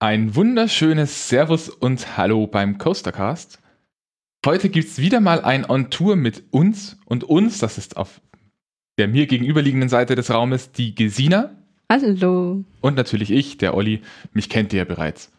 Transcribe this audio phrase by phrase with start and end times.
[0.00, 3.58] Ein wunderschönes Servus und Hallo beim Coastercast.
[4.46, 8.20] Heute gibt es wieder mal ein On-Tour mit uns und uns, das ist auf
[8.96, 11.50] der mir gegenüberliegenden Seite des Raumes die Gesina.
[11.90, 12.62] Hallo.
[12.80, 14.00] Und natürlich ich, der Olli.
[14.32, 15.32] Mich kennt ihr ja bereits.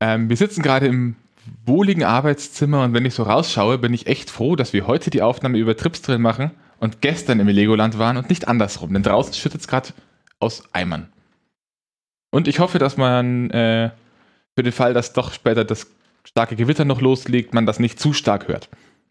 [0.00, 1.16] Ähm, wir sitzen gerade im
[1.64, 5.22] wohligen Arbeitszimmer und wenn ich so rausschaue, bin ich echt froh, dass wir heute die
[5.22, 6.50] Aufnahme über Tripsdrill machen
[6.80, 9.94] und gestern im Legoland waren und nicht andersrum, denn draußen schüttet es gerade
[10.38, 11.08] aus Eimern.
[12.30, 13.90] Und ich hoffe, dass man äh,
[14.54, 15.86] für den Fall, dass doch später das
[16.24, 18.68] starke Gewitter noch loslegt, man das nicht zu stark hört.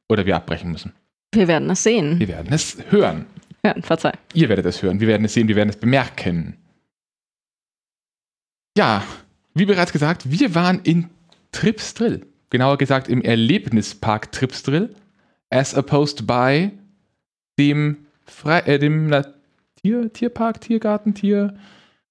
[0.09, 0.93] Oder wir abbrechen müssen.
[1.33, 2.19] Wir werden es sehen.
[2.19, 3.25] Wir werden es hören.
[3.63, 4.13] Ja, verzeih.
[4.33, 6.55] Ihr werdet es hören, wir werden es sehen, wir werden es bemerken.
[8.77, 9.03] Ja,
[9.55, 11.09] wie bereits gesagt, wir waren in
[11.51, 12.27] Tripsdrill.
[12.49, 14.93] Genauer gesagt im Erlebnispark Tripsdrill.
[15.49, 16.71] As opposed by
[17.57, 19.11] dem, Fre äh, dem
[19.81, 21.57] Tier, Tierpark, Tiergarten, Tier,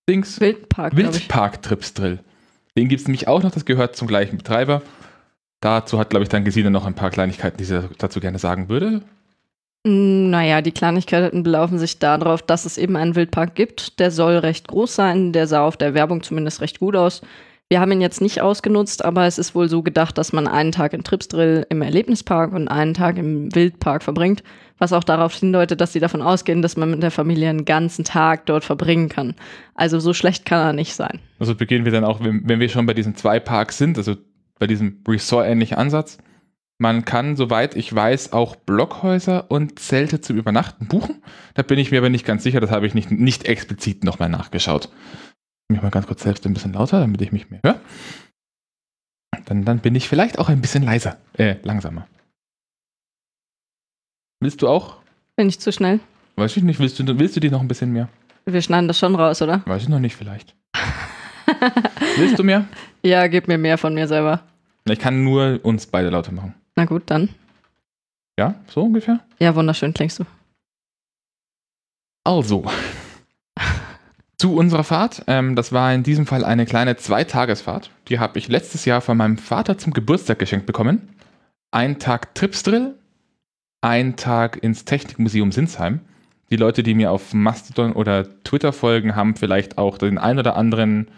[0.08, 0.40] Dings.
[0.40, 0.96] Wildpark.
[0.96, 2.20] Wildpark Tripsdrill.
[2.76, 4.82] Den gibt es nämlich auch noch, das gehört zum gleichen Betreiber.
[5.60, 8.68] Dazu hat, glaube ich, dann Gesine noch ein paar Kleinigkeiten, die sie dazu gerne sagen
[8.68, 9.02] würde.
[9.86, 13.98] Mm, naja, die Kleinigkeiten belaufen sich darauf, dass es eben einen Wildpark gibt.
[14.00, 15.32] Der soll recht groß sein.
[15.32, 17.22] Der sah auf der Werbung zumindest recht gut aus.
[17.70, 20.72] Wir haben ihn jetzt nicht ausgenutzt, aber es ist wohl so gedacht, dass man einen
[20.72, 24.42] Tag in Tripsdrill im Erlebnispark und einen Tag im Wildpark verbringt,
[24.78, 28.04] was auch darauf hindeutet, dass sie davon ausgehen, dass man mit der Familie einen ganzen
[28.04, 29.34] Tag dort verbringen kann.
[29.74, 31.20] Also so schlecht kann er nicht sein.
[31.38, 34.16] Also beginnen wir dann auch, wenn, wir schon bei diesen zwei Parks sind, also
[34.58, 36.18] bei diesem Resort-ähnlichen Ansatz.
[36.78, 41.22] Man kann, soweit ich weiß, auch Blockhäuser und Zelte zum Übernachten buchen.
[41.54, 44.28] Da bin ich mir aber nicht ganz sicher, das habe ich nicht, nicht explizit nochmal
[44.28, 44.88] nachgeschaut
[45.68, 47.80] mich mal ganz kurz selbst ein bisschen lauter, damit ich mich mehr höre.
[49.46, 52.06] Dann, dann bin ich vielleicht auch ein bisschen leiser, äh, langsamer.
[54.40, 54.96] Willst du auch?
[55.36, 56.00] Bin ich zu schnell?
[56.36, 56.80] Weiß ich nicht.
[56.80, 58.08] Willst du, willst du die noch ein bisschen mehr?
[58.46, 59.62] Wir schneiden das schon raus, oder?
[59.66, 60.54] Weiß ich noch nicht, vielleicht.
[62.16, 62.66] willst du mehr?
[63.02, 64.42] Ja, gib mir mehr von mir selber.
[64.86, 66.54] Ich kann nur uns beide lauter machen.
[66.76, 67.30] Na gut, dann.
[68.38, 69.20] Ja, so ungefähr?
[69.38, 70.24] Ja, wunderschön klingst du.
[72.24, 72.64] Also,
[74.38, 75.22] zu unserer Fahrt.
[75.26, 77.90] Ähm, das war in diesem Fall eine kleine Zweitagesfahrt.
[78.08, 81.08] Die habe ich letztes Jahr von meinem Vater zum Geburtstag geschenkt bekommen.
[81.70, 82.94] Ein Tag Tripsdrill,
[83.84, 86.00] ein Tag ins Technikmuseum Sinsheim.
[86.50, 90.56] Die Leute, die mir auf Mastodon oder Twitter folgen, haben vielleicht auch den ein oder
[90.56, 91.08] anderen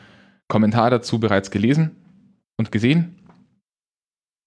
[0.48, 1.94] Kommentar dazu bereits gelesen
[2.56, 3.20] und gesehen.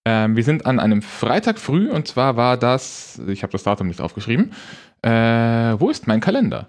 [0.05, 3.87] Ähm, wir sind an einem Freitag früh und zwar war das, ich habe das Datum
[3.87, 4.51] nicht aufgeschrieben,
[5.01, 6.67] äh, wo ist mein Kalender?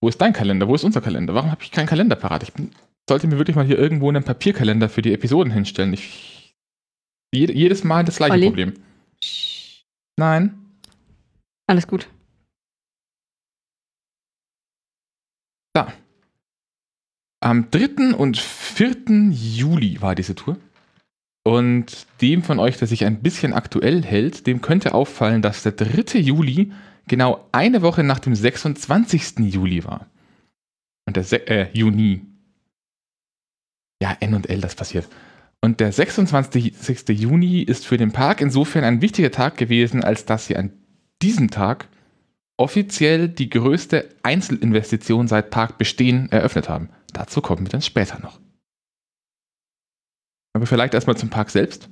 [0.00, 0.66] Wo ist dein Kalender?
[0.66, 1.34] Wo ist unser Kalender?
[1.34, 2.42] Warum habe ich keinen Kalender parat?
[2.42, 2.70] Ich bin,
[3.06, 5.92] sollte mir wirklich mal hier irgendwo einen Papierkalender für die Episoden hinstellen.
[5.92, 6.54] Ich,
[7.34, 8.46] jed, jedes Mal das gleiche Olli.
[8.46, 8.74] Problem.
[10.18, 10.58] Nein.
[11.68, 12.08] Alles gut.
[15.72, 15.92] Da.
[17.40, 18.16] Am 3.
[18.16, 19.30] und 4.
[19.30, 20.58] Juli war diese Tour.
[21.44, 25.72] Und dem von euch, der sich ein bisschen aktuell hält, dem könnte auffallen, dass der
[25.72, 26.18] 3.
[26.18, 26.72] Juli
[27.06, 29.38] genau eine Woche nach dem 26.
[29.38, 30.08] Juli war.
[31.06, 32.26] Und der Se äh, Juni.
[34.02, 35.08] Ja, N und L, das passiert.
[35.60, 37.08] Und der 26.
[37.08, 40.72] Juni ist für den Park insofern ein wichtiger Tag gewesen, als dass sie an
[41.20, 41.88] diesem Tag
[42.56, 46.90] offiziell die größte Einzelinvestition seit Parkbestehen eröffnet haben.
[47.12, 48.40] Dazu kommen wir dann später noch.
[50.54, 51.88] Aber vielleicht erstmal zum Park selbst.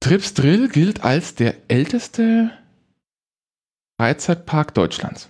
[0.00, 2.50] Trips Drill gilt als der älteste
[4.00, 5.28] Freizeitpark Deutschlands.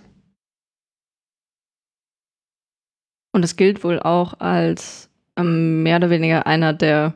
[3.35, 5.09] Und es gilt wohl auch als
[5.41, 7.13] mehr oder weniger einer der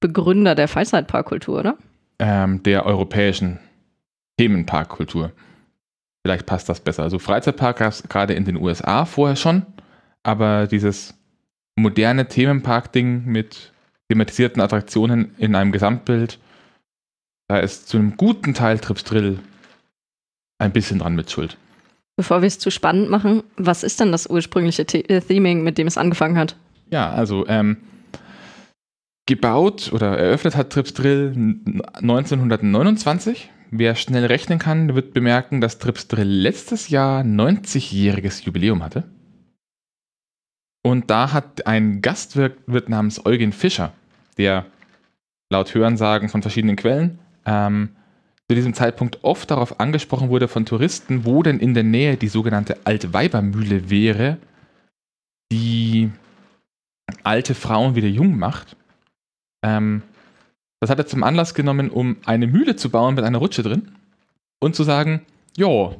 [0.00, 1.78] Begründer der Freizeitparkkultur, oder?
[2.18, 3.58] Ähm, der europäischen
[4.38, 5.32] Themenparkkultur.
[6.24, 7.02] Vielleicht passt das besser.
[7.02, 9.66] Also Freizeitpark gab es gerade in den USA vorher schon,
[10.22, 11.14] aber dieses
[11.76, 13.72] moderne Themenpark-Ding mit
[14.08, 16.38] thematisierten Attraktionen in einem Gesamtbild,
[17.48, 19.38] da ist zu einem guten Teil Trips Drill
[20.58, 21.56] ein bisschen dran mit Schuld.
[22.16, 25.78] Bevor wir es zu spannend machen, was ist denn das ursprüngliche The äh, Theming, mit
[25.78, 26.56] dem es angefangen hat?
[26.90, 27.78] Ja, also ähm,
[29.26, 31.60] gebaut oder eröffnet hat Trips Drill
[31.94, 33.50] 1929.
[33.70, 39.04] Wer schnell rechnen kann, wird bemerken, dass Trips Drill letztes Jahr 90-jähriges Jubiläum hatte.
[40.82, 43.92] Und da hat ein Gastwirt namens Eugen Fischer,
[44.38, 44.64] der
[45.50, 47.90] laut Hörensagen von verschiedenen Quellen ähm,
[48.48, 52.28] zu diesem Zeitpunkt oft darauf angesprochen wurde von Touristen, wo denn in der Nähe die
[52.28, 54.38] sogenannte Altweibermühle wäre,
[55.52, 56.10] die
[57.22, 58.76] alte Frauen wieder jung macht.
[59.64, 60.02] Ähm,
[60.80, 63.92] das hat er zum Anlass genommen, um eine Mühle zu bauen mit einer Rutsche drin
[64.60, 65.22] und zu sagen,
[65.56, 65.96] jo,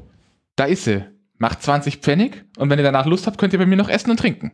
[0.57, 1.05] da ist sie,
[1.39, 4.11] macht 20 Pfennig und wenn ihr danach Lust habt, könnt ihr bei mir noch essen
[4.11, 4.53] und trinken.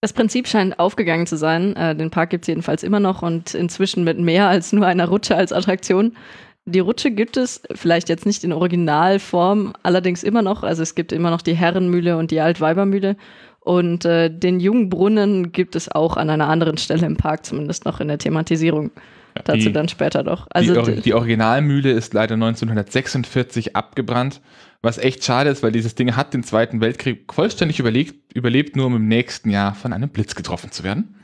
[0.00, 1.76] Das Prinzip scheint aufgegangen zu sein.
[1.76, 5.06] Äh, den Park gibt es jedenfalls immer noch und inzwischen mit mehr als nur einer
[5.06, 6.16] Rutsche als Attraktion.
[6.64, 10.64] Die Rutsche gibt es vielleicht jetzt nicht in Originalform, allerdings immer noch.
[10.64, 13.16] Also es gibt immer noch die Herrenmühle und die Altweibermühle.
[13.64, 18.00] Und äh, den Jungbrunnen gibt es auch an einer anderen Stelle im Park, zumindest noch
[18.00, 18.90] in der Thematisierung.
[19.36, 20.46] Ja, Dazu dann später doch.
[20.50, 24.42] Also die, die, Originalmühle ist leider 1946 abgebrannt,
[24.82, 28.86] was echt schade ist, weil dieses Ding hat den Zweiten Weltkrieg vollständig überlebt, überlebt nur
[28.86, 31.14] um im nächsten Jahr von einem Blitz getroffen zu werden.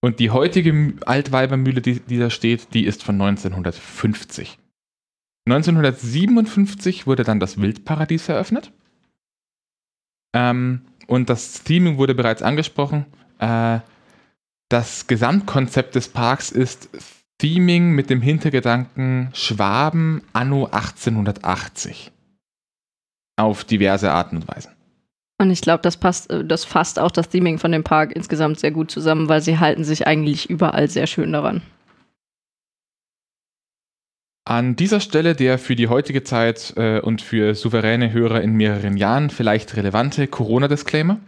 [0.00, 4.58] Und die heutige Altweibermühle, die, die da steht, die ist von 1950.
[5.46, 8.70] 1957 wurde dann das Wildparadies eröffnet.
[10.34, 13.06] Ähm, und das Theming wurde bereits angesprochen.
[13.40, 13.80] Äh,
[14.68, 16.90] das Gesamtkonzept des Parks ist
[17.38, 22.12] Theming mit dem Hintergedanken Schwaben anno 1880.
[23.36, 24.72] Auf diverse Arten und Weisen.
[25.40, 28.60] Und ich glaube, das passt, äh, das fasst auch das Theming von dem Park insgesamt
[28.60, 31.62] sehr gut zusammen, weil sie halten sich eigentlich überall sehr schön daran.
[34.48, 38.96] An dieser Stelle der für die heutige Zeit äh, und für souveräne Hörer in mehreren
[38.96, 41.18] Jahren vielleicht relevante Corona-Disclaimer.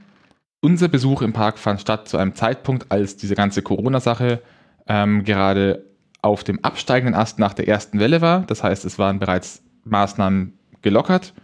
[0.62, 4.40] Unser Besuch im Park fand statt zu einem Zeitpunkt, als diese ganze Corona-Sache
[4.88, 5.84] ähm, gerade
[6.22, 8.40] auf dem absteigenden Ast nach der ersten Welle war.
[8.46, 11.34] Das heißt, es waren bereits Maßnahmen gelockert.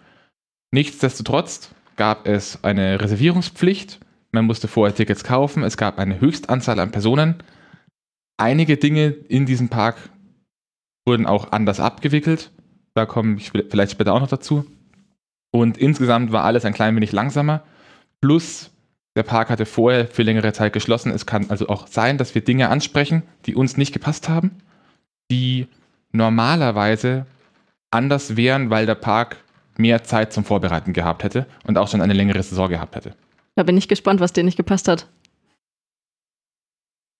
[0.70, 4.00] Nichtsdestotrotz gab es eine Reservierungspflicht.
[4.32, 5.62] Man musste vorher Tickets kaufen.
[5.62, 7.34] Es gab eine Höchstanzahl an Personen.
[8.38, 9.96] Einige Dinge in diesem Park
[11.06, 12.50] wurden auch anders abgewickelt.
[12.94, 14.66] Da komme ich vielleicht später auch noch dazu.
[15.50, 17.62] Und insgesamt war alles ein klein wenig langsamer.
[18.20, 18.70] Plus,
[19.14, 21.10] der Park hatte vorher für längere Zeit geschlossen.
[21.10, 24.50] Es kann also auch sein, dass wir Dinge ansprechen, die uns nicht gepasst haben,
[25.30, 25.68] die
[26.12, 27.26] normalerweise
[27.90, 29.38] anders wären, weil der Park
[29.78, 33.14] mehr Zeit zum Vorbereiten gehabt hätte und auch schon eine längere Saison gehabt hätte.
[33.54, 35.08] Da bin ich gespannt, was dir nicht gepasst hat.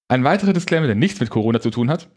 [0.09, 2.09] Ein weiterer Disclaimer, der nichts mit Corona zu tun hat.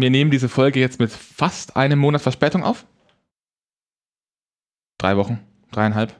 [0.00, 2.86] Wir nehmen diese Folge jetzt mit fast einem Monat Verspätung auf.
[4.98, 6.18] Drei Wochen, dreieinhalb.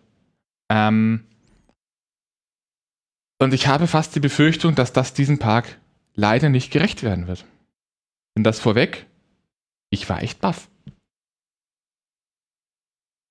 [0.70, 1.26] Ähm
[3.38, 5.78] und ich habe fast die Befürchtung, dass das diesem Park
[6.14, 7.44] leider nicht gerecht werden wird.
[8.36, 9.06] Und das vorweg,
[9.90, 10.68] ich war echt baff.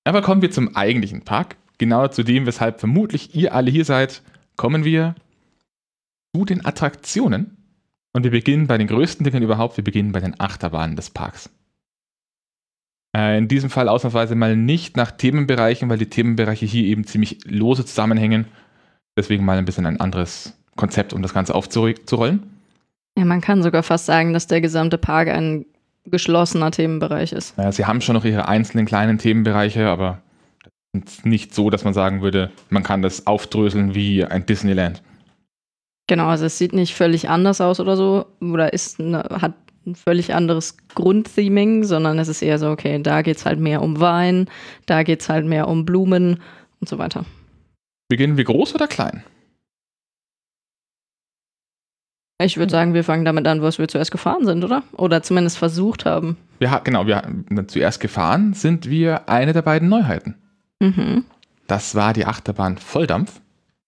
[0.03, 1.57] Aber kommen wir zum eigentlichen Park.
[1.77, 4.23] Genau zu dem, weshalb vermutlich ihr alle hier seid,
[4.57, 5.15] kommen wir
[6.35, 7.58] zu den Attraktionen.
[8.13, 9.77] Und wir beginnen bei den größten Dingen überhaupt.
[9.77, 11.49] Wir beginnen bei den Achterbahnen des Parks.
[13.15, 17.39] Äh, in diesem Fall ausnahmsweise mal nicht nach Themenbereichen, weil die Themenbereiche hier eben ziemlich
[17.45, 18.45] lose zusammenhängen.
[19.17, 22.43] Deswegen mal ein bisschen ein anderes Konzept, um das Ganze aufzurollen.
[23.17, 25.65] Ja, man kann sogar fast sagen, dass der gesamte Park ein
[26.05, 27.57] geschlossener Themenbereich ist.
[27.57, 30.21] Naja, sie haben schon noch ihre einzelnen kleinen Themenbereiche, aber
[31.23, 35.03] nicht so, dass man sagen würde, man kann das aufdröseln wie ein Disneyland.
[36.09, 39.53] Genau, also es sieht nicht völlig anders aus oder so, oder ist eine, hat
[39.85, 43.83] ein völlig anderes Grundtheming, sondern es ist eher so, okay, da geht es halt mehr
[43.83, 44.49] um Wein,
[44.87, 46.41] da geht es halt mehr um Blumen
[46.79, 47.25] und so weiter.
[48.07, 49.23] Beginnen wir groß oder klein?
[52.41, 54.81] Ich würde sagen, wir fangen damit an, was wir zuerst gefahren sind, oder?
[54.93, 56.37] Oder zumindest versucht haben.
[56.59, 57.21] Ja, genau, wir
[57.67, 60.33] zuerst gefahren sind wir eine der beiden Neuheiten.
[60.79, 61.25] Mhm.
[61.67, 63.41] Das war die Achterbahn Volldampf.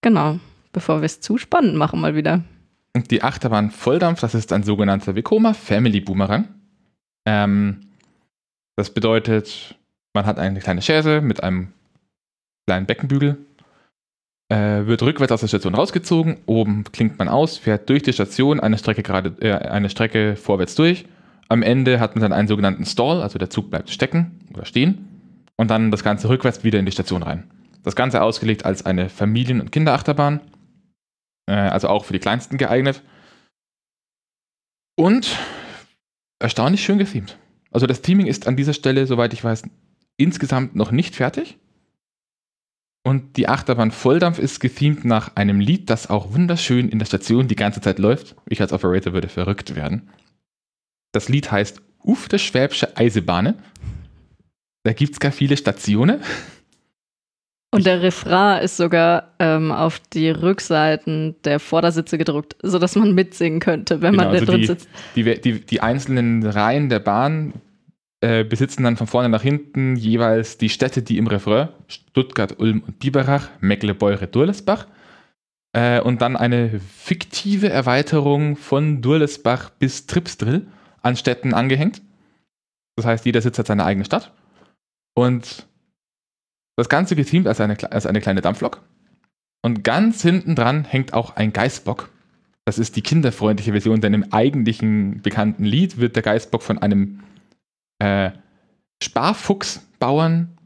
[0.03, 0.39] Genau
[0.71, 2.43] bevor wir es zu spannend machen mal wieder.
[2.95, 6.49] Die Achterbahn Volldampf, das ist ein sogenannter Vekoma Family Boomerang.
[7.25, 7.81] Ähm,
[8.75, 9.75] das bedeutet,
[10.13, 11.69] man hat eine kleine Chaise mit einem
[12.67, 13.37] kleinen Beckenbügel,
[14.49, 18.59] äh, wird rückwärts aus der Station rausgezogen, oben klingt man aus, fährt durch die Station
[18.59, 21.05] eine Strecke gerade äh, eine Strecke vorwärts durch.
[21.47, 25.07] Am Ende hat man dann einen sogenannten Stall, also der Zug bleibt stecken oder stehen
[25.55, 27.49] und dann das Ganze rückwärts wieder in die Station rein.
[27.83, 30.41] Das Ganze ausgelegt als eine Familien- und Kinderachterbahn
[31.53, 33.01] also auch für die Kleinsten geeignet.
[34.95, 35.37] Und
[36.39, 37.37] erstaunlich schön gethemt.
[37.71, 39.63] Also das Theming ist an dieser Stelle, soweit ich weiß,
[40.17, 41.57] insgesamt noch nicht fertig.
[43.03, 47.47] Und die Achterbahn Volldampf ist gethemt nach einem Lied, das auch wunderschön in der Station
[47.47, 48.35] die ganze Zeit läuft.
[48.47, 50.09] Ich als Operator würde verrückt werden.
[51.11, 53.55] Das Lied heißt Uf, der Schwäbische Eisebahne.
[54.83, 56.21] Da gibt es gar viele Stationen.
[57.73, 63.61] Und der Refrain ist sogar ähm, auf die Rückseiten der Vordersitze gedruckt, sodass man mitsingen
[63.61, 64.89] könnte, wenn genau, man da also drin die, sitzt.
[65.15, 67.53] Die, die, die, einzelnen Reihen der Bahn
[68.19, 72.83] äh, besitzen dann von vorne nach hinten jeweils die Städte, die im Refrain, Stuttgart, Ulm
[72.85, 74.85] und Biberach, Mecklenburg, Durlesbach,
[75.73, 80.67] äh, und dann eine fiktive Erweiterung von Durlesbach bis Tripsdrill
[81.01, 82.01] an Städten angehängt.
[82.97, 84.33] Das heißt, jeder Sitz hat seine eigene Stadt.
[85.13, 85.65] Und
[86.81, 88.81] das Ganze geteamt als eine, als eine kleine Dampflok.
[89.63, 92.09] Und ganz hinten dran hängt auch ein Geißbock.
[92.65, 97.19] Das ist die kinderfreundliche Version, denn im eigentlichen bekannten Lied wird der Geißbock von einem
[97.99, 98.31] äh,
[99.03, 100.57] Sparfuchsbauern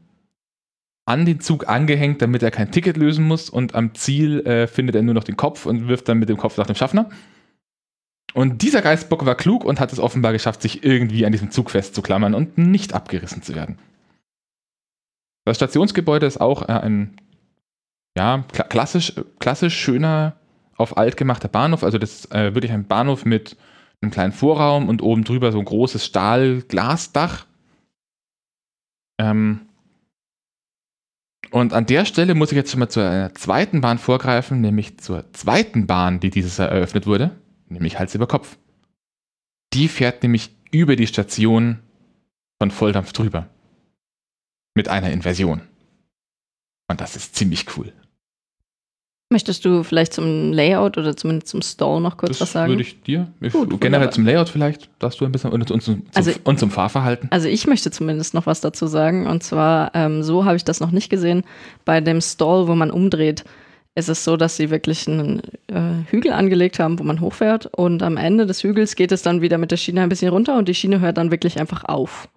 [1.06, 4.96] an den Zug angehängt, damit er kein Ticket lösen muss und am Ziel äh, findet
[4.96, 7.10] er nur noch den Kopf und wirft dann mit dem Kopf nach dem Schaffner.
[8.34, 11.70] Und dieser Geistbock war klug und hat es offenbar geschafft, sich irgendwie an diesem Zug
[11.70, 13.78] festzuklammern und nicht abgerissen zu werden.
[15.46, 17.16] Das Stationsgebäude ist auch äh, ein
[18.18, 20.34] ja, klassisch, klassisch schöner,
[20.76, 21.84] auf alt gemachter Bahnhof.
[21.84, 23.56] Also das ist äh, wirklich ein Bahnhof mit
[24.02, 27.46] einem kleinen Vorraum und oben drüber so ein großes Stahlglasdach.
[29.18, 29.60] Ähm,
[31.52, 35.32] und an der Stelle muss ich jetzt schon mal zur zweiten Bahn vorgreifen, nämlich zur
[35.32, 37.30] zweiten Bahn, die dieses Jahr eröffnet wurde,
[37.68, 38.58] nämlich Hals über Kopf.
[39.72, 41.78] Die fährt nämlich über die Station
[42.58, 43.48] von Volldampf drüber.
[44.76, 45.62] Mit einer Inversion.
[46.88, 47.92] Und das ist ziemlich cool.
[49.32, 52.70] Möchtest du vielleicht zum Layout oder zumindest zum Stall noch kurz das was sagen?
[52.72, 53.26] würde ich dir.
[53.40, 56.60] Ich, Gut, generell zum Layout vielleicht, darfst du ein bisschen und, und, zum, Also- und
[56.60, 57.28] zum Fahrverhalten.
[57.32, 59.26] Also ich möchte zumindest noch was dazu sagen.
[59.26, 61.42] Und zwar, ähm, so habe ich das noch nicht gesehen.
[61.86, 63.44] Bei dem Stall, wo man umdreht,
[63.96, 67.66] ist es so, dass sie wirklich einen äh, Hügel angelegt haben, wo man hochfährt.
[67.74, 70.56] Und am Ende des Hügels geht es dann wieder mit der Schiene ein bisschen runter
[70.58, 72.28] und die Schiene hört dann wirklich einfach auf.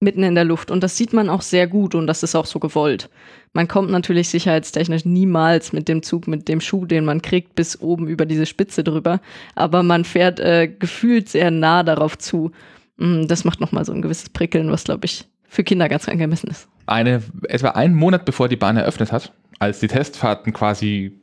[0.00, 0.70] Mitten in der Luft.
[0.70, 3.10] Und das sieht man auch sehr gut und das ist auch so gewollt.
[3.52, 7.80] Man kommt natürlich sicherheitstechnisch niemals mit dem Zug, mit dem Schuh, den man kriegt, bis
[7.80, 9.20] oben über diese Spitze drüber.
[9.56, 12.52] Aber man fährt äh, gefühlt sehr nah darauf zu.
[12.98, 16.50] Mm, Das macht nochmal so ein gewisses Prickeln, was, glaube ich, für Kinder ganz angemessen
[16.50, 16.68] ist.
[16.86, 21.20] Eine, etwa einen Monat bevor die Bahn eröffnet hat, als die Testfahrten quasi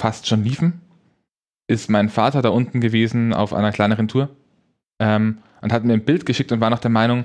[0.00, 0.80] fast schon liefen,
[1.68, 4.30] ist mein Vater da unten gewesen auf einer kleineren Tour
[4.98, 7.24] ähm, und hat mir ein Bild geschickt und war noch der Meinung,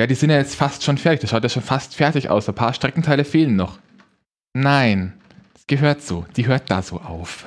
[0.00, 1.20] ja, die sind ja jetzt fast schon fertig.
[1.20, 2.48] Das schaut ja schon fast fertig aus.
[2.48, 3.78] Ein paar Streckenteile fehlen noch.
[4.54, 5.12] Nein,
[5.52, 6.26] das gehört so.
[6.36, 7.46] Die hört da so auf.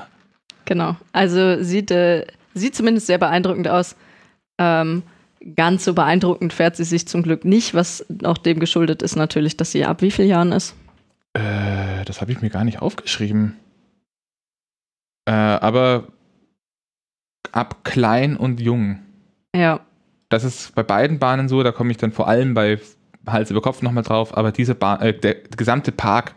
[0.66, 0.96] Genau.
[1.12, 3.96] Also sieht, äh, sieht zumindest sehr beeindruckend aus.
[4.58, 5.04] Ähm,
[5.56, 9.58] ganz so beeindruckend fährt sie sich zum Glück nicht, was auch dem geschuldet ist natürlich,
[9.58, 10.76] dass sie ab wie vielen Jahren ist.
[11.34, 13.58] Äh, das habe ich mir gar nicht aufgeschrieben.
[15.26, 16.08] Äh, aber
[17.52, 19.00] ab klein und jung.
[19.56, 19.82] Ja,
[20.30, 22.80] Das ist bei beiden Bahnen so, da komme ich dann vor allem bei
[23.26, 26.36] Hals über Kopf nochmal drauf, aber diese Bahn, äh, der gesamte Park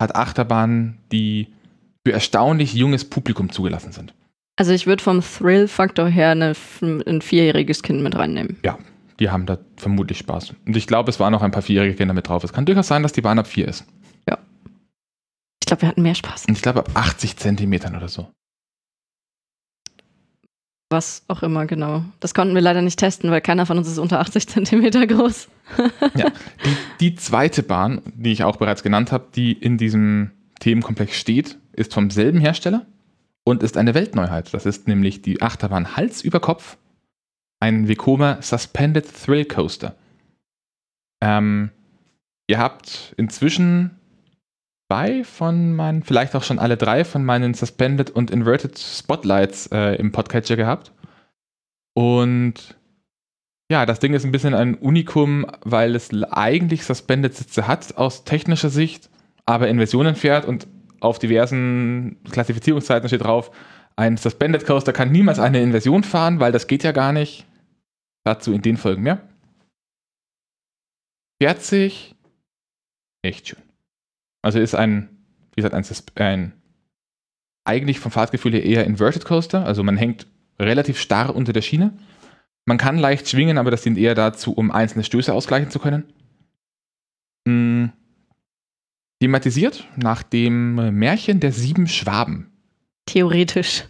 [0.00, 1.48] hat Achterbahnen, die
[2.06, 4.14] für erstaunlich junges Publikum zugelassen sind.
[4.56, 8.58] also ich würde vom Thrill-Faktor her eine, ein vierjähriges Kind mit reinnehmen.
[9.18, 10.54] Die haben da vermutlich Spaß.
[10.66, 12.44] Und ich glaube, es waren noch ein paar vierjährige Kinder mit drauf.
[12.44, 13.84] Es kann durchaus sein, dass die Bahn ab vier ist.
[15.66, 16.44] Ich glaube, wir hatten mehr Spaß.
[16.46, 18.28] Und ich glaube ab 80 Zentimetern oder so.
[20.88, 22.04] Was auch immer, genau.
[22.20, 25.48] Das konnten wir leider nicht testen, weil keiner von uns ist unter 80 Zentimeter groß.
[26.14, 31.58] Die, die zweite Bahn, die ich auch bereits genannt habe, die in diesem Themenkomplex steht,
[31.72, 32.86] ist vom selben Hersteller
[33.44, 34.54] und ist eine Weltneuheit.
[34.54, 36.76] Das ist nämlich die Achterbahn Hals über Kopf,
[37.58, 39.96] ein Vekoma Suspended Thrill Coaster.
[41.20, 41.70] Ähm,
[42.46, 43.98] ihr habt inzwischen
[44.88, 49.96] zwei von meinen, vielleicht auch schon alle drei von meinen Suspended und Inverted Spotlights äh,
[49.96, 50.92] im Podcatcher gehabt.
[51.94, 52.76] Und
[53.70, 58.70] ja, das Ding ist ein bisschen ein Unikum, weil es eigentlich Suspended-Sitze hat aus technischer
[58.70, 59.10] Sicht,
[59.44, 60.68] aber in Versionen fährt und
[61.00, 63.50] auf diversen Klassifizierungsseiten steht drauf,
[63.96, 67.46] ein Suspended Coaster kann niemals eine Inversion fahren, weil das geht ja gar nicht.
[68.24, 69.20] Dazu in den Folgen mehr.
[71.40, 72.14] Fährt sich
[73.22, 73.65] echt schön.
[74.46, 75.08] Also ist ein,
[75.56, 75.84] wie gesagt, ein,
[76.14, 76.52] ein
[77.64, 80.28] eigentlich vom Fahrtgefühl her eher Inverted Coaster, also man hängt
[80.60, 81.92] relativ starr unter der Schiene.
[82.64, 86.04] Man kann leicht schwingen, aber das dient eher dazu, um einzelne Stöße ausgleichen zu können.
[87.44, 87.86] Mm.
[89.20, 92.52] Thematisiert nach dem Märchen der sieben Schwaben.
[93.06, 93.82] Theoretisch.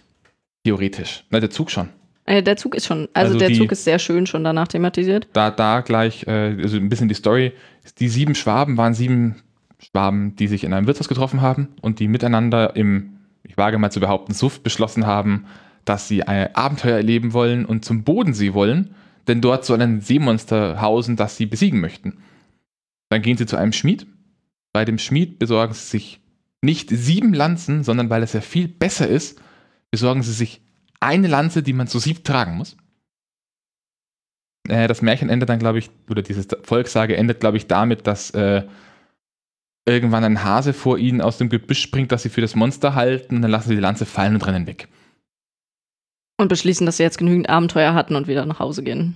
[0.65, 1.25] Theoretisch.
[1.29, 1.91] Na, der Zug schon.
[2.25, 4.69] Äh, der Zug ist schon, also, Also der die- Zug ist sehr schön schon danach
[4.69, 5.29] thematisiert.
[5.35, 7.53] Da, da gleich, äh, also ein bisschen die Story.
[7.99, 9.43] Die sieben Schwaben waren sieben
[9.91, 13.91] Schwaben, die sich in einem Wirtshaus getroffen haben und die miteinander im, ich wage mal
[13.91, 15.47] zu behaupten, Suff beschlossen haben,
[15.85, 18.95] dass sie ein Abenteuer erleben wollen und zum Bodensee wollen,
[19.29, 22.19] denn dort soll ein Seemonster hausen, das sie besiegen möchten.
[23.09, 24.07] Dann gehen sie zu einem Schmied.
[24.73, 26.21] Bei dem Schmied besorgen sie sich
[26.63, 29.41] nicht sieben Lanzen, sondern weil es ja viel besser ist,
[29.91, 30.61] besorgen sie sich
[31.01, 32.77] eine Lanze, die man zu sieb tragen muss.
[34.69, 38.31] Äh, das Märchen endet dann, glaube ich, oder diese Volkssage endet, glaube ich, damit, dass
[38.31, 38.65] äh,
[39.87, 43.37] irgendwann ein Hase vor ihnen aus dem Gebüsch springt, das sie für das Monster halten
[43.37, 44.89] und dann lassen sie die Lanze fallen und rennen weg.
[46.39, 49.15] Und beschließen, dass sie jetzt genügend Abenteuer hatten und wieder nach Hause gehen.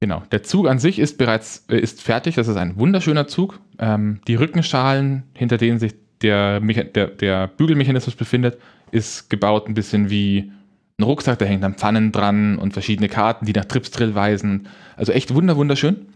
[0.00, 0.22] Genau.
[0.30, 2.36] Der Zug an sich ist bereits äh, ist fertig.
[2.36, 3.60] Das ist ein wunderschöner Zug.
[3.78, 8.58] Ähm, die Rückenschalen, hinter denen sich der, der, der Bügelmechanismus befindet,
[8.92, 10.52] ist gebaut ein bisschen wie
[10.98, 14.68] ein Rucksack, da hängen dann Pfannen dran und verschiedene Karten, die nach Tripsdrill weisen.
[14.96, 16.06] Also echt wunder wunderschön.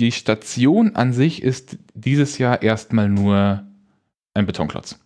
[0.00, 3.64] Die Station an sich ist dieses Jahr erstmal nur
[4.34, 4.98] ein Betonklotz.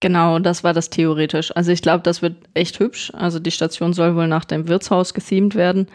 [0.00, 1.54] Genau, das war das theoretisch.
[1.54, 3.12] Also ich glaube, das wird echt hübsch.
[3.14, 5.86] Also die Station soll wohl nach dem Wirtshaus gethemt werden.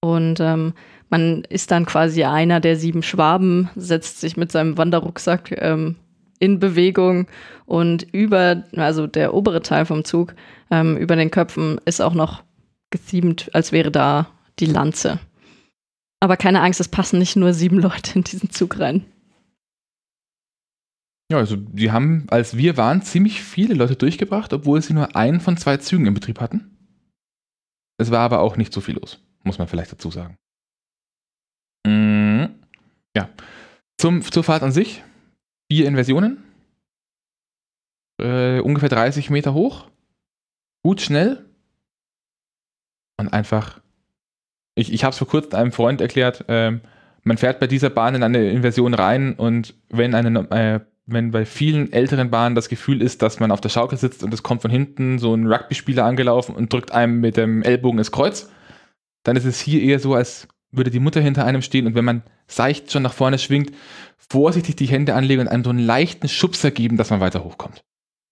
[0.00, 0.74] Und ähm,
[1.08, 5.96] man ist dann quasi einer der sieben Schwaben, setzt sich mit seinem Wanderrucksack ähm,
[6.38, 7.26] in Bewegung
[7.66, 10.34] und über, also der obere Teil vom Zug,
[10.70, 12.42] ähm, über den Köpfen ist auch noch
[12.90, 15.18] gethemt, als wäre da die Lanze.
[16.20, 19.04] Aber keine Angst, es passen nicht nur sieben Leute in diesen Zug rein.
[21.30, 25.40] Ja, also die haben, als wir waren, ziemlich viele Leute durchgebracht, obwohl sie nur einen
[25.40, 26.74] von zwei Zügen im Betrieb hatten.
[28.00, 30.36] Es war aber auch nicht so viel los, muss man vielleicht dazu sagen.
[31.86, 32.54] Mhm.
[33.14, 33.28] Ja.
[33.98, 35.02] Zum, zur Fahrt an sich.
[35.70, 36.42] Vier Inversionen.
[38.20, 39.90] Äh, ungefähr 30 Meter hoch.
[40.82, 41.44] Gut schnell.
[43.18, 43.80] Und einfach.
[44.78, 46.44] Ich, ich habe es vor kurzem einem Freund erklärt.
[46.48, 46.80] Ähm,
[47.24, 50.80] man fährt bei dieser Bahn in eine Inversion rein und wenn eine äh,
[51.10, 54.32] wenn bei vielen älteren Bahnen das Gefühl ist, dass man auf der Schaukel sitzt und
[54.34, 58.12] es kommt von hinten so ein Rugby-Spieler angelaufen und drückt einem mit dem Ellbogen ins
[58.12, 58.50] Kreuz,
[59.22, 62.04] dann ist es hier eher so, als würde die Mutter hinter einem stehen und wenn
[62.04, 63.72] man seicht schon nach vorne schwingt,
[64.18, 67.82] vorsichtig die Hände anlegen und einem so einen leichten Schubser geben, dass man weiter hochkommt.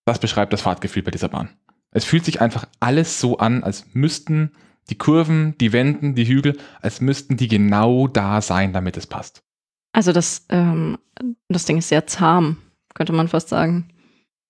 [0.04, 1.48] Das beschreibt das Fahrtgefühl bei dieser Bahn.
[1.92, 4.52] Es fühlt sich einfach alles so an, als müssten
[4.90, 9.42] die Kurven, die Wänden, die Hügel, als müssten die genau da sein, damit es passt.
[9.92, 10.98] Also das, ähm,
[11.48, 12.58] das Ding ist sehr zahm
[12.96, 13.88] könnte man fast sagen.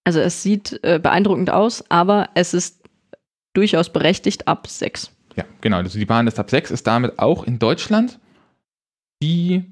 [0.04, 2.82] Also es sieht äh, beeindruckend aus, aber es ist
[3.54, 5.10] durchaus berechtigt ab 6.
[5.34, 5.78] Ja, genau.
[5.78, 8.18] Also die Bahn ist ab 6, ist damit auch in Deutschland
[9.22, 9.64] die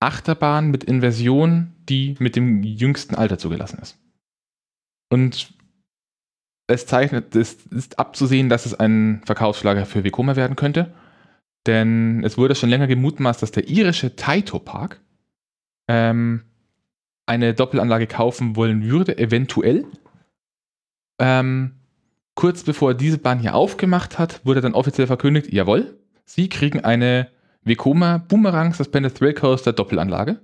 [0.00, 3.98] Achterbahn mit Inversion, die mit dem jüngsten Alter zugelassen ist.
[5.10, 5.54] Und
[6.70, 10.92] es zeichnet, es ist abzusehen, dass es ein Verkaufsschlager für Vekoma werden könnte.
[11.66, 15.00] Denn es wurde schon länger gemutmaßt, dass der irische Taito Park
[15.88, 16.44] ähm,
[17.26, 19.86] eine Doppelanlage kaufen wollen würde, eventuell.
[21.18, 21.72] Ähm,
[22.34, 27.28] kurz bevor diese Bahn hier aufgemacht hat, wurde dann offiziell verkündigt, jawohl, Sie kriegen eine
[27.62, 30.40] Vekoma Boomerang Suspended Thrill Coaster Doppelanlage.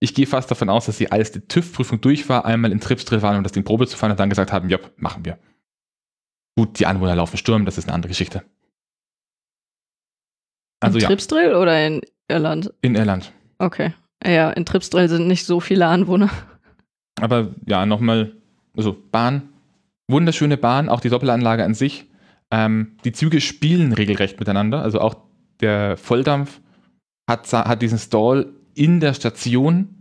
[0.00, 3.22] Ich gehe fast davon aus, dass sie als die TÜV-Prüfung durch war, einmal in Tripsdrill
[3.22, 5.38] waren, um das Ding Probe zu fahren und dann gesagt haben, ja, machen wir.
[6.58, 8.42] Gut, die Anwohner laufen Sturm, das ist eine andere Geschichte.
[10.80, 11.06] Also, in ja.
[11.06, 12.74] Tripsdrill oder in Irland?
[12.80, 13.32] In Irland.
[13.58, 13.94] Okay.
[14.26, 16.30] Ja, in Tripsdrill sind nicht so viele Anwohner.
[17.20, 18.32] Aber ja, nochmal,
[18.76, 19.50] also Bahn,
[20.08, 22.06] wunderschöne Bahn, auch die Doppelanlage an sich.
[22.50, 24.82] Ähm, die Züge spielen regelrecht miteinander.
[24.82, 25.14] Also auch
[25.60, 26.60] der Volldampf
[27.30, 29.94] hat, hat diesen Stall in der Station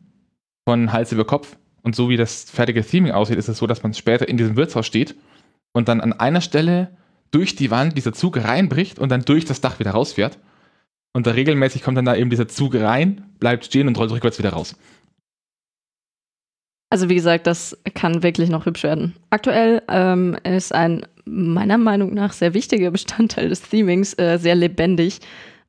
[0.67, 1.55] von Hals über Kopf.
[1.83, 4.55] Und so wie das fertige Theming aussieht, ist es so, dass man später in diesem
[4.55, 5.15] Wirtshaus steht
[5.77, 6.89] und dann an einer Stelle
[7.31, 10.39] durch die Wand dieser Zug reinbricht und dann durch das Dach wieder rausfährt.
[11.13, 14.39] Und da regelmäßig kommt dann da eben dieser Zug rein, bleibt stehen und rollt rückwärts
[14.39, 14.75] wieder raus.
[16.89, 19.13] Also wie gesagt, das kann wirklich noch hübsch werden.
[19.29, 25.19] Aktuell ähm, ist ein meiner Meinung nach sehr wichtiger Bestandteil des Themings äh, sehr lebendig.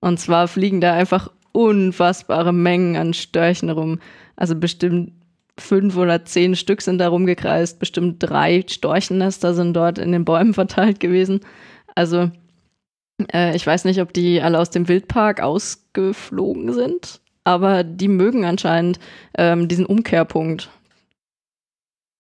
[0.01, 3.99] Und zwar fliegen da einfach unfassbare Mengen an Störchen rum.
[4.37, 5.13] Also bestimmt
[5.59, 10.55] fünf oder zehn Stück sind da rumgekreist, bestimmt drei Storchennester sind dort in den Bäumen
[10.55, 11.41] verteilt gewesen.
[11.95, 12.31] Also
[13.33, 18.45] äh, ich weiß nicht, ob die alle aus dem Wildpark ausgeflogen sind, aber die mögen
[18.45, 18.99] anscheinend
[19.37, 20.71] ähm, diesen Umkehrpunkt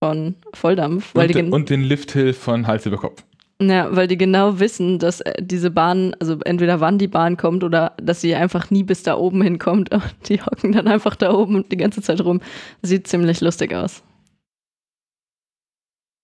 [0.02, 1.14] von Volldampf.
[1.14, 3.24] Und, den, und den Lifthill von Hals über Kopf.
[3.60, 7.64] Ja, weil die genau wissen, dass äh, diese Bahn, also entweder wann die Bahn kommt
[7.64, 9.90] oder dass sie einfach nie bis da oben hinkommt.
[10.28, 12.40] Die hocken dann einfach da oben die ganze Zeit rum.
[12.82, 14.04] Sieht ziemlich lustig aus.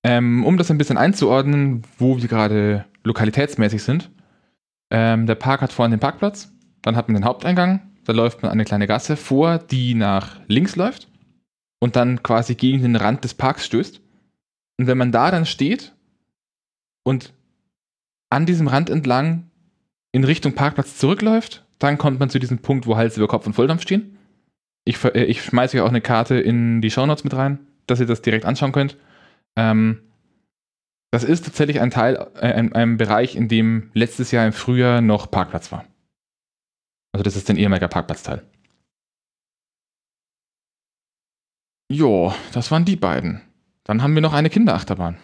[0.05, 4.11] Ähm, um das ein bisschen einzuordnen, wo wir gerade lokalitätsmäßig sind,
[4.91, 8.53] ähm, der Park hat vorne den Parkplatz, dann hat man den Haupteingang, da läuft man
[8.53, 11.09] eine kleine Gasse vor, die nach links läuft
[11.81, 14.01] und dann quasi gegen den Rand des Parks stößt.
[14.79, 15.95] Und wenn man da dann steht
[17.05, 17.33] und
[18.31, 19.51] an diesem Rand entlang
[20.13, 23.53] in Richtung Parkplatz zurückläuft, dann kommt man zu diesem Punkt, wo Hals über Kopf und
[23.53, 24.19] Volldampf stehen.
[24.85, 28.07] Ich, äh, ich schmeiße euch auch eine Karte in die Shownotes mit rein, dass ihr
[28.07, 28.97] das direkt anschauen könnt.
[29.57, 30.03] Ähm,
[31.13, 35.01] das ist tatsächlich ein Teil, äh, ein, ein Bereich, in dem letztes Jahr im Frühjahr
[35.01, 35.85] noch Parkplatz war.
[37.13, 38.43] Also das ist ein ehemaliger Parkplatzteil.
[41.89, 43.43] Jo, das waren die beiden.
[43.85, 45.17] Dann haben wir noch eine Kinderachterbahn.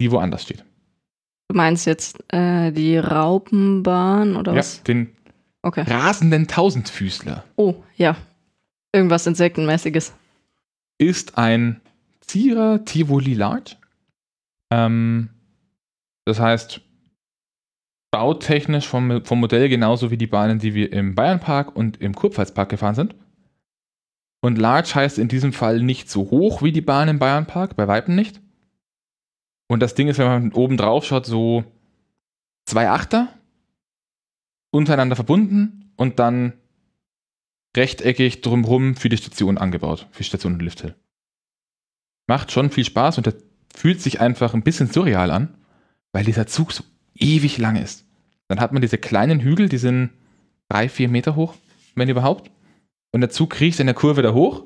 [0.00, 0.64] Die woanders steht.
[1.48, 4.78] Du meinst jetzt äh, die Raupenbahn oder was?
[4.78, 5.16] Ja, den
[5.62, 5.84] okay.
[5.86, 7.44] rasenden Tausendfüßler.
[7.56, 8.16] Oh, ja.
[8.92, 10.14] Irgendwas Insektenmäßiges.
[10.98, 11.80] Ist ein
[12.20, 13.76] Zierer Tivoli Large.
[14.70, 15.30] Ähm,
[16.26, 16.82] das heißt,
[18.10, 22.68] bautechnisch vom, vom Modell genauso wie die Bahnen, die wir im Bayernpark und im Kurpfalzpark
[22.68, 23.14] gefahren sind.
[24.40, 27.88] Und Large heißt in diesem Fall nicht so hoch wie die Bahn im Bayernpark, bei
[27.88, 28.40] Weitem nicht.
[29.68, 31.64] Und das Ding ist, wenn man oben drauf schaut, so
[32.64, 33.28] zwei Achter
[34.70, 36.54] untereinander verbunden und dann
[37.76, 40.94] rechteckig drumherum für die Station angebaut, für die Station und Lifthill.
[42.26, 43.34] Macht schon viel Spaß und der
[43.74, 45.54] fühlt sich einfach ein bisschen surreal an,
[46.12, 46.82] weil dieser Zug so
[47.14, 48.04] ewig lang ist.
[48.48, 50.10] Dann hat man diese kleinen Hügel, die sind
[50.68, 51.54] drei, vier Meter hoch,
[51.94, 52.50] wenn überhaupt.
[53.12, 54.64] Und der Zug kriecht in der Kurve da hoch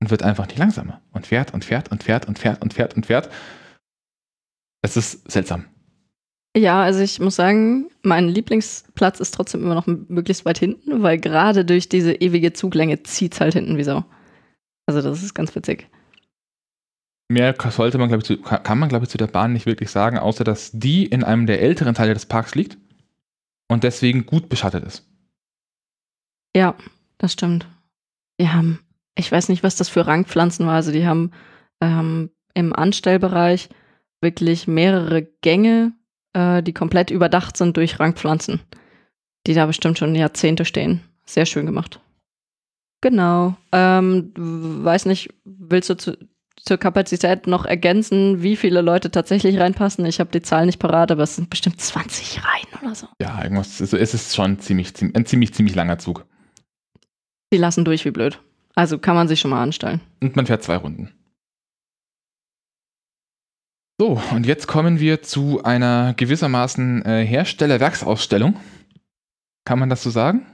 [0.00, 1.00] und wird einfach nicht langsamer.
[1.12, 3.30] Und fährt und fährt und fährt und fährt und fährt und fährt.
[4.82, 5.66] Es ist seltsam.
[6.56, 11.18] Ja, also ich muss sagen, mein Lieblingsplatz ist trotzdem immer noch möglichst weit hinten, weil
[11.18, 14.04] gerade durch diese ewige Zuglänge zieht es halt hinten wie Sau.
[14.86, 15.88] Also das ist ganz witzig.
[17.30, 19.90] Mehr sollte man, glaube ich, zu, kann man, glaube ich, zu der Bahn nicht wirklich
[19.90, 22.78] sagen, außer dass die in einem der älteren Teile des Parks liegt
[23.68, 25.06] und deswegen gut beschattet ist.
[26.56, 26.74] Ja,
[27.18, 27.68] das stimmt.
[28.40, 28.80] Die haben,
[29.14, 30.76] ich weiß nicht, was das für Rangpflanzen war.
[30.76, 31.32] Also die haben
[31.82, 33.68] ähm, im Anstellbereich
[34.20, 35.92] wirklich mehrere Gänge,
[36.32, 38.60] äh, die komplett überdacht sind durch Rangpflanzen,
[39.46, 41.02] die da bestimmt schon Jahrzehnte stehen.
[41.26, 42.00] Sehr schön gemacht.
[43.00, 43.56] Genau.
[43.72, 46.16] Ähm, weiß nicht, willst du zu,
[46.56, 50.04] zur Kapazität noch ergänzen, wie viele Leute tatsächlich reinpassen?
[50.06, 53.06] Ich habe die Zahl nicht parat, aber es sind bestimmt 20 Reihen oder so.
[53.20, 53.80] Ja, irgendwas.
[53.80, 56.26] Also es ist schon ziemlich, ein ziemlich, ziemlich langer Zug.
[57.52, 58.40] Die lassen durch wie blöd.
[58.74, 60.00] Also kann man sich schon mal anstellen.
[60.20, 61.12] Und man fährt zwei Runden.
[64.00, 68.56] So, und jetzt kommen wir zu einer gewissermaßen äh, Herstellerwerksausstellung.
[69.64, 70.46] Kann man das so sagen?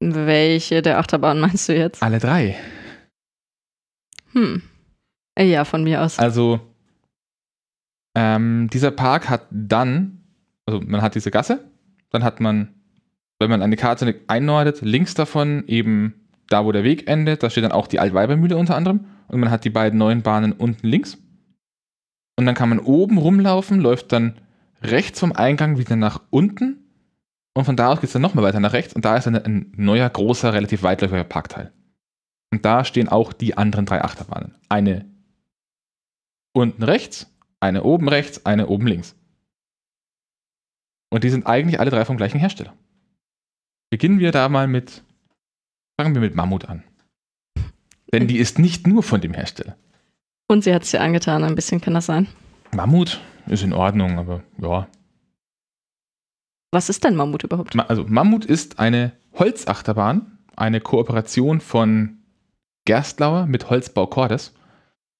[0.00, 2.02] Welche der Achterbahnen meinst du jetzt?
[2.02, 2.58] Alle drei.
[4.32, 4.62] Hm.
[5.38, 6.18] Ja, von mir aus.
[6.18, 6.60] Also,
[8.16, 10.24] ähm, dieser Park hat dann,
[10.66, 11.70] also man hat diese Gasse,
[12.10, 12.74] dann hat man,
[13.38, 16.21] wenn man eine Karte einnordet, links davon eben
[16.52, 19.50] da, wo der Weg endet, da steht dann auch die Altweibermühle unter anderem und man
[19.50, 21.18] hat die beiden neuen Bahnen unten links.
[22.36, 24.40] Und dann kann man oben rumlaufen, läuft dann
[24.82, 26.82] rechts vom Eingang wieder nach unten
[27.54, 29.36] und von da aus geht es dann nochmal weiter nach rechts und da ist dann
[29.36, 31.72] ein neuer, großer, relativ weitläufiger Parkteil.
[32.50, 34.54] Und da stehen auch die anderen drei Achterbahnen.
[34.68, 35.06] Eine
[36.52, 39.16] unten rechts, eine oben rechts, eine oben links.
[41.10, 42.74] Und die sind eigentlich alle drei vom gleichen Hersteller.
[43.90, 45.02] Beginnen wir da mal mit,
[46.02, 46.82] fangen wir mit Mammut an.
[48.12, 49.76] Denn die ist nicht nur von dem Hersteller.
[50.48, 52.26] Und sie hat es dir angetan, ein bisschen kann das sein.
[52.74, 54.88] Mammut ist in Ordnung, aber ja.
[56.72, 57.78] Was ist denn Mammut überhaupt?
[57.88, 62.18] Also Mammut ist eine Holzachterbahn, eine Kooperation von
[62.84, 64.54] Gerstlauer mit Holzbau Cordes.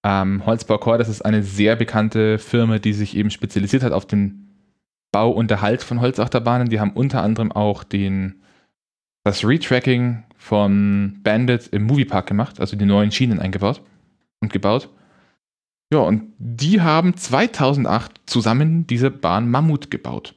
[0.03, 4.49] Ähm, Holzbau Cordes ist eine sehr bekannte Firma, die sich eben spezialisiert hat auf den
[5.13, 6.71] Bau und Erhalt von Holzachterbahnen.
[6.71, 8.43] Die haben unter anderem auch den,
[9.23, 13.81] das Retracking von Bandit im Moviepark gemacht, also die neuen Schienen eingebaut
[14.41, 14.91] und gebaut.
[15.93, 20.35] Ja, und die haben 2008 zusammen diese Bahn Mammut gebaut.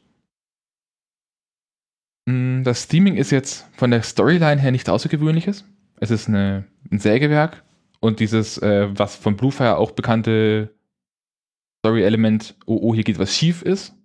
[2.30, 5.66] Hm, das Theming ist jetzt von der Storyline her nicht außergewöhnliches.
[6.00, 7.64] Es ist eine, ein Sägewerk
[8.00, 10.76] und dieses, äh, was von Bluefire auch bekannte
[11.80, 13.96] Story-Element, oh, oh, hier geht was schief ist.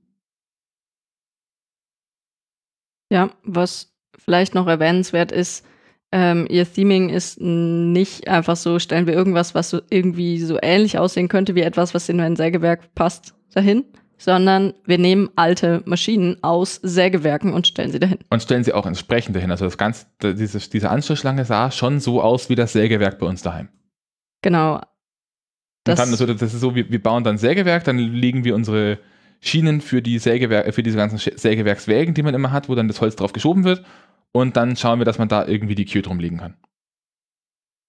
[3.13, 5.67] Ja, was vielleicht noch erwähnenswert ist,
[6.13, 10.99] ähm, ihr Theming ist nicht einfach so, stellen wir irgendwas, was so irgendwie so ähnlich
[10.99, 13.85] aussehen könnte wie etwas, was in ein Sägewerk passt, dahin,
[14.19, 18.19] sondern wir nehmen alte Maschinen aus Sägewerken und stellen sie dahin.
[18.29, 19.51] Und stellen sie auch entsprechend dahin.
[19.51, 23.43] Also das ganze, diese, diese Anschlussschlange sah schon so aus wie das Sägewerk bei uns
[23.43, 23.69] daheim.
[24.43, 24.81] Genau.
[25.85, 28.99] Das, dann, also das ist so, wir, wir bauen dann Sägewerk, dann legen wir unsere
[29.41, 33.01] Schienen für die Sägewerk, für diese ganzen Sägewerkswägen, die man immer hat, wo dann das
[33.01, 33.83] Holz drauf geschoben wird.
[34.33, 36.55] Und dann schauen wir, dass man da irgendwie die Queue drum legen kann.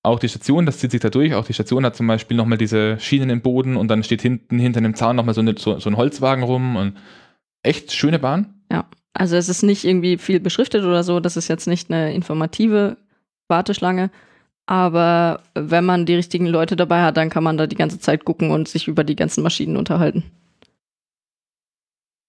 [0.03, 1.35] Auch die Station, das zieht sich da durch.
[1.35, 4.57] Auch die Station hat zum Beispiel nochmal diese Schienen im Boden und dann steht hinten
[4.57, 6.97] hinter einem Zaun nochmal so, eine, so, so ein Holzwagen rum und
[7.61, 8.63] echt schöne Bahn.
[8.71, 11.19] Ja, also es ist nicht irgendwie viel beschriftet oder so.
[11.19, 12.97] Das ist jetzt nicht eine informative
[13.47, 14.09] Warteschlange.
[14.65, 18.25] Aber wenn man die richtigen Leute dabei hat, dann kann man da die ganze Zeit
[18.25, 20.23] gucken und sich über die ganzen Maschinen unterhalten.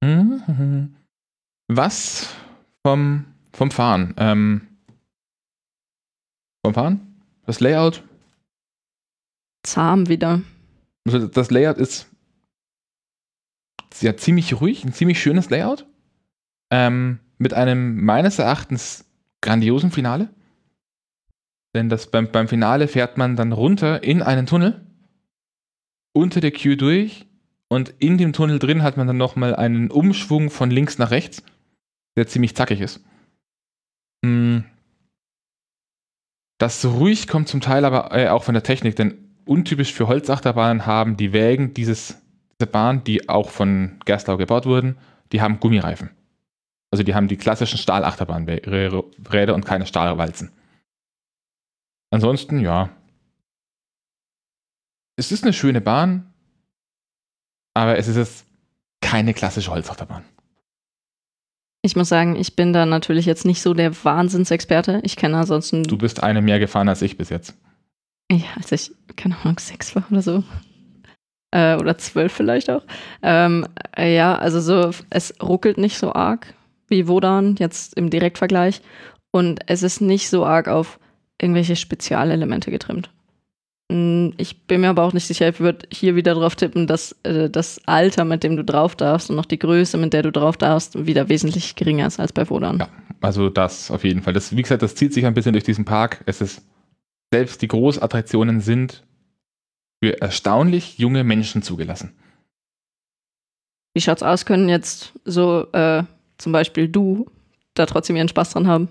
[0.03, 0.97] Mhm.
[1.69, 2.35] Was
[2.85, 4.15] vom, vom Fahren?
[4.17, 4.69] Ähm,
[6.65, 7.23] vom Fahren?
[7.47, 8.03] Das Layout?
[9.63, 10.43] Zahm wieder.
[11.05, 12.09] Also das Layout ist
[14.01, 15.87] ja ziemlich ruhig, ein ziemlich schönes Layout.
[16.71, 19.05] Ähm, mit einem meines Erachtens
[19.41, 20.31] grandiosen Finale.
[21.75, 24.87] Denn das, beim, beim Finale fährt man dann runter in einen Tunnel,
[26.13, 27.27] unter der Queue durch
[27.69, 31.43] und in dem Tunnel drin hat man dann nochmal einen Umschwung von links nach rechts,
[32.17, 33.03] der ziemlich zackig ist.
[34.25, 34.65] Hm.
[36.59, 40.87] Das ruhig kommt zum Teil aber äh, auch von der Technik, denn untypisch für Holzachterbahnen
[40.87, 42.23] haben die Wägen dieses,
[42.61, 44.97] dieser Bahn, die auch von Gerstlau gebaut wurden,
[45.33, 46.11] die haben Gummireifen.
[46.93, 50.53] Also die haben die klassischen Stahlachterbahnräder und keine Stahlwalzen.
[52.11, 52.91] Ansonsten, ja.
[55.17, 56.33] Es ist eine schöne Bahn,
[57.75, 58.47] aber es ist
[59.01, 60.25] keine klassische Holzachterbahn.
[61.85, 65.01] Ich muss sagen, ich bin da natürlich jetzt nicht so der Wahnsinnsexperte.
[65.03, 65.83] Ich kenne ansonsten.
[65.83, 67.57] Du bist eine mehr gefahren als ich bis jetzt.
[68.31, 70.45] Ja, als ich, keine Ahnung, sechs war oder so.
[71.51, 72.83] Äh, oder zwölf vielleicht auch.
[73.23, 73.67] Ähm,
[73.97, 76.55] äh, ja, also so, es ruckelt nicht so arg
[76.89, 78.81] wie Wodan jetzt im Direktvergleich.
[79.33, 81.01] Und es ist nicht so arg auf
[81.41, 83.11] irgendwelche Spezialelemente getrimmt.
[83.93, 87.15] Hm, ich bin mir aber auch nicht sicher, ich würde hier wieder drauf tippen, dass
[87.25, 90.33] äh, das Alter, mit dem du drauf darfst und noch die Größe, mit der du
[90.33, 92.79] drauf darfst, wieder wesentlich geringer ist als bei Wodan.
[92.79, 92.89] Ja,
[93.21, 94.33] also das auf jeden Fall.
[94.33, 96.23] Das, wie gesagt, das zieht sich ein bisschen durch diesen Park.
[96.25, 96.63] Es ist,
[97.31, 99.05] selbst die Großattraktionen sind
[100.03, 102.15] für erstaunlich junge Menschen zugelassen.
[103.93, 104.47] Wie schaut's aus?
[104.47, 106.05] Können jetzt so äh,
[106.39, 107.27] zum Beispiel du
[107.75, 108.89] da trotzdem ihren Spaß dran haben?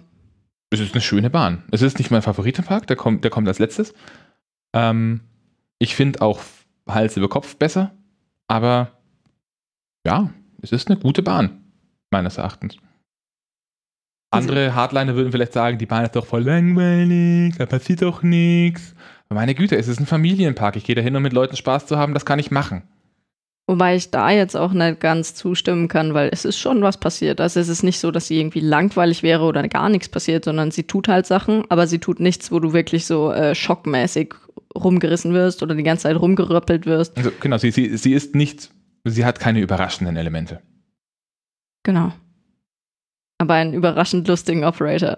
[0.69, 1.63] Es ist eine schöne Bahn.
[1.71, 3.95] Es ist nicht mein Favoritenpark, der kommt, der kommt als letztes.
[4.73, 5.21] Ähm,
[5.79, 6.41] ich finde auch
[6.87, 7.93] Hals über Kopf besser,
[8.47, 8.91] aber
[10.05, 10.31] ja,
[10.61, 11.63] es ist eine gute Bahn,
[12.11, 12.77] meines Erachtens.
[14.33, 18.95] Andere Hardliner würden vielleicht sagen, die Bahn ist doch voll langweilig, da passiert doch nichts.
[19.29, 20.75] Meine Güte, es ist ein Familienpark.
[20.75, 22.83] Ich gehe da hin, um mit Leuten Spaß zu haben, das kann ich machen.
[23.71, 27.39] Wobei ich da jetzt auch nicht ganz zustimmen kann, weil es ist schon was passiert.
[27.39, 30.71] Also es ist nicht so, dass sie irgendwie langweilig wäre oder gar nichts passiert, sondern
[30.71, 34.33] sie tut halt Sachen, aber sie tut nichts, wo du wirklich so äh, schockmäßig
[34.75, 37.15] rumgerissen wirst oder die ganze Zeit rumgeröppelt wirst.
[37.15, 38.71] Also genau, sie, sie, sie ist nicht,
[39.05, 40.59] sie hat keine überraschenden Elemente.
[41.83, 42.11] Genau.
[43.37, 45.17] Aber einen überraschend lustigen Operator.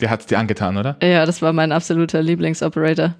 [0.00, 0.96] Der hat es dir angetan, oder?
[1.00, 3.14] Ja, das war mein absoluter Lieblingsoperator.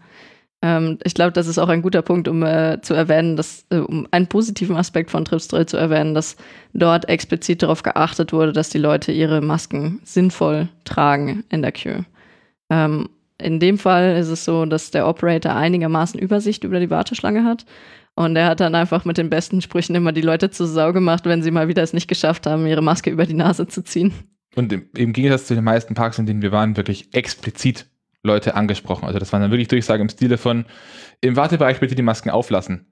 [0.62, 3.78] Ähm, ich glaube, das ist auch ein guter Punkt, um äh, zu erwähnen, dass, äh,
[3.78, 6.36] um einen positiven Aspekt von Tripsdrill zu erwähnen, dass
[6.72, 12.04] dort explizit darauf geachtet wurde, dass die Leute ihre Masken sinnvoll tragen in der Queue.
[12.70, 17.44] Ähm, in dem Fall ist es so, dass der Operator einigermaßen Übersicht über die Warteschlange
[17.44, 17.66] hat.
[18.14, 21.24] Und er hat dann einfach mit den besten Sprüchen immer die Leute zur Sau gemacht,
[21.24, 24.12] wenn sie mal wieder es nicht geschafft haben, ihre Maske über die Nase zu ziehen.
[24.54, 27.86] Und im, im Gegensatz zu den meisten Parks, in denen wir waren, wirklich explizit
[28.22, 29.04] Leute angesprochen.
[29.04, 30.64] Also das waren dann wirklich Durchsagen im Stile von,
[31.20, 32.86] im Wartebereich bitte die Masken auflassen.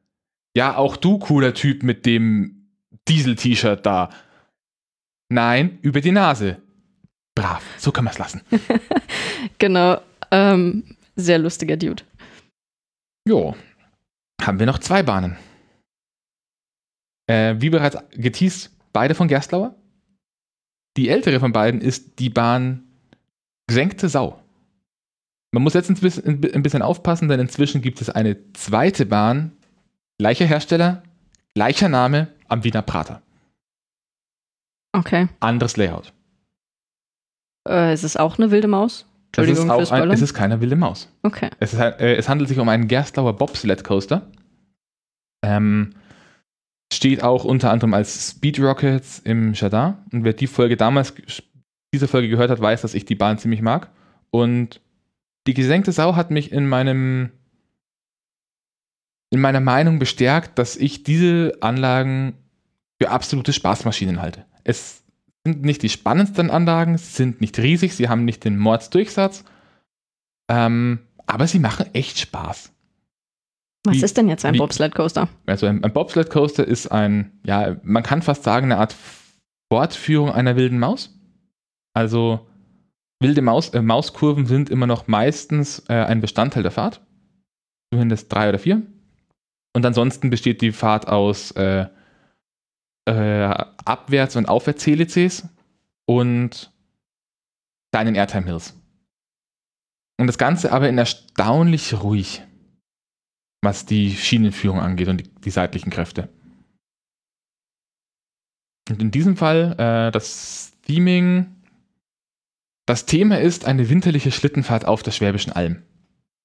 [0.56, 2.68] Ja, auch du, cooler Typ mit dem
[3.08, 4.10] Diesel-T-Shirt da.
[5.28, 6.60] Nein, über die Nase.
[7.36, 8.42] Brav, so kann man es lassen.
[9.58, 10.00] genau.
[10.32, 12.02] Ähm, sehr lustiger Dude.
[13.28, 13.54] Jo.
[14.42, 15.36] Haben wir noch zwei Bahnen.
[17.28, 19.76] Äh, wie bereits geteased, beide von Gerstlauer.
[20.96, 22.82] Die ältere von beiden ist die Bahn
[23.68, 24.42] Gesenkte Sau.
[25.52, 29.52] Man muss jetzt ein bisschen aufpassen, denn inzwischen gibt es eine zweite Bahn,
[30.18, 31.02] gleicher Hersteller,
[31.54, 33.22] gleicher Name am Wiener Prater.
[34.92, 35.28] Okay.
[35.40, 36.12] Anderes Layout.
[37.68, 39.06] Äh, ist es auch eine wilde Maus?
[39.26, 41.08] Entschuldigung es ist, ein, es ist keine wilde Maus.
[41.22, 41.50] Okay.
[41.60, 44.30] Es, ist, äh, es handelt sich um einen Gerstlauer Bobsled Coaster.
[45.44, 45.94] Ähm,
[46.92, 49.94] steht auch unter anderem als Speed Rockets im Jardin.
[50.12, 51.14] Und wer die Folge damals,
[51.94, 53.90] diese Folge gehört hat, weiß, dass ich die Bahn ziemlich mag.
[54.30, 54.80] Und
[55.46, 57.31] die gesenkte Sau hat mich in meinem
[59.33, 62.35] in meiner Meinung bestärkt, dass ich diese Anlagen
[63.00, 64.44] für absolute Spaßmaschinen halte.
[64.64, 65.05] Es
[65.44, 69.44] sind nicht die spannendsten Anlagen, sind nicht riesig, sie haben nicht den Mordsdurchsatz,
[70.50, 72.72] ähm, aber sie machen echt Spaß.
[73.85, 75.29] Was wie, ist denn jetzt ein Bobsled Coaster?
[75.46, 78.94] Also ein, ein Bobsled Coaster ist ein, ja, man kann fast sagen, eine Art
[79.72, 81.18] Fortführung einer wilden Maus.
[81.94, 82.46] Also
[83.20, 87.00] wilde Maus, äh, Mauskurven sind immer noch meistens äh, ein Bestandteil der Fahrt.
[87.92, 88.83] Zumindest drei oder vier.
[89.74, 91.87] Und ansonsten besteht die Fahrt aus äh,
[93.06, 95.48] äh, Abwärts- und Aufwärts-Helices
[96.06, 96.72] und
[97.92, 98.74] kleinen Airtime Hills.
[100.18, 102.42] Und das Ganze aber in erstaunlich ruhig,
[103.62, 106.28] was die Schienenführung angeht und die, die seitlichen Kräfte.
[108.88, 111.56] Und in diesem Fall äh, das Theming.
[112.90, 115.85] Das Thema ist eine winterliche Schlittenfahrt auf der Schwäbischen Alm.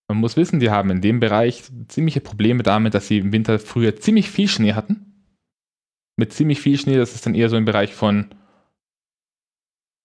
[0.08, 3.58] Man muss wissen, die haben in dem Bereich ziemliche Probleme damit, dass sie im Winter
[3.58, 5.26] früher ziemlich viel Schnee hatten
[6.18, 6.98] mit ziemlich viel Schnee.
[6.98, 8.28] Das ist dann eher so im Bereich von,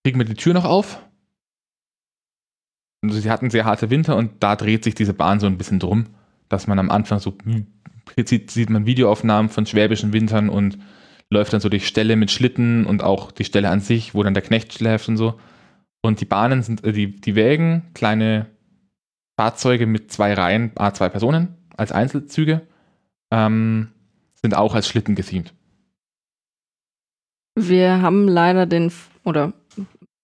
[0.02, 1.06] kriegen wir die Tür noch auf?
[3.04, 5.78] Also sie hatten sehr harte Winter und da dreht sich diese Bahn so ein bisschen
[5.78, 6.06] drum,
[6.48, 7.36] dass man am Anfang so
[8.16, 10.78] sieht, sieht man Videoaufnahmen von schwäbischen Wintern und
[11.28, 14.32] läuft dann so durch Ställe mit Schlitten und auch die Stelle an sich, wo dann
[14.32, 15.38] der Knecht schläft und so.
[16.02, 18.46] Und die Bahnen sind, äh, die, die Wägen, kleine
[19.38, 22.62] Fahrzeuge mit zwei Reihen, a zwei Personen als Einzelzüge,
[23.30, 23.88] ähm,
[24.34, 25.54] sind auch als Schlitten gethemt.
[27.54, 28.92] Wir haben leider den,
[29.24, 29.52] oder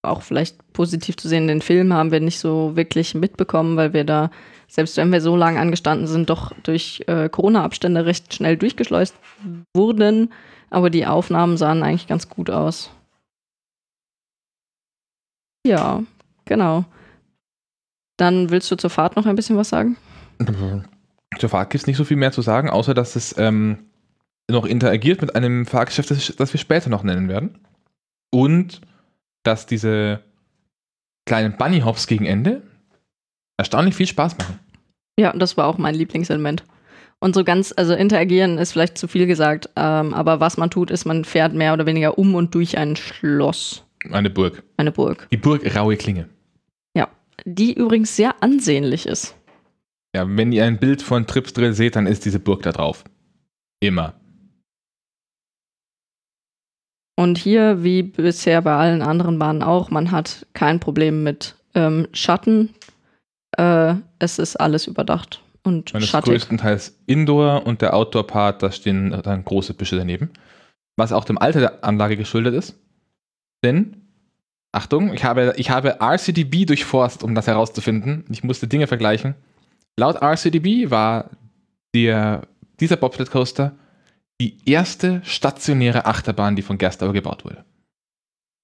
[0.01, 4.03] auch vielleicht positiv zu sehen, den Film haben wir nicht so wirklich mitbekommen, weil wir
[4.03, 4.31] da,
[4.67, 9.15] selbst wenn wir so lange angestanden sind, doch durch äh, Corona-Abstände recht schnell durchgeschleust
[9.75, 10.31] wurden.
[10.69, 12.91] Aber die Aufnahmen sahen eigentlich ganz gut aus.
[15.67, 16.01] Ja,
[16.45, 16.85] genau.
[18.15, 19.97] Dann willst du zur Fahrt noch ein bisschen was sagen?
[21.37, 23.79] Zur Fahrt gibt es nicht so viel mehr zu sagen, außer dass es ähm,
[24.49, 27.59] noch interagiert mit einem Fahrgeschäft, das, das wir später noch nennen werden.
[28.31, 28.81] Und
[29.43, 30.21] dass diese
[31.25, 32.63] kleinen Bunny Hops gegen Ende
[33.57, 34.59] erstaunlich viel Spaß machen.
[35.19, 36.63] Ja, das war auch mein Lieblingselement.
[37.19, 40.91] Und so ganz, also interagieren ist vielleicht zu viel gesagt, ähm, aber was man tut,
[40.91, 43.86] ist, man fährt mehr oder weniger um und durch ein Schloss.
[44.13, 44.63] Eine Burg.
[44.77, 45.27] Eine Burg.
[45.31, 46.29] Die Burg Raue Klinge.
[46.95, 47.07] Ja,
[47.45, 49.35] die übrigens sehr ansehnlich ist.
[50.15, 53.03] Ja, wenn ihr ein Bild von Tripsdrill seht, dann ist diese Burg da drauf.
[53.79, 54.13] Immer.
[57.19, 62.07] Und hier, wie bisher bei allen anderen Bahnen auch, man hat kein Problem mit ähm,
[62.13, 62.73] Schatten.
[63.57, 66.33] Äh, es ist alles überdacht und Man ist schattig.
[66.33, 70.29] größtenteils Indoor und der Outdoor-Part, da stehen dann große Büsche daneben.
[70.95, 72.75] Was auch dem Alter der Anlage geschuldet ist.
[73.63, 74.07] Denn,
[74.71, 78.25] Achtung, ich habe, ich habe RCDB durchforst, um das herauszufinden.
[78.29, 79.35] Ich musste Dinge vergleichen.
[79.97, 81.31] Laut RCDB war
[81.95, 82.47] der,
[82.79, 83.75] dieser Bobsled Coaster
[84.39, 87.65] die erste stationäre Achterbahn, die von Gerstauer gebaut wurde.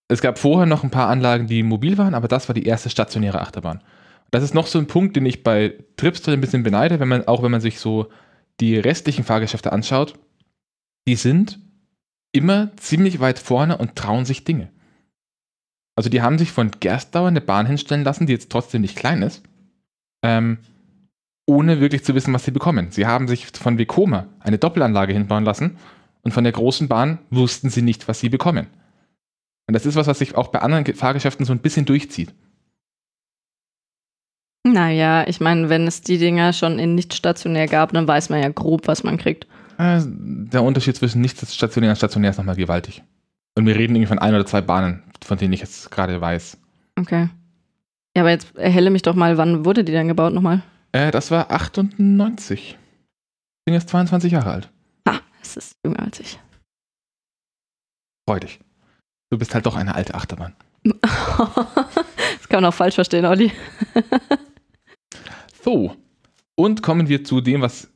[0.08, 2.92] Es gab vorher noch ein paar Anlagen, die mobil waren, aber das war die erste
[2.92, 3.82] stationäre Achterbahn.
[4.30, 7.28] Das ist noch so ein Punkt, den ich bei Tripsdrill ein bisschen beneide, wenn man,
[7.28, 8.10] auch wenn man sich so
[8.60, 10.14] die restlichen Fahrgeschäfte anschaut.
[11.08, 11.60] Die sind
[12.32, 14.70] immer ziemlich weit vorne und trauen sich Dinge.
[15.96, 19.22] Also die haben sich von Gerstauer eine Bahn hinstellen lassen, die jetzt trotzdem nicht klein
[19.22, 19.44] ist,
[20.24, 20.58] ähm,
[21.46, 22.92] ohne wirklich zu wissen, was sie bekommen.
[22.92, 25.78] Sie haben sich von Vekoma eine Doppelanlage hinbauen lassen
[26.22, 28.68] und von der großen Bahn wussten sie nicht, was sie bekommen.
[29.68, 32.34] Und das ist was, was sich auch bei anderen Fahrgeschäften so ein bisschen durchzieht.
[34.66, 38.42] Naja, ich meine, wenn es die Dinger schon in nicht stationär gab, dann weiß man
[38.42, 39.46] ja grob, was man kriegt.
[39.78, 43.04] Äh, Der Unterschied zwischen nicht stationär und stationär ist nochmal gewaltig.
[43.56, 46.58] Und wir reden irgendwie von ein oder zwei Bahnen, von denen ich jetzt gerade weiß.
[47.00, 47.30] Okay.
[48.16, 50.62] Ja, aber jetzt erhelle mich doch mal, wann wurde die denn gebaut nochmal?
[50.92, 52.70] Äh, das war 98.
[52.72, 52.78] Ich
[53.66, 54.72] bin jetzt 22 Jahre alt.
[55.08, 56.40] Ha, es ist jünger als ich.
[58.28, 58.60] Freu dich.
[59.30, 60.56] Du bist halt doch eine alte Achterbahn.
[60.84, 63.52] das kann man auch falsch verstehen, Olli.
[65.64, 65.96] So.
[66.56, 67.90] Und kommen wir zu dem, was.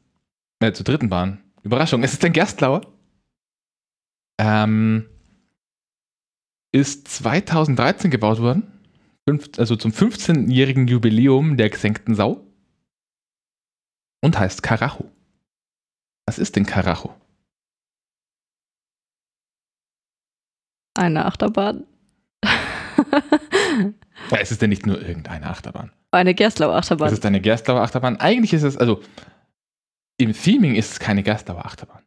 [0.59, 1.43] Äh, zur dritten Bahn.
[1.63, 2.81] Überraschung, es ist ein Gerstlauer.
[4.39, 5.07] Ähm,
[6.71, 8.71] ist 2013 gebaut worden.
[9.57, 12.45] Also zum 15-jährigen Jubiläum der gesenkten Sau.
[14.23, 15.11] Und heißt Karacho.
[16.25, 17.13] Was ist denn Karacho?
[20.97, 21.85] Eine Achterbahn.
[24.31, 25.91] Ja, es ist ja nicht nur irgendeine Achterbahn.
[26.11, 27.07] Eine Gerstlauer Achterbahn.
[27.07, 28.19] Es ist eine Gerstlauer Achterbahn.
[28.19, 29.01] Eigentlich ist es, also
[30.17, 32.03] im Theming ist es keine Gerstlauer Achterbahn.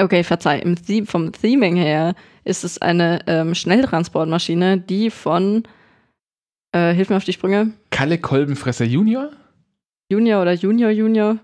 [0.00, 0.62] Okay, verzeih.
[1.06, 2.14] Vom Theming her
[2.48, 5.64] ist es eine ähm, Schnelltransportmaschine, die von,
[6.72, 9.30] äh, hilf mir auf die Sprünge, Kalle Kolbenfresser Junior?
[10.10, 11.38] Junior oder Junior Junior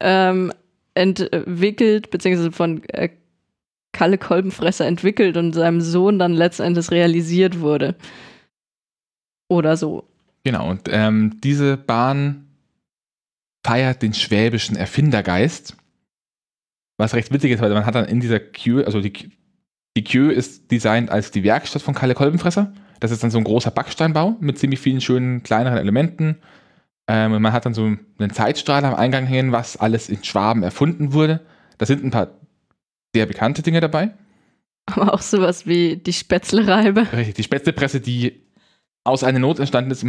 [0.00, 0.52] ähm,
[0.94, 3.10] entwickelt, beziehungsweise von äh,
[3.92, 7.94] Kalle Kolbenfresser entwickelt und seinem Sohn dann letztendlich realisiert wurde.
[9.48, 10.08] Oder so.
[10.44, 12.46] Genau, und ähm, diese Bahn
[13.64, 15.76] feiert den schwäbischen Erfindergeist.
[16.98, 19.30] Was recht witzig ist, weil man hat dann in dieser Queue, also die,
[19.96, 22.72] die Queue ist designt als die Werkstatt von Kalle Kolbenfresser.
[23.00, 26.36] Das ist dann so ein großer Backsteinbau mit ziemlich vielen schönen kleineren Elementen.
[27.08, 31.12] Ähm, man hat dann so einen Zeitstrahl am Eingang hängen, was alles in Schwaben erfunden
[31.12, 31.40] wurde.
[31.78, 32.28] Da sind ein paar
[33.14, 34.10] sehr bekannte Dinge dabei.
[34.86, 37.12] Aber auch sowas wie die Spätzlereibe.
[37.12, 38.42] Richtig, die Spätzlepresse, die
[39.04, 40.06] aus einer Not entstanden ist.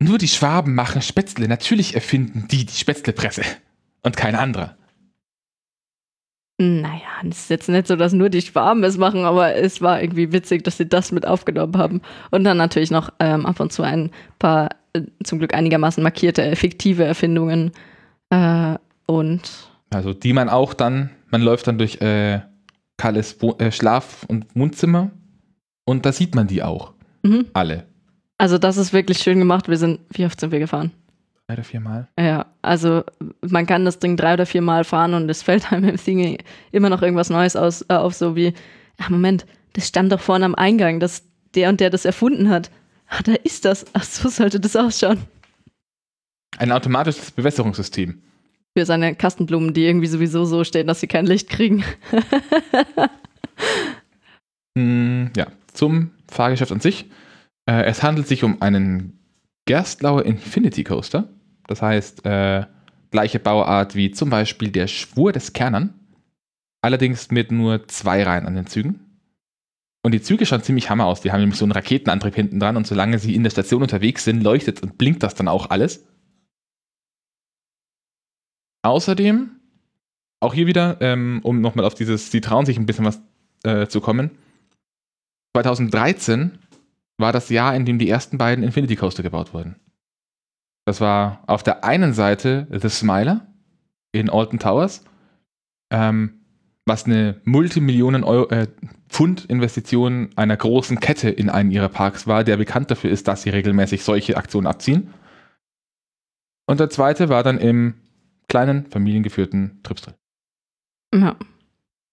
[0.00, 1.46] Nur die Schwaben machen Spätzle.
[1.48, 3.42] Natürlich erfinden die die Spätzlepresse
[4.02, 4.76] und kein anderer.
[6.60, 10.02] Naja, es ist jetzt nicht so, dass nur die Schwaben es machen, aber es war
[10.02, 12.02] irgendwie witzig, dass sie das mit aufgenommen haben.
[12.32, 16.56] Und dann natürlich noch ähm, ab und zu ein paar, äh, zum Glück einigermaßen markierte,
[16.56, 17.70] fiktive Erfindungen.
[18.30, 18.74] Äh,
[19.06, 19.42] und
[19.90, 22.40] Also die man auch dann, man läuft dann durch äh,
[22.96, 25.12] Kalles Wo äh, Schlaf- und Wohnzimmer
[25.84, 26.92] und da sieht man die auch.
[27.22, 27.46] mhm.
[27.52, 27.84] Alle.
[28.36, 29.68] Also das ist wirklich schön gemacht.
[29.68, 30.92] Wir sind, wie oft sind wir gefahren?
[31.48, 32.08] Drei oder vier Mal.
[32.20, 33.04] Ja, also
[33.40, 36.38] man kann das Ding drei oder vier Mal fahren und es fällt einem im Thingy
[36.72, 38.52] immer noch irgendwas Neues aus, äh, auf, so wie,
[38.98, 41.22] ach Moment, das stand doch vorne am Eingang, dass
[41.54, 42.70] der und der das erfunden hat.
[43.08, 43.86] Ah, da ist das.
[43.94, 45.22] Ach, so sollte das ausschauen.
[46.58, 48.20] Ein automatisches Bewässerungssystem.
[48.76, 51.82] Für seine Kastenblumen, die irgendwie sowieso so stehen, dass sie kein Licht kriegen.
[54.74, 57.06] Mm, ja, zum Fahrgeschäft an sich.
[57.64, 59.18] Äh, es handelt sich um einen
[59.64, 61.28] Gerstlauer Infinity Coaster.
[61.68, 62.66] Das heißt, äh,
[63.12, 65.94] gleiche Bauart wie zum Beispiel der Schwur des Kernern.
[66.82, 69.00] Allerdings mit nur zwei Reihen an den Zügen.
[70.04, 71.20] Und die Züge schauen ziemlich hammer aus.
[71.20, 74.24] Die haben nämlich so einen Raketenantrieb hinten dran und solange sie in der Station unterwegs
[74.24, 76.06] sind, leuchtet und blinkt das dann auch alles.
[78.82, 79.50] Außerdem,
[80.40, 83.20] auch hier wieder, ähm, um nochmal auf dieses, sie trauen sich ein bisschen was
[83.64, 84.30] äh, zu kommen.
[85.56, 86.58] 2013
[87.18, 89.76] war das Jahr, in dem die ersten beiden Infinity Coaster gebaut wurden.
[90.88, 93.46] Das war auf der einen Seite The Smiler
[94.12, 95.04] in Alton Towers,
[95.92, 96.40] ähm,
[96.86, 98.68] was eine Multimillionen Euro, äh,
[99.10, 103.42] Pfund Investition einer großen Kette in einen ihrer Parks war, der bekannt dafür ist, dass
[103.42, 105.12] sie regelmäßig solche Aktionen abziehen.
[106.66, 107.92] Und der zweite war dann im
[108.48, 110.14] kleinen, familiengeführten Tripsdrill.
[111.14, 111.36] Ja.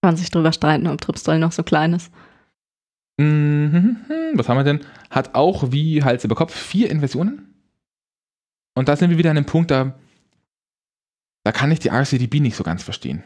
[0.01, 2.11] Kann sich drüber streiten, ob Tripsdrill noch so klein ist.
[3.21, 3.95] Mhm,
[4.34, 4.82] was haben wir denn?
[5.09, 7.55] Hat auch wie Hals über Kopf vier Inversionen.
[8.76, 9.95] Und da sind wir wieder an dem Punkt, da,
[11.43, 13.23] da kann ich die RCDB nicht so ganz verstehen.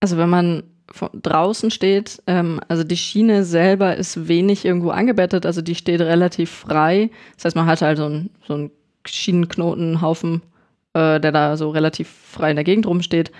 [0.00, 5.46] Also wenn man von draußen steht, ähm, also die Schiene selber ist wenig irgendwo angebettet,
[5.46, 7.10] also die steht relativ frei.
[7.36, 8.70] Das heißt, man hat halt so einen, so einen
[9.06, 10.42] Schienenknotenhaufen,
[10.94, 13.32] äh, der da so relativ frei in der Gegend rumsteht.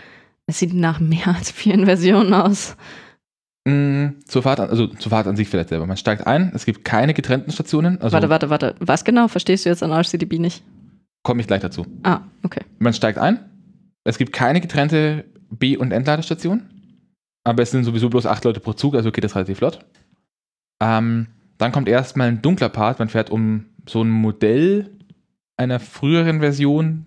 [0.47, 2.77] Es sieht nach mehr als vier Inversionen aus.
[3.65, 5.87] Mm, zur Fahrt, an, also zur Fahrt an sich vielleicht selber.
[5.87, 8.01] Man steigt ein, es gibt keine getrennten Stationen.
[8.01, 8.75] Also warte, warte, warte.
[8.81, 10.63] Was genau verstehst du jetzt an RCDB nicht?
[11.23, 11.87] Komme ich gleich dazu.
[12.03, 12.65] Ah, okay.
[12.79, 13.51] Man steigt ein,
[14.05, 16.71] es gibt keine getrennte B- und Entladestation,
[17.45, 19.85] aber es sind sowieso bloß acht Leute pro Zug, also geht das relativ flott.
[20.81, 24.91] Ähm, dann kommt erstmal ein dunkler Part, man fährt um so ein Modell
[25.57, 27.07] einer früheren Version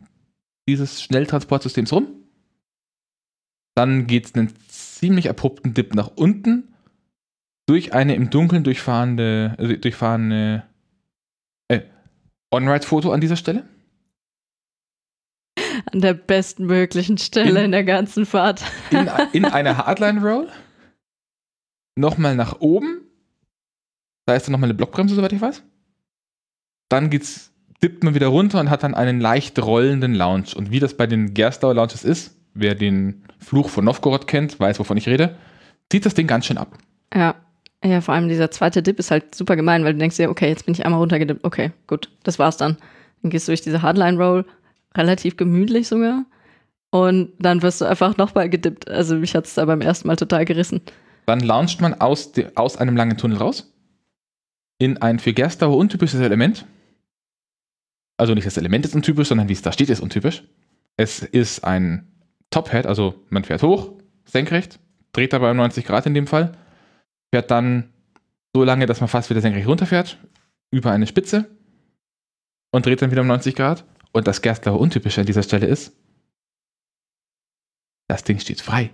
[0.67, 2.07] dieses Schnelltransportsystems rum.
[3.75, 6.73] Dann geht es einen ziemlich abrupten Dip nach unten
[7.65, 10.63] durch eine im Dunkeln durchfahrende, äh, durchfahrende
[11.67, 11.81] äh,
[12.51, 13.63] On-Ride-Foto an dieser Stelle.
[15.91, 18.63] An der bestmöglichen Stelle in, in der ganzen Fahrt.
[18.91, 20.49] In, in eine Hardline-Roll.
[21.95, 23.01] Nochmal nach oben.
[24.25, 25.63] Da ist dann nochmal eine Blockbremse, soweit ich weiß.
[26.89, 27.51] Dann geht's,
[27.81, 30.55] dippt man wieder runter und hat dann einen leicht rollenden Lounge.
[30.55, 34.79] Und wie das bei den Gerstauer Lounges ist, wer den Fluch von Novgorod kennt, weiß,
[34.79, 35.37] wovon ich rede,
[35.91, 36.77] zieht das Ding ganz schön ab.
[37.13, 37.35] Ja.
[37.83, 40.47] Ja, vor allem dieser zweite Dip ist halt super gemein, weil du denkst dir, okay,
[40.47, 42.77] jetzt bin ich einmal runtergedippt, okay, gut, das war's dann.
[43.21, 44.45] Dann gehst du durch diese Hardline-Roll,
[44.95, 46.25] relativ gemütlich sogar,
[46.95, 48.89] und dann wirst du einfach nochmal gedippt.
[48.89, 50.81] Also mich hat es da beim ersten Mal total gerissen.
[51.25, 53.73] Dann launcht man aus, aus einem langen Tunnel raus
[54.77, 56.65] in ein für Gerstauer untypisches Element.
[58.17, 60.43] Also nicht das Element ist untypisch, sondern wie es da steht, ist untypisch.
[60.95, 62.07] Es ist ein
[62.49, 63.91] Top-Head, also man fährt hoch,
[64.23, 64.79] senkrecht,
[65.11, 66.53] dreht dabei um 90 Grad in dem Fall,
[67.33, 67.89] fährt dann
[68.53, 70.17] so lange, dass man fast wieder senkrecht runterfährt,
[70.71, 71.49] über eine Spitze
[72.71, 73.83] und dreht dann wieder um 90 Grad.
[74.15, 75.91] Und das Gerstlauer Untypische an dieser Stelle ist,
[78.07, 78.91] das Ding steht frei.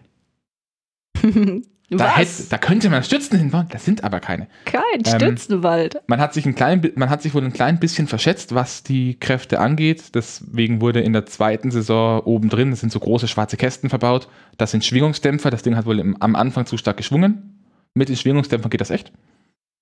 [1.93, 4.47] Da, hätte, da, könnte man Stützen hinbauen, das sind aber keine.
[4.63, 5.95] Kein Stützenwald.
[5.95, 8.83] Ähm, man, hat sich ein klein, man hat sich wohl ein klein bisschen verschätzt, was
[8.83, 10.15] die Kräfte angeht.
[10.15, 14.29] Deswegen wurde in der zweiten Saison oben drin, das sind so große schwarze Kästen verbaut.
[14.55, 15.49] Das sind Schwingungsdämpfer.
[15.49, 17.59] Das Ding hat wohl im, am Anfang zu stark geschwungen.
[17.93, 19.11] Mit den Schwingungsdämpfern geht das echt.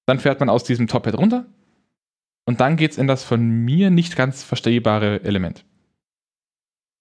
[0.07, 1.45] Dann fährt man aus diesem Tophead runter.
[2.49, 5.65] Und dann geht es in das von mir nicht ganz verstehbare Element.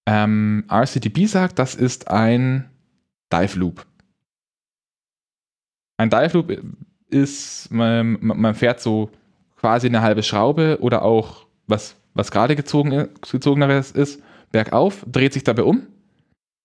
[0.07, 2.69] Ähm, RCTB sagt, das ist ein
[3.33, 3.87] Dive Loop.
[5.97, 6.53] Ein Dive Loop
[7.07, 9.09] ist, man, man, fährt so
[9.57, 14.21] quasi eine halbe Schraube oder auch was, was gerade gezogen, gezogeneres ist,
[14.51, 15.87] bergauf, dreht sich dabei um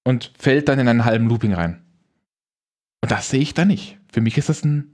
[0.06, 1.82] und fällt dann in einen halben Looping rein.
[3.00, 3.98] Und das sehe ich da nicht.
[4.12, 4.92] Für mich ist das ein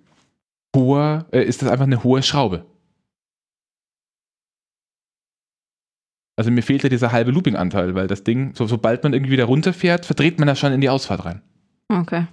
[0.77, 2.67] hoher, äh, ist das einfach eine hohe Schraube.
[6.41, 9.45] Also mir fehlt ja dieser halbe Looping-Anteil, weil das Ding, so, sobald man irgendwie wieder
[9.45, 11.43] runterfährt, verdreht man das schon in die Ausfahrt rein.
[11.91, 12.29] Okay.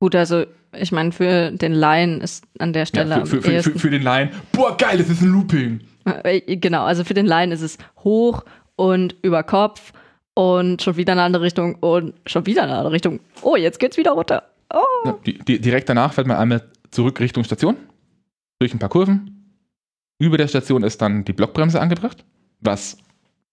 [0.00, 3.10] Gut, also ich meine, für den Laien ist an der Stelle.
[3.10, 5.80] Ja, für, für, für, für, den Laien, boah, geil, das ist ein Looping.
[6.06, 9.92] Äh, genau, also für den Laien ist es hoch und über Kopf
[10.32, 13.20] und schon wieder in eine andere Richtung und schon wieder in eine andere Richtung.
[13.42, 14.42] Oh, jetzt geht's wieder runter.
[14.72, 14.78] Oh.
[15.04, 17.76] Ja, die, die, direkt danach fährt man einmal zurück Richtung Station,
[18.58, 19.52] durch ein paar Kurven
[20.18, 22.24] Über der Station ist dann die Blockbremse angebracht,
[22.60, 22.98] was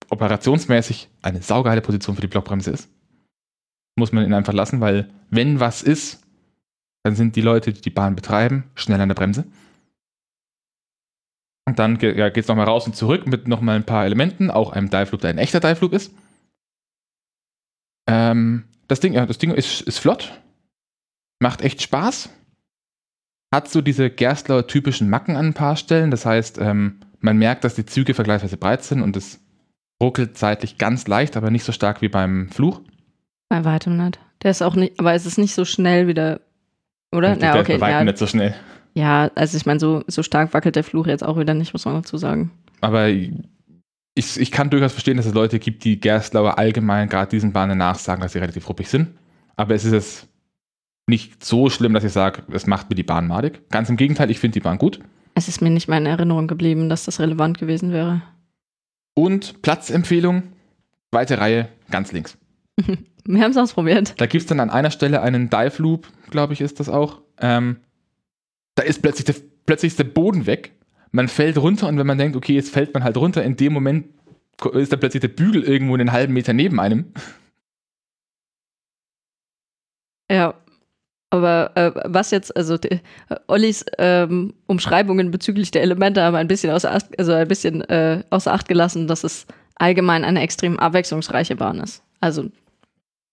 [0.10, 2.90] operationsmäßig eine saugeile Position für die Blockbremse ist.
[3.96, 6.24] Muss man ihn einfach lassen, weil wenn was ist,
[7.04, 9.46] dann sind die Leute, die die Bahn betreiben, schnell an der Bremse.
[11.66, 14.74] Und dann ja, geht es nochmal raus und zurück mit nochmal ein paar Elementen, auch
[14.74, 16.14] einem Dive-Flug, der ein echter Dive-Flug ist.
[18.08, 20.42] Ähm, das Ding, ja, das Ding ist, ist flott,
[21.40, 22.30] macht echt Spaß,
[23.54, 26.12] hat so diese Gerstlauer typischen Macken an ein paar Stellen.
[26.12, 29.40] Das heißt, ähm, man merkt, dass die Züge vergleichsweise breit sind und es
[30.02, 32.82] ruckelt seitlich ganz leicht, aber nicht so stark wie beim Fluch.
[33.50, 34.20] Bei weitem nicht.
[34.44, 36.42] Der ist auch nicht, aber es ist nicht so schnell wie der,
[37.12, 37.38] oder?
[37.40, 38.04] Ja, okay, bei weitem ja.
[38.04, 38.54] nicht so schnell.
[38.94, 41.86] Ja, also ich meine, so, so stark wackelt der Fluch jetzt auch wieder nicht, muss
[41.86, 42.52] man dazu sagen.
[42.82, 43.32] Aber ich,
[44.16, 48.22] ich kann durchaus verstehen, dass es Leute gibt, die Gerstlauer allgemein gerade diesen Bahnen nachsagen,
[48.22, 49.08] dass sie relativ ruppig sind.
[49.56, 50.28] Aber es ist es
[51.08, 53.70] nicht so schlimm, dass ich sage, es macht mir die Bahn madig.
[53.70, 55.00] Ganz im Gegenteil, ich finde die Bahn gut.
[55.36, 58.22] Es ist mir nicht mehr in Erinnerung geblieben, dass das relevant gewesen wäre.
[59.16, 60.44] Und Platzempfehlung,
[61.12, 62.38] zweite Reihe, ganz links.
[63.26, 64.16] Wir haben es ausprobiert.
[64.18, 67.22] Da gibt es dann an einer Stelle einen Dive Loop, glaube ich, ist das auch.
[67.40, 67.78] Ähm,
[68.76, 70.74] da ist plötzlich der, plötzlich der Boden weg.
[71.12, 73.72] Man fällt runter und wenn man denkt, okay, jetzt fällt man halt runter, in dem
[73.72, 74.08] Moment
[74.74, 77.14] ist dann plötzlich der Bügel irgendwo einen halben Meter neben einem.
[80.30, 80.56] Ja,
[81.34, 83.00] aber äh, was jetzt, also die, äh,
[83.48, 88.24] Ollis ähm, Umschreibungen bezüglich der Elemente haben ein bisschen außer Acht, also ein bisschen äh,
[88.30, 92.04] außer Acht gelassen, dass es allgemein eine extrem abwechslungsreiche Bahn ist.
[92.20, 92.52] Also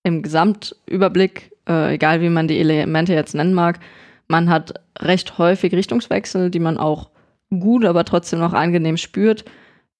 [0.02, 3.80] im Gesamtüberblick, äh, egal wie man die Elemente jetzt nennen mag,
[4.28, 7.10] man hat recht häufig Richtungswechsel, die man auch
[7.50, 9.44] gut, aber trotzdem noch angenehm spürt.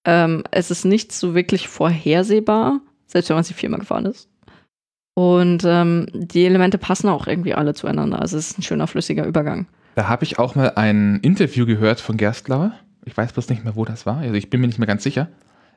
[0.06, 4.29] Ähm, es ist nicht so wirklich vorhersehbar, selbst wenn man sie viermal gefahren ist.
[5.14, 8.20] Und ähm, die Elemente passen auch irgendwie alle zueinander.
[8.20, 9.66] Also es ist ein schöner, flüssiger Übergang.
[9.94, 12.72] Da habe ich auch mal ein Interview gehört von Gerstlauer.
[13.04, 14.18] Ich weiß bloß nicht mehr, wo das war.
[14.18, 15.28] Also ich bin mir nicht mehr ganz sicher.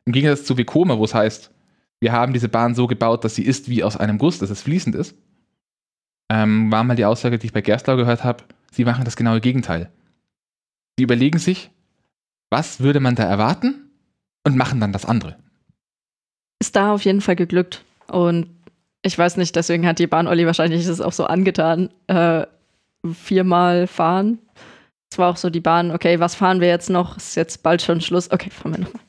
[0.05, 1.51] Im Gegensatz zu Vekoma, wo es heißt,
[1.99, 4.61] wir haben diese Bahn so gebaut, dass sie ist wie aus einem Guss, dass es
[4.61, 5.15] fließend ist,
[6.29, 9.41] ähm, war mal die Aussage, die ich bei Gerstlauer gehört habe, sie machen das genaue
[9.41, 9.91] Gegenteil.
[10.97, 11.71] Sie überlegen sich,
[12.49, 13.89] was würde man da erwarten
[14.43, 15.37] und machen dann das andere.
[16.59, 17.83] Ist da auf jeden Fall geglückt.
[18.07, 18.49] Und
[19.03, 21.89] ich weiß nicht, deswegen hat die Bahn Olli wahrscheinlich das auch so angetan.
[22.07, 22.45] Äh,
[23.11, 24.39] viermal fahren.
[25.11, 27.17] Es war auch so die Bahn, okay, was fahren wir jetzt noch?
[27.17, 28.31] Ist jetzt bald schon Schluss.
[28.31, 29.01] Okay, fahren wir nochmal.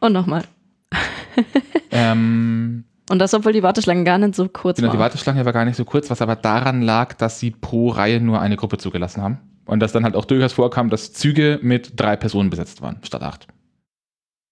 [0.00, 0.44] Und nochmal.
[1.90, 4.96] ähm, und das, obwohl die Warteschlange gar nicht so kurz genau, war.
[4.96, 8.20] Die Warteschlange war gar nicht so kurz, was aber daran lag, dass sie pro Reihe
[8.20, 9.38] nur eine Gruppe zugelassen haben.
[9.66, 13.22] Und dass dann halt auch durchaus vorkam, dass Züge mit drei Personen besetzt waren, statt
[13.22, 13.46] acht.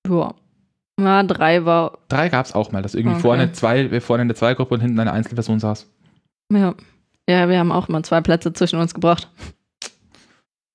[0.06, 0.34] Ja.
[0.98, 1.98] Ja, drei war.
[2.08, 3.22] Drei gab es auch mal, dass irgendwie okay.
[3.22, 5.88] vorne zwei, vorne eine Zweigruppe und hinten eine Einzelperson saß.
[6.52, 6.74] Ja.
[7.28, 9.28] Ja, wir haben auch mal zwei Plätze zwischen uns gebracht.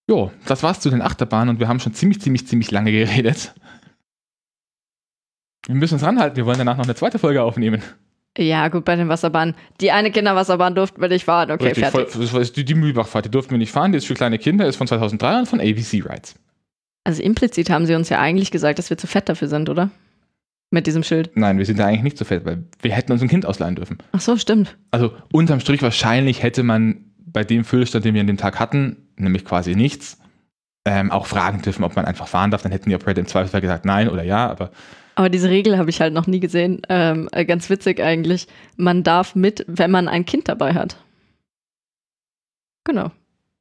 [0.07, 3.53] Jo, das war's zu den Achterbahnen und wir haben schon ziemlich, ziemlich, ziemlich lange geredet.
[5.65, 7.81] Wir müssen uns ranhalten, wir wollen danach noch eine zweite Folge aufnehmen.
[8.37, 9.55] Ja, gut, bei den Wasserbahnen.
[9.79, 12.13] Die eine Kinderwasserbahn durften wir nicht fahren, okay, Richtig, fertig.
[12.13, 14.67] Voll, das die, die Mühlbachfahrt, die durften wir nicht fahren, die ist für kleine Kinder,
[14.67, 16.35] ist von 2003 und von ABC Rides.
[17.03, 19.91] Also implizit haben sie uns ja eigentlich gesagt, dass wir zu fett dafür sind, oder?
[20.73, 21.29] Mit diesem Schild.
[21.35, 23.75] Nein, wir sind da eigentlich nicht zu fett, weil wir hätten uns ein Kind ausleihen
[23.75, 23.99] dürfen.
[24.11, 24.75] Ach so, stimmt.
[24.89, 28.97] Also unterm Strich wahrscheinlich hätte man bei dem Füllstand, den wir an dem Tag hatten,
[29.15, 30.17] nämlich quasi nichts,
[30.83, 32.63] ähm, auch fragen dürfen, ob man einfach fahren darf.
[32.63, 34.71] Dann hätten die Operator im Zweifelsfall gesagt nein oder ja, aber.
[35.13, 36.81] Aber diese Regel habe ich halt noch nie gesehen.
[36.89, 38.47] Ähm, äh, ganz witzig eigentlich.
[38.75, 40.97] Man darf mit, wenn man ein Kind dabei hat.
[42.83, 43.11] Genau.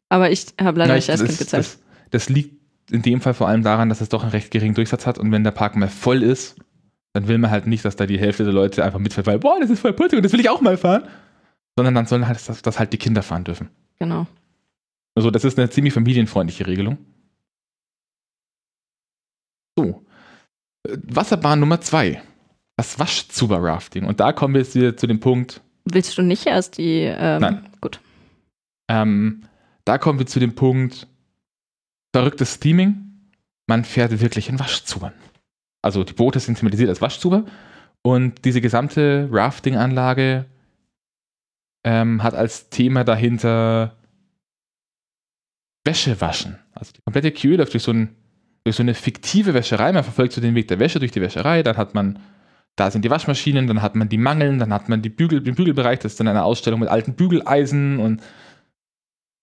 [0.09, 1.65] Aber ich habe leider Na, nicht als das, Kind gezahlt.
[1.65, 1.79] Das,
[2.11, 2.57] das liegt
[2.91, 5.31] in dem Fall vor allem daran, dass es doch einen recht geringen Durchsatz hat und
[5.31, 6.57] wenn der Park mal voll ist,
[7.13, 9.59] dann will man halt nicht, dass da die Hälfte der Leute einfach mitfährt, weil, boah,
[9.61, 11.05] das ist voll putzig und das will ich auch mal fahren.
[11.77, 13.71] Sondern dann sollen halt das, das halt die Kinder fahren dürfen.
[13.99, 14.27] Genau.
[15.15, 16.99] Also, das ist eine ziemlich familienfreundliche Regelung.
[19.79, 20.05] So.
[20.87, 22.23] Äh, Wasserbahn Nummer zwei.
[22.77, 24.05] Das Waschzuber-Rafting.
[24.05, 25.63] Und da kommen wir jetzt wieder zu dem Punkt.
[25.85, 27.03] Willst du nicht erst die.
[27.03, 27.67] Ähm, Nein.
[27.81, 28.01] Gut.
[28.89, 29.45] Ähm,
[29.85, 31.07] da kommen wir zu dem Punkt
[32.15, 33.31] verrücktes Steaming.
[33.67, 35.13] Man fährt wirklich in Waschzubern.
[35.83, 37.45] Also die Boote sind thematisiert als Waschzuber
[38.03, 40.47] und diese gesamte Rafting-Anlage
[41.85, 43.97] ähm, hat als Thema dahinter
[45.85, 46.59] Wäsche waschen.
[46.73, 48.15] Also die komplette Queue läuft durch so, ein,
[48.65, 49.93] durch so eine fiktive Wäscherei.
[49.93, 51.63] Man verfolgt so den Weg der Wäsche durch die Wäscherei.
[51.63, 52.21] Dann hat man,
[52.77, 55.55] da sind die Waschmaschinen, dann hat man die Mangeln, dann hat man die Bügel, den
[55.57, 55.99] Bügelbereich.
[55.99, 58.23] Das ist dann eine Ausstellung mit alten Bügeleisen und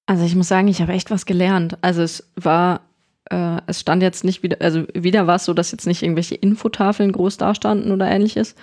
[0.06, 1.78] Also ich muss sagen, ich habe echt was gelernt.
[1.82, 2.89] Also es war,
[3.30, 6.36] äh, es stand jetzt nicht wieder, also wieder war es so, dass jetzt nicht irgendwelche
[6.36, 8.56] Infotafeln groß dastanden oder ähnliches.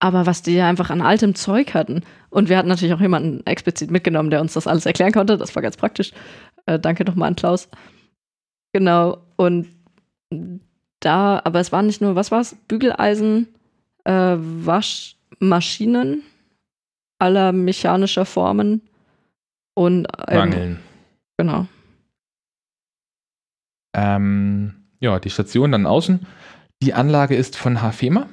[0.00, 2.02] Aber was die einfach an altem Zeug hatten.
[2.28, 5.38] Und wir hatten natürlich auch jemanden explizit mitgenommen, der uns das alles erklären konnte.
[5.38, 6.12] Das war ganz praktisch.
[6.66, 7.68] Äh, danke nochmal an Klaus.
[8.72, 9.18] Genau.
[9.36, 9.68] und
[11.00, 12.56] da, aber es waren nicht nur, was war es?
[12.66, 13.48] Bügeleisen,
[14.04, 16.22] äh, Waschmaschinen
[17.18, 18.82] aller mechanischer Formen
[19.74, 20.78] und ähm, Wangeln.
[21.36, 21.66] Genau.
[23.94, 26.26] Ähm, ja, die Station dann außen.
[26.82, 28.28] Die Anlage ist von Hafema.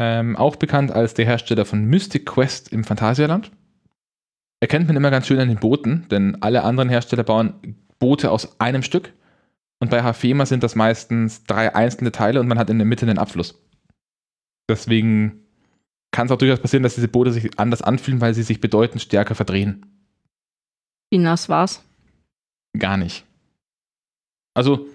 [0.00, 3.50] Ähm, auch bekannt als der Hersteller von Mystic Quest im Phantasialand.
[4.60, 8.60] Erkennt man immer ganz schön an den Booten, denn alle anderen Hersteller bauen Boote aus
[8.60, 9.12] einem Stück.
[9.80, 13.06] Und bei Hafema sind das meistens drei einzelne Teile und man hat in der Mitte
[13.06, 13.62] einen Abfluss.
[14.68, 15.44] Deswegen
[16.10, 19.02] kann es auch durchaus passieren, dass diese Boote sich anders anfühlen, weil sie sich bedeutend
[19.02, 19.86] stärker verdrehen.
[21.10, 21.84] Wie nass war's?
[22.76, 23.24] Gar nicht.
[24.58, 24.88] Also,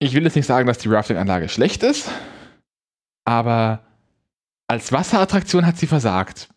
[0.00, 2.10] ich will jetzt nicht sagen, dass die Rafting-Anlage schlecht ist,
[3.24, 3.84] aber
[4.66, 6.48] als Wasserattraktion hat sie versagt.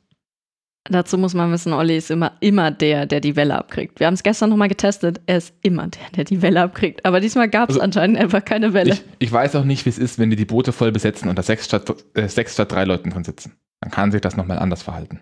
[0.85, 3.99] Dazu muss man wissen, Olli ist immer, immer der, der die Welle abkriegt.
[3.99, 5.21] Wir haben es gestern nochmal getestet.
[5.27, 7.05] Er ist immer der, der die Welle abkriegt.
[7.05, 8.93] Aber diesmal gab es Also, anscheinend einfach keine Welle.
[8.93, 11.37] Ich, ich weiß auch nicht, wie es ist, wenn die die Boote voll besetzen und
[11.37, 13.55] da sechs statt, äh, sechs statt drei Leuten drin sitzen.
[13.81, 15.19] Dann kann sich das nochmal anders verhalten.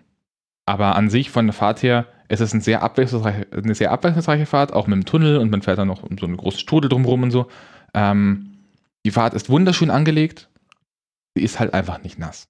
[0.64, 4.72] Aber an sich von der Fahrt her ist es ein sehr eine sehr abwechslungsreiche Fahrt,
[4.72, 7.24] auch mit dem Tunnel und man fährt dann noch um so eine große Strudel drumherum
[7.24, 7.46] und so.
[7.94, 8.58] Ähm,
[9.04, 10.48] die Fahrt ist wunderschön angelegt.
[11.34, 12.48] Sie ist halt einfach nicht nass.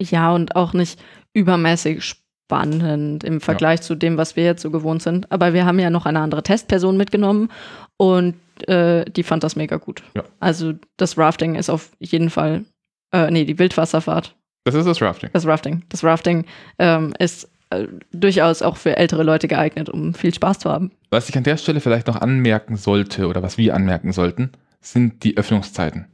[0.00, 0.98] Ja, und auch nicht
[1.34, 5.30] übermäßig spannend im Vergleich zu dem, was wir jetzt so gewohnt sind.
[5.30, 7.50] Aber wir haben ja noch eine andere Testperson mitgenommen
[7.98, 8.34] und
[8.68, 10.02] äh, die fand das mega gut.
[10.14, 10.24] Ja.
[10.40, 12.64] Also das Rafting ist auf jeden Fall,
[13.12, 14.34] äh, nee, die Wildwasserfahrt,
[14.64, 15.30] Das ist das Rafting.
[15.32, 15.82] das Rafting.
[15.88, 16.44] Das Rafting
[16.78, 20.90] ähm, ist äh, durchaus auch für ältere Leute geeignet, um viel Spaß zu haben.
[21.10, 25.24] Was ich an der Stelle vielleicht noch anmerken sollte oder was wir anmerken sollten, sind
[25.24, 26.06] die Öffnungszeiten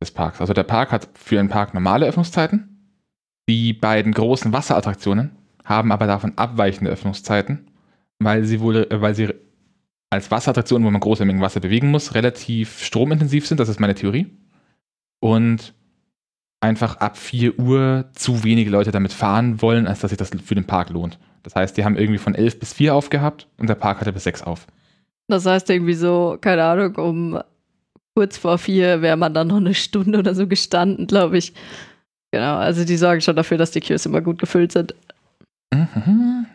[0.00, 0.40] des Parks.
[0.40, 2.92] Also der Park hat für einen Park normale Öffnungszeiten.
[3.48, 5.32] Die beiden großen Wasserattraktionen
[5.64, 7.70] haben aber davon abweichende Öffnungszeiten,
[8.18, 9.32] weil sie wohl, äh, weil sie
[10.10, 13.58] als Wasserattraktionen, wo man große Mengen Wasser bewegen muss, relativ stromintensiv sind.
[13.58, 14.26] Das ist meine Theorie.
[15.20, 15.74] Und
[16.66, 20.54] einfach ab 4 Uhr zu wenige Leute damit fahren wollen, als dass sich das für
[20.54, 21.18] den Park lohnt.
[21.42, 24.24] Das heißt, die haben irgendwie von 11 bis 4 aufgehabt und der Park hatte bis
[24.24, 24.66] 6 auf.
[25.28, 27.40] Das heißt irgendwie so, keine Ahnung, um
[28.14, 31.52] kurz vor vier wäre man dann noch eine Stunde oder so gestanden, glaube ich.
[32.32, 34.94] Genau, also die sorgen schon dafür, dass die Queues immer gut gefüllt sind.
[35.72, 36.46] Mhm.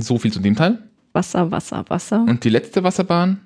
[0.00, 0.78] So viel zu dem Teil.
[1.12, 2.24] Wasser, Wasser, Wasser.
[2.28, 3.40] Und die letzte Wasserbahn,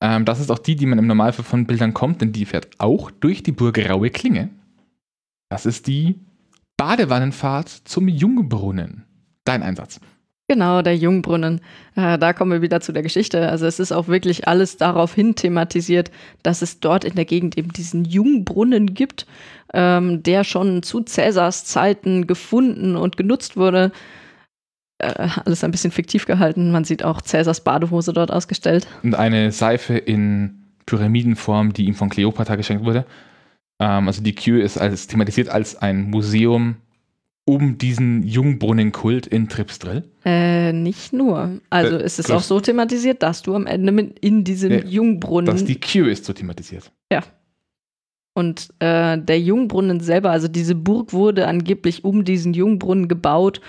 [0.00, 2.68] ähm, das ist auch die, die man im Normalfall von Bildern kommt, denn die fährt
[2.78, 4.50] auch durch die Burg Raue Klinge.
[5.48, 6.20] Das ist die
[6.76, 9.04] Badewannenfahrt zum Jungbrunnen.
[9.44, 10.00] Dein Einsatz.
[10.50, 11.60] Genau, der Jungbrunnen.
[11.94, 13.50] Äh, da kommen wir wieder zu der Geschichte.
[13.50, 16.10] Also es ist auch wirklich alles darauf hin thematisiert,
[16.42, 19.26] dass es dort in der Gegend eben diesen Jungbrunnen gibt,
[19.74, 23.92] ähm, der schon zu Cäsars Zeiten gefunden und genutzt wurde.
[24.96, 26.72] Äh, alles ein bisschen fiktiv gehalten.
[26.72, 28.86] Man sieht auch Cäsars Badehose dort ausgestellt.
[29.02, 33.04] Und eine Seife in Pyramidenform, die ihm von Kleopatra geschenkt wurde.
[33.78, 36.76] Ähm, also die Queue ist als, thematisiert als ein Museum
[37.44, 40.04] um diesen Jungbrunnenkult in Tripsdrill.
[40.24, 41.60] Äh, nicht nur.
[41.70, 44.84] Also Äh, es ist auch so thematisiert, dass du am Ende mit in diesem Ja,
[44.84, 46.92] Jungbrunnen Dass die Queue ist so thematisiert.
[48.38, 53.60] Und äh, der Jungbrunnen selber, also diese Burg wurde angeblich um diesen Jungbrunnen gebaut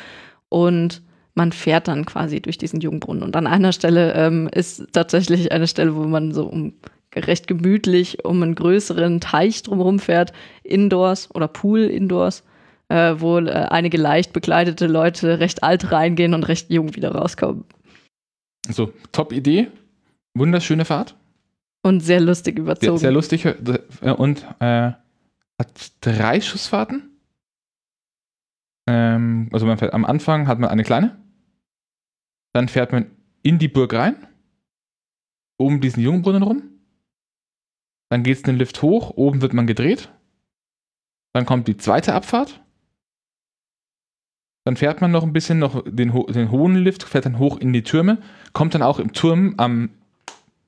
[0.47, 1.01] und
[1.33, 3.23] man fährt dann quasi durch diesen Jungbrunnen.
[3.23, 6.73] Und an einer Stelle ähm, ist tatsächlich eine Stelle, wo man so um
[7.15, 10.33] recht gemütlich um einen größeren Teich drumherum fährt,
[10.63, 12.43] indoors oder Pool indoors,
[12.89, 17.65] äh, wo äh, einige leicht bekleidete Leute recht alt reingehen und recht jung wieder rauskommen.
[18.67, 19.67] So, top Idee.
[20.35, 21.15] Wunderschöne Fahrt.
[21.81, 22.97] Und sehr lustig Sehr, überzogen.
[22.97, 24.91] sehr lustig äh, und äh,
[25.59, 27.09] hat drei Schussfahrten.
[28.87, 31.17] Ähm, also man fährt, am Anfang hat man eine kleine.
[32.53, 33.11] Dann fährt man
[33.43, 34.27] in die Burg rein.
[35.57, 36.63] Um diesen Jungbrunnen rum.
[38.09, 39.11] Dann geht es den Lift hoch.
[39.15, 40.09] Oben wird man gedreht.
[41.33, 42.61] Dann kommt die zweite Abfahrt.
[44.65, 47.73] Dann fährt man noch ein bisschen noch den, den hohen Lift, fährt dann hoch in
[47.73, 48.17] die Türme,
[48.53, 49.89] kommt dann auch im Turm am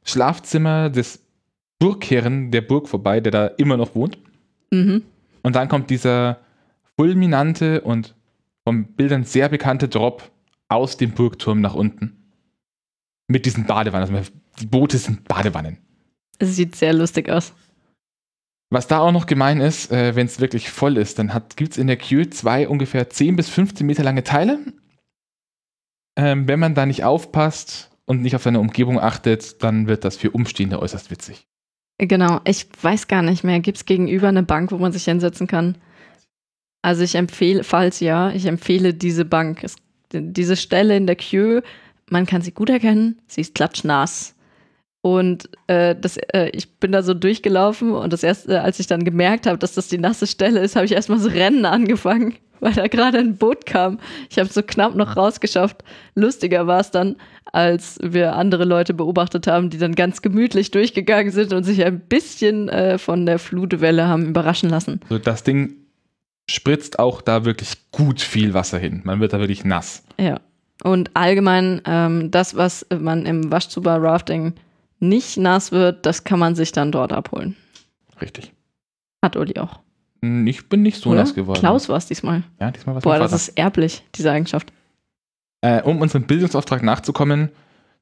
[0.04, 1.24] Schlafzimmer des
[1.78, 4.18] Burgherren der Burg vorbei, der da immer noch wohnt.
[4.72, 5.04] mhm.
[5.44, 6.40] Und dann kommt dieser
[6.96, 8.16] fulminante und
[8.64, 10.32] von Bildern sehr bekannte Drop
[10.68, 12.32] aus dem Burgturm nach unten.
[13.28, 14.16] Mit diesen Badewannen.
[14.16, 15.80] Also die Boote sind Badewannen.
[16.42, 17.54] Es sieht sehr lustig aus.
[18.72, 21.78] Was da auch noch gemein ist, äh, wenn es wirklich voll ist, dann gibt es
[21.78, 24.60] in der Queue zwei ungefähr 10 bis 15 Meter lange Teile.
[26.18, 30.18] Ähm, wenn man da nicht aufpasst und nicht auf seine Umgebung achtet, dann wird das
[30.18, 31.48] für Umstehende äußerst witzig.
[31.98, 33.60] Genau, ich weiß gar nicht mehr.
[33.60, 35.78] Gibt es gegenüber eine Bank, wo man sich hinsetzen kann?
[36.82, 39.64] Also ich empfehle, falls ja, ich empfehle diese Bank.
[39.64, 39.76] Es,
[40.12, 41.62] diese Stelle in der Queue,
[42.10, 44.34] man kann sie gut erkennen, sie ist klatschnass.
[45.02, 49.04] Und äh, das, äh, ich bin da so durchgelaufen und das erste, als ich dann
[49.04, 52.74] gemerkt habe, dass das die nasse Stelle ist, habe ich erstmal so Rennen angefangen, weil
[52.74, 54.00] da gerade ein Boot kam.
[54.30, 55.84] Ich habe so knapp noch rausgeschafft.
[56.14, 57.16] Lustiger war es dann,
[57.52, 62.00] als wir andere Leute beobachtet haben, die dann ganz gemütlich durchgegangen sind und sich ein
[62.02, 65.02] bisschen äh, von der Flutwelle haben überraschen lassen.
[65.10, 65.78] So, das Ding
[66.48, 69.02] spritzt auch da wirklich gut viel Wasser hin.
[69.04, 70.04] Man wird da wirklich nass.
[70.20, 70.40] Ja.
[70.84, 74.54] Und allgemein, ähm, das, was man im Waschzuber-Rafting
[75.02, 77.56] nicht nass wird, das kann man sich dann dort abholen.
[78.22, 78.54] Richtig.
[79.24, 79.80] Hat Uli auch.
[80.24, 81.20] Hm, Ich bin nicht so Oder?
[81.20, 81.60] nass geworden.
[81.60, 82.44] Klaus war es diesmal.
[82.60, 84.72] Ja, diesmal war Boah, es das ist erblich, diese Eigenschaft.
[85.62, 87.50] äh, Um unserem Bildungsauftrag nachzukommen,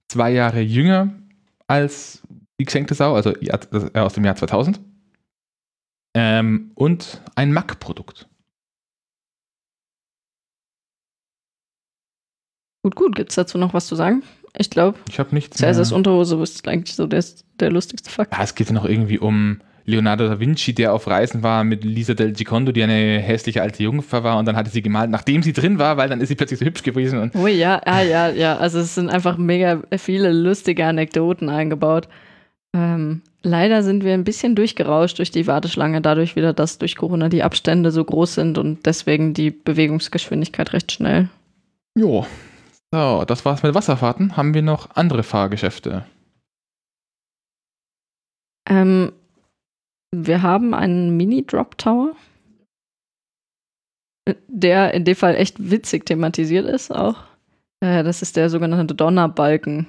[0.08, 1.14] zwei Jahre jünger
[1.68, 2.22] als
[2.60, 4.80] die geschenkte Sau, also äh, aus dem Jahr 2000.
[6.16, 8.28] Ähm, und ein Mac-Produkt.
[12.84, 13.16] Gut, gut.
[13.16, 14.24] Gibt es dazu noch was zu sagen?
[14.58, 15.92] Ich glaube, Ich habe nichts Cäsars.
[15.92, 17.24] Unterhose ist eigentlich so der,
[17.60, 18.34] der lustigste Fakt.
[18.34, 21.84] Ja, es geht ja noch irgendwie um Leonardo da Vinci, der auf Reisen war mit
[21.84, 25.42] Lisa del Gicondo, die eine hässliche alte Jungfer war und dann hatte sie gemalt, nachdem
[25.44, 28.30] sie drin war, weil dann ist sie plötzlich so hübsch gewesen Oh ja, ja, ja,
[28.30, 28.58] ja.
[28.58, 32.08] Also es sind einfach mega viele lustige Anekdoten eingebaut.
[32.74, 37.30] Ähm, leider sind wir ein bisschen durchgerauscht durch die Warteschlange, dadurch wieder, dass durch Corona
[37.30, 41.30] die Abstände so groß sind und deswegen die Bewegungsgeschwindigkeit recht schnell.
[41.96, 42.26] jo.
[42.92, 44.36] So, das war's mit Wasserfahrten.
[44.36, 46.06] Haben wir noch andere Fahrgeschäfte?
[48.68, 49.14] Ähm,
[50.12, 52.16] wir haben einen Mini-Drop-Tower,
[54.48, 57.24] der in dem Fall echt witzig thematisiert ist auch.
[57.80, 59.88] Äh, das ist der sogenannte Donnerbalken.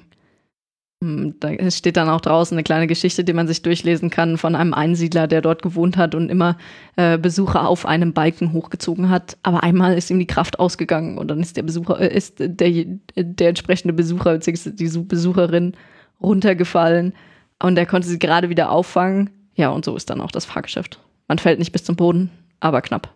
[1.03, 4.55] Hm, Da steht dann auch draußen eine kleine Geschichte, die man sich durchlesen kann von
[4.55, 6.57] einem Einsiedler, der dort gewohnt hat und immer
[6.95, 9.37] äh, Besucher auf einem Balken hochgezogen hat.
[9.43, 12.85] Aber einmal ist ihm die Kraft ausgegangen und dann ist der Besucher, äh, ist der,
[13.15, 15.73] der entsprechende Besucher, beziehungsweise die Besucherin
[16.21, 17.13] runtergefallen
[17.59, 19.31] und er konnte sie gerade wieder auffangen.
[19.55, 20.99] Ja, und so ist dann auch das Fahrgeschäft.
[21.27, 22.29] Man fällt nicht bis zum Boden,
[22.59, 23.13] aber knapp.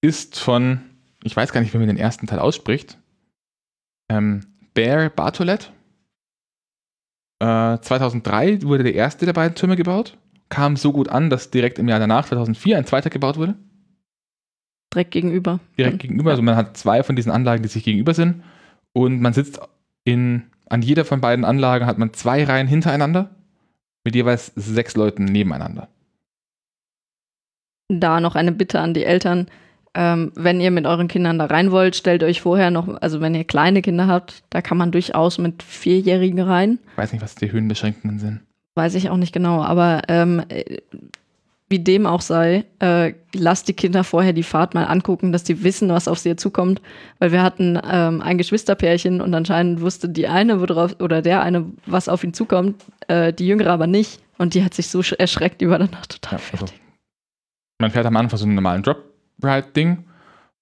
[0.00, 0.80] Ist von,
[1.22, 2.98] ich weiß gar nicht, wie man den ersten Teil ausspricht,
[4.10, 5.70] ähm, Bear Bartolet.
[7.42, 10.16] Äh, 2003 wurde der erste der beiden Türme gebaut.
[10.48, 13.56] Kam so gut an, dass direkt im Jahr danach, 2004, ein zweiter gebaut wurde.
[14.94, 15.58] Direkt gegenüber.
[15.76, 16.30] direkt gegenüber.
[16.30, 18.44] Also man hat zwei von diesen Anlagen, die sich gegenüber sind.
[18.92, 19.58] Und man sitzt
[20.04, 23.30] in, an jeder von beiden Anlagen hat man zwei Reihen hintereinander
[24.04, 25.88] mit jeweils sechs Leuten nebeneinander.
[27.88, 29.48] Da noch eine Bitte an die Eltern.
[29.94, 33.34] Ähm, wenn ihr mit euren Kindern da rein wollt, stellt euch vorher noch, also wenn
[33.34, 36.78] ihr kleine Kinder habt, da kann man durchaus mit Vierjährigen rein.
[36.92, 38.40] Ich weiß nicht, was die Höhenbeschränkungen sind.
[38.74, 40.78] Weiß ich auch nicht genau, aber ähm, äh,
[41.68, 45.62] wie dem auch sei, äh, lasst die Kinder vorher die Fahrt mal angucken, dass die
[45.62, 46.80] wissen, was auf sie zukommt.
[47.18, 51.66] Weil wir hatten ähm, ein Geschwisterpärchen und anscheinend wusste die eine, worauf, oder der eine,
[51.86, 54.20] was auf ihn zukommt, äh, die jüngere aber nicht.
[54.38, 56.80] Und die hat sich so sch- erschreckt, die war danach total Ja, also, fertig.
[57.80, 58.82] man fährt am Anfang so einen normalen
[59.40, 60.04] Drop-Ride-Ding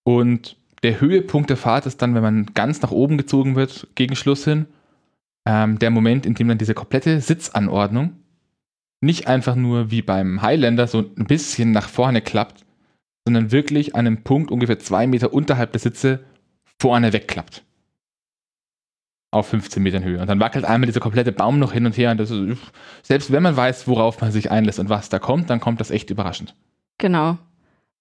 [0.05, 4.17] und der Höhepunkt der Fahrt ist dann, wenn man ganz nach oben gezogen wird, gegen
[4.17, 4.67] Schluss hin,
[5.47, 8.15] ähm, der Moment, in dem dann diese komplette Sitzanordnung
[9.01, 12.65] nicht einfach nur wie beim Highlander so ein bisschen nach vorne klappt,
[13.25, 16.21] sondern wirklich an einem Punkt ungefähr zwei Meter unterhalb der Sitze
[16.79, 17.65] vorne wegklappt.
[19.33, 20.21] Auf 15 Metern Höhe.
[20.21, 22.11] Und dann wackelt einmal dieser komplette Baum noch hin und her.
[22.11, 22.33] Und ist,
[23.03, 25.91] selbst wenn man weiß, worauf man sich einlässt und was da kommt, dann kommt das
[25.91, 26.57] echt überraschend.
[26.99, 27.39] Genau.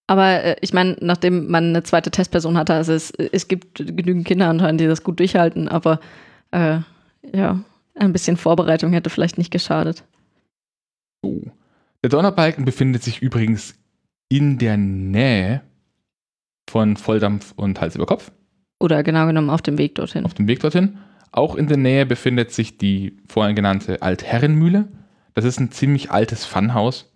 [0.10, 4.26] Aber äh, ich meine, nachdem man eine zweite Testperson hatte, also es, es gibt genügend
[4.26, 6.00] Kinder anscheinend, die das gut durchhalten, aber
[6.50, 6.80] äh,
[7.32, 7.60] ja,
[7.94, 10.04] ein bisschen Vorbereitung hätte vielleicht nicht geschadet.
[11.22, 11.44] So.
[12.02, 13.76] Der Donnerbalken befindet sich übrigens
[14.30, 15.62] in der Nähe
[16.68, 18.32] von Volldampf und Hals über Kopf,
[18.80, 20.26] Oder genau genommen auf dem Weg dorthin.
[20.26, 20.98] auf dem Weg dorthin.
[21.32, 24.88] Auch in der Nähe befindet sich die vorhin genannte Altherrenmühle.
[25.36, 27.14] Das ist ein ziemlich altes Funhaus.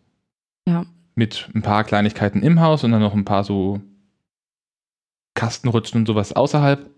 [0.68, 0.86] Ja.
[1.16, 3.82] Mit ein paar Kleinigkeiten im Haus und dann noch ein paar so
[5.36, 6.90] Kastenrutschen und sowas außerhalb.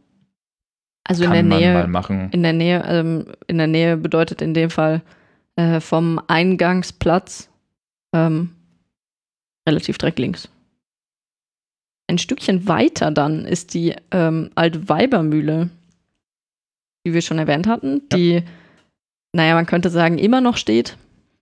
[1.03, 2.30] Also in Kann der man Nähe, mal machen.
[2.32, 5.01] in der Nähe, ähm, in der Nähe bedeutet in dem Fall
[5.55, 7.49] äh, vom Eingangsplatz
[8.13, 8.51] ähm,
[9.68, 10.49] relativ direkt links.
[12.07, 15.70] Ein Stückchen weiter dann ist die ähm, Altweibermühle,
[17.05, 18.43] die wir schon erwähnt hatten, die,
[19.34, 20.97] naja, man könnte sagen, immer noch steht.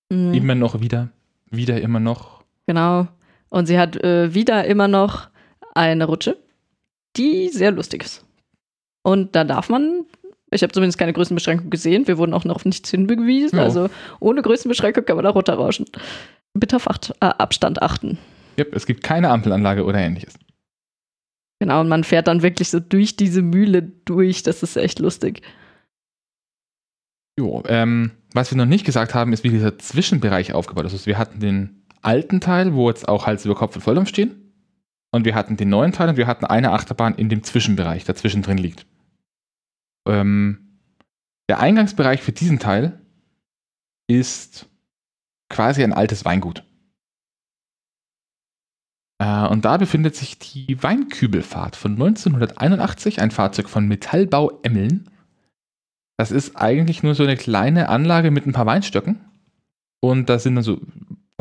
[0.09, 1.09] Mhm, Immer noch wieder,
[1.49, 2.32] wieder immer noch.
[2.68, 3.07] Genau.
[3.49, 5.30] Und sie hat äh, wieder immer noch
[5.76, 6.38] eine Rutsche,
[7.18, 8.26] die sehr lustig ist.
[9.03, 10.05] Und da darf man,
[10.51, 13.64] ich habe zumindest keine Größenbeschränkung gesehen, wir wurden auch noch auf nichts hingewiesen, Ja.
[13.64, 13.89] also
[14.20, 15.86] ohne Größenbeschränkung kann man da runterrauschen.
[16.53, 18.18] Bitte auf Acht, äh, Abstand achten.
[18.57, 20.36] Yep, es gibt keine Ampelanlage oder ähnliches.
[21.59, 25.41] Genau, und man fährt dann wirklich so durch diese Mühle durch, das ist echt lustig.
[27.39, 30.93] Jo, ähm, was wir noch nicht gesagt haben, ist, wie dieser Zwischenbereich aufgebaut ist.
[30.93, 34.53] Also wir hatten den alten Teil, wo jetzt auch Hals über Kopf und Volldampf stehen.
[35.11, 38.15] Und wir hatten den neuen Teil und wir hatten eine Achterbahn in dem Zwischenbereich, der
[38.15, 38.85] zwischendrin liegt.
[40.07, 40.79] Ähm,
[41.49, 42.99] der Eingangsbereich für diesen Teil
[44.07, 44.67] ist
[45.49, 46.63] quasi ein altes Weingut.
[49.19, 55.09] Äh, und da befindet sich die Weinkübelfahrt von 1981, ein Fahrzeug von Metallbau Emmeln.
[56.17, 59.21] Das ist eigentlich nur so eine kleine Anlage mit ein paar Weinstöcken.
[60.01, 60.81] Und da sind dann so,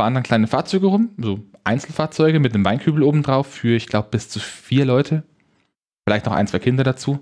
[0.03, 4.09] fahren dann kleine Fahrzeuge rum, so Einzelfahrzeuge mit einem Weinkübel oben drauf für, ich glaube,
[4.11, 5.23] bis zu vier Leute.
[6.05, 7.21] Vielleicht noch ein, zwei Kinder dazu.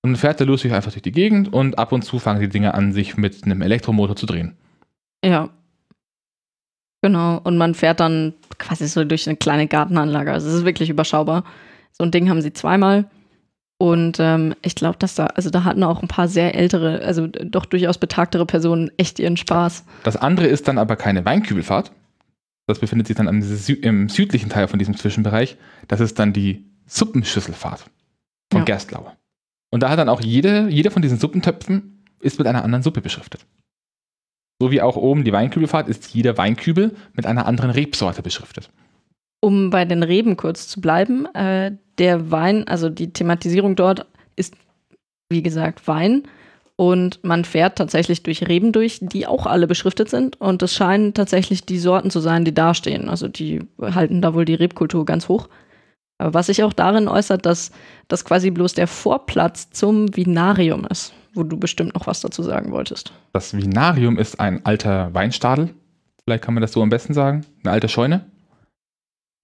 [0.00, 2.74] Und fährt der lustig einfach durch die Gegend und ab und zu fangen die Dinge
[2.74, 4.56] an, sich mit einem Elektromotor zu drehen.
[5.24, 5.50] Ja.
[7.02, 7.40] Genau.
[7.42, 10.32] Und man fährt dann quasi so durch eine kleine Gartenanlage.
[10.32, 11.42] Also es ist wirklich überschaubar.
[11.90, 13.10] So ein Ding haben sie zweimal.
[13.80, 17.26] Und ähm, ich glaube, dass da, also da hatten auch ein paar sehr ältere, also
[17.26, 19.86] doch durchaus betagtere Personen echt ihren Spaß.
[20.02, 21.90] Das andere ist dann aber keine Weinkübelfahrt.
[22.66, 25.56] Das befindet sich dann im südlichen Teil von diesem Zwischenbereich.
[25.88, 27.86] Das ist dann die Suppenschüsselfahrt
[28.52, 28.64] von ja.
[28.66, 29.16] Gerstlauer.
[29.70, 33.00] Und da hat dann auch jede, jede von diesen Suppentöpfen ist mit einer anderen Suppe
[33.00, 33.46] beschriftet.
[34.60, 38.68] So wie auch oben die Weinkübelfahrt ist jeder Weinkübel mit einer anderen Rebsorte beschriftet.
[39.40, 44.54] Um bei den Reben kurz zu bleiben, äh, der Wein, also die Thematisierung dort ist,
[45.30, 46.24] wie gesagt, Wein.
[46.76, 50.40] Und man fährt tatsächlich durch Reben durch, die auch alle beschriftet sind.
[50.40, 53.10] Und es scheinen tatsächlich die Sorten zu sein, die dastehen.
[53.10, 55.48] Also die halten da wohl die Rebkultur ganz hoch.
[56.22, 57.70] Was sich auch darin äußert, dass
[58.08, 62.72] das quasi bloß der Vorplatz zum Vinarium ist, wo du bestimmt noch was dazu sagen
[62.72, 63.12] wolltest.
[63.32, 65.70] Das Vinarium ist ein alter Weinstadel,
[66.24, 68.26] vielleicht kann man das so am besten sagen, eine alte Scheune,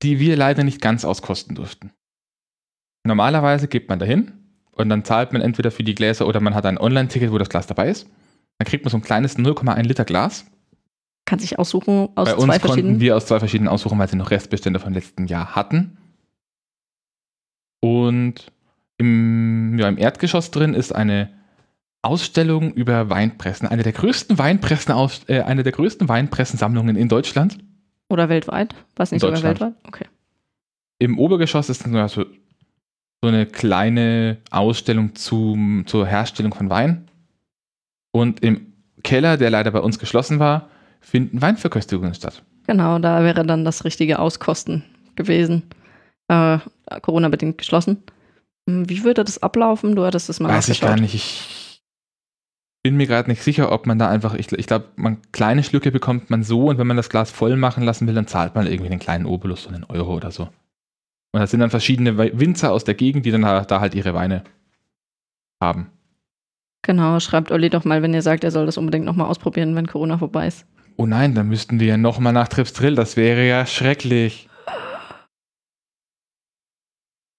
[0.02, 1.92] die wir leider nicht ganz auskosten durften.
[3.04, 4.32] Normalerweise geht man dahin
[4.72, 7.48] und dann zahlt man entweder für die Gläser oder man hat ein Online-Ticket, wo das
[7.48, 8.08] Glas dabei ist.
[8.58, 10.46] Dann kriegt man so ein kleines 0,1 Liter Glas.
[11.24, 14.30] Kann sich aussuchen aus Bei uns konnten wir aus zwei verschiedenen aussuchen, weil sie noch
[14.30, 15.98] Restbestände vom letzten Jahr hatten.
[17.80, 18.52] Und
[18.98, 21.30] im, ja, im Erdgeschoss drin ist eine
[22.02, 23.66] Ausstellung über Weinpressen.
[23.66, 24.94] Eine der größten Weinpressen
[25.26, 27.58] äh, eine der größten Weinpressensammlungen in Deutschland.
[28.08, 28.74] Oder weltweit?
[28.94, 29.74] Was nicht sogar weltweit?
[29.84, 30.06] Okay.
[30.98, 32.24] Im Obergeschoss ist dann so,
[33.22, 37.08] so eine kleine Ausstellung zum, zur Herstellung von Wein.
[38.12, 42.42] Und im Keller, der leider bei uns geschlossen war, finden Weinverköstigungen statt.
[42.66, 44.84] Genau, da wäre dann das richtige Auskosten
[45.14, 45.62] gewesen
[46.28, 46.58] äh,
[47.02, 48.02] Corona-bedingt geschlossen.
[48.68, 49.96] Hm, wie würde das ablaufen?
[49.96, 51.14] Du hattest das mal Weiß ich gar nicht.
[51.14, 51.65] Ich
[52.86, 55.90] bin mir gerade nicht sicher, ob man da einfach, ich, ich glaube, man kleine Schlücke
[55.90, 58.68] bekommt man so und wenn man das Glas voll machen lassen will, dann zahlt man
[58.68, 60.44] irgendwie den kleinen Obolus, so einen Euro oder so.
[61.32, 64.44] Und das sind dann verschiedene Winzer aus der Gegend, die dann da halt ihre Weine
[65.60, 65.90] haben.
[66.82, 69.88] Genau, schreibt Olli doch mal, wenn ihr sagt, er soll das unbedingt nochmal ausprobieren, wenn
[69.88, 70.64] Corona vorbei ist.
[70.96, 74.48] Oh nein, dann müssten wir ja nochmal nach Trips Drill, das wäre ja schrecklich.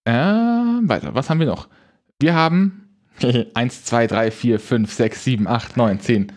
[0.04, 1.70] Äh, weiter, was haben wir noch?
[2.20, 2.87] Wir haben
[3.24, 6.32] 1, 2, 3, 4, 5, 6, 7, 8, 9, 10.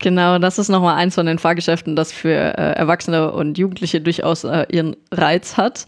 [0.00, 4.44] Genau, das ist nochmal eins von den Fahrgeschäften, das für äh, Erwachsene und Jugendliche durchaus
[4.44, 5.86] äh, ihren Reiz hat.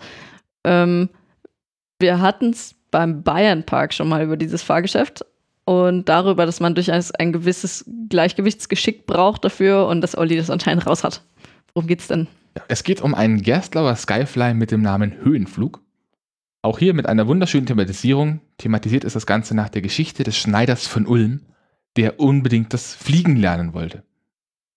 [0.64, 1.08] Ähm,
[1.98, 5.24] wir hatten es beim Bayernpark schon mal über dieses Fahrgeschäft
[5.64, 10.86] und darüber, dass man durchaus ein gewisses Gleichgewichtsgeschick braucht dafür und dass Olli das anscheinend
[10.86, 11.22] raus hat.
[11.74, 12.26] Worum geht's denn?
[12.68, 15.80] Es geht um einen Gerstlauer Skyfly mit dem Namen Höhenflug.
[16.62, 18.40] Auch hier mit einer wunderschönen Thematisierung.
[18.56, 21.40] Thematisiert ist das Ganze nach der Geschichte des Schneiders von Ulm,
[21.96, 24.04] der unbedingt das Fliegen lernen wollte.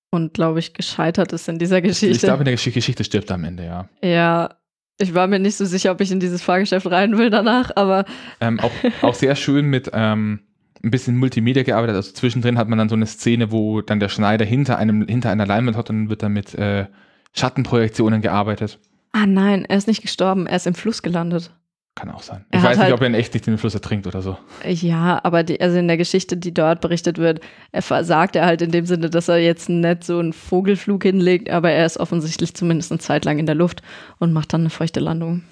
[0.09, 2.15] Und glaube ich, gescheitert ist in dieser Geschichte.
[2.15, 3.87] Ich glaube, in der Geschichte stirbt er am Ende, ja.
[4.01, 4.55] Ja,
[4.97, 8.05] ich war mir nicht so sicher, ob ich in dieses Fahrgeschäft rein will danach, aber.
[8.41, 8.71] Ähm, auch,
[9.03, 10.39] auch sehr schön mit ähm,
[10.83, 11.97] ein bisschen Multimedia gearbeitet.
[11.97, 15.29] Also zwischendrin hat man dann so eine Szene, wo dann der Schneider hinter, einem, hinter
[15.29, 16.87] einer Leinwand hat und dann wird dann mit äh,
[17.33, 18.79] Schattenprojektionen gearbeitet.
[19.11, 21.51] Ah nein, er ist nicht gestorben, er ist im Fluss gelandet.
[21.95, 22.43] Kann auch sein.
[22.51, 24.37] Ich weiß nicht, halt, ob er in echt nicht den Fluss ertrinkt oder so.
[24.65, 27.39] Ja, aber die, also in der Geschichte, die dort berichtet wird,
[27.71, 31.49] er sagt er halt in dem Sinne, dass er jetzt nicht so einen Vogelflug hinlegt,
[31.49, 33.81] aber er ist offensichtlich zumindest eine Zeit lang in der Luft
[34.19, 35.43] und macht dann eine feuchte Landung.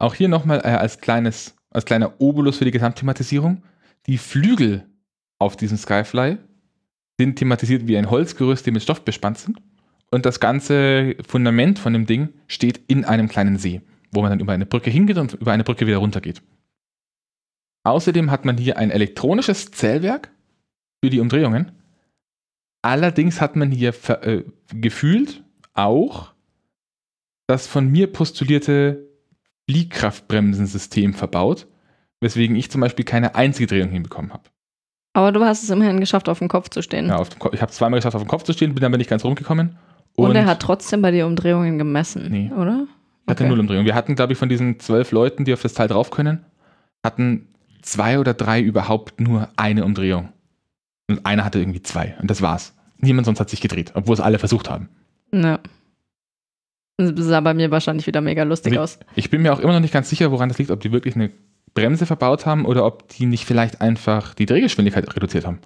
[0.00, 3.62] Auch hier nochmal äh, als, kleines, als kleiner Obolus für die Gesamtthematisierung.
[4.08, 4.84] Die Flügel
[5.38, 6.38] auf diesem Skyfly
[7.20, 9.58] sind thematisiert wie ein Holzgerüst, die mit Stoff bespannt sind.
[10.10, 13.80] Und das ganze Fundament von dem Ding steht in einem kleinen See
[14.12, 16.42] wo man dann über eine Brücke hingeht und über eine Brücke wieder runtergeht.
[17.84, 20.30] Außerdem hat man hier ein elektronisches Zählwerk
[21.02, 21.72] für die Umdrehungen.
[22.82, 25.42] Allerdings hat man hier äh, gefühlt
[25.74, 26.32] auch
[27.48, 29.08] das von mir postulierte
[29.68, 31.66] Fliehkraftbremsensystem verbaut,
[32.20, 34.44] weswegen ich zum Beispiel keine einzige Drehung hinbekommen habe.
[35.14, 37.06] Aber du hast es immerhin geschafft, auf dem Kopf zu stehen.
[37.08, 39.24] Ja, Ko- ich habe zweimal geschafft, auf dem Kopf zu stehen, bin dann nicht ganz
[39.24, 39.76] rumgekommen.
[40.14, 42.50] Und, er hat trotzdem bei dir Umdrehungen gemessen, Nee.
[42.52, 42.86] oder?
[43.24, 43.50] Ich hatte Okay.
[43.50, 43.84] null Umdrehung.
[43.84, 46.44] Wir hatten, glaube ich, von diesen zwölf Leuten, die auf das Teil drauf können,
[47.04, 47.48] hatten
[47.82, 50.32] zwei oder drei überhaupt nur eine Umdrehung.
[51.08, 52.16] Und einer hatte irgendwie zwei.
[52.20, 52.74] Und das war's.
[52.98, 54.88] Niemand sonst hat sich gedreht, obwohl es alle versucht haben.
[55.32, 55.60] Ja.
[56.98, 58.98] Das sah bei mir wahrscheinlich wieder mega lustig Wie- aus.
[59.16, 61.14] Ich bin mir auch immer noch nicht ganz sicher, woran das liegt, ob die wirklich
[61.16, 61.30] eine
[61.74, 65.58] Bremse verbaut haben oder ob die nicht vielleicht einfach die Drehgeschwindigkeit reduziert haben.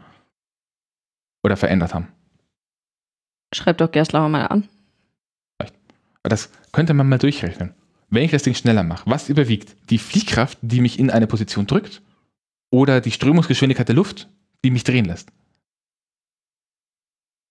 [1.43, 2.09] Oder verändert haben.
[3.55, 4.69] Schreib doch Gerslauer mal an.
[6.29, 7.75] Das könnte man mal durchrechnen.
[8.11, 9.77] Wenn ich das Ding schneller mache, was überwiegt?
[9.91, 12.03] Die Fliehkraft, die mich in eine Position drückt?
[12.71, 14.29] Oder die Strömungsgeschwindigkeit der Luft,
[14.65, 15.29] die mich drehen lässt?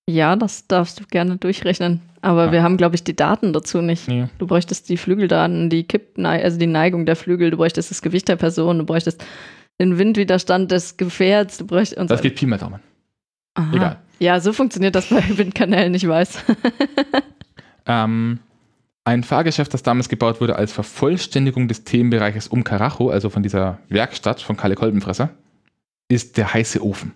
[0.09, 2.01] Ja, das darfst du gerne durchrechnen.
[2.21, 2.51] Aber Ja.
[2.51, 4.07] wir haben, glaube ich, die Daten dazu nicht.
[4.07, 4.27] Nee.
[4.37, 8.27] Du bräuchtest die Flügeldaten, die Kippnei also die Neigung der Flügel, du bräuchtest das Gewicht
[8.27, 9.23] der Person, du bräuchtest
[9.79, 12.23] den Windwiderstand des Gefährts, du bräuchtest und Das so.
[12.23, 12.79] geht Pi mal Daumen.
[13.55, 13.75] Aha.
[13.75, 13.99] Egal.
[14.19, 16.39] Ja, so funktioniert das bei Windkanälen, ich weiß.
[17.87, 18.39] Ähm,
[19.05, 23.79] ein Fahrgeschäft, das damals gebaut wurde als Vervollständigung des Themenbereiches um Karacho, also von dieser
[23.87, 25.29] Werkstatt von Kalle Kolbenfresser,
[26.09, 27.13] ist der heiße Ofen.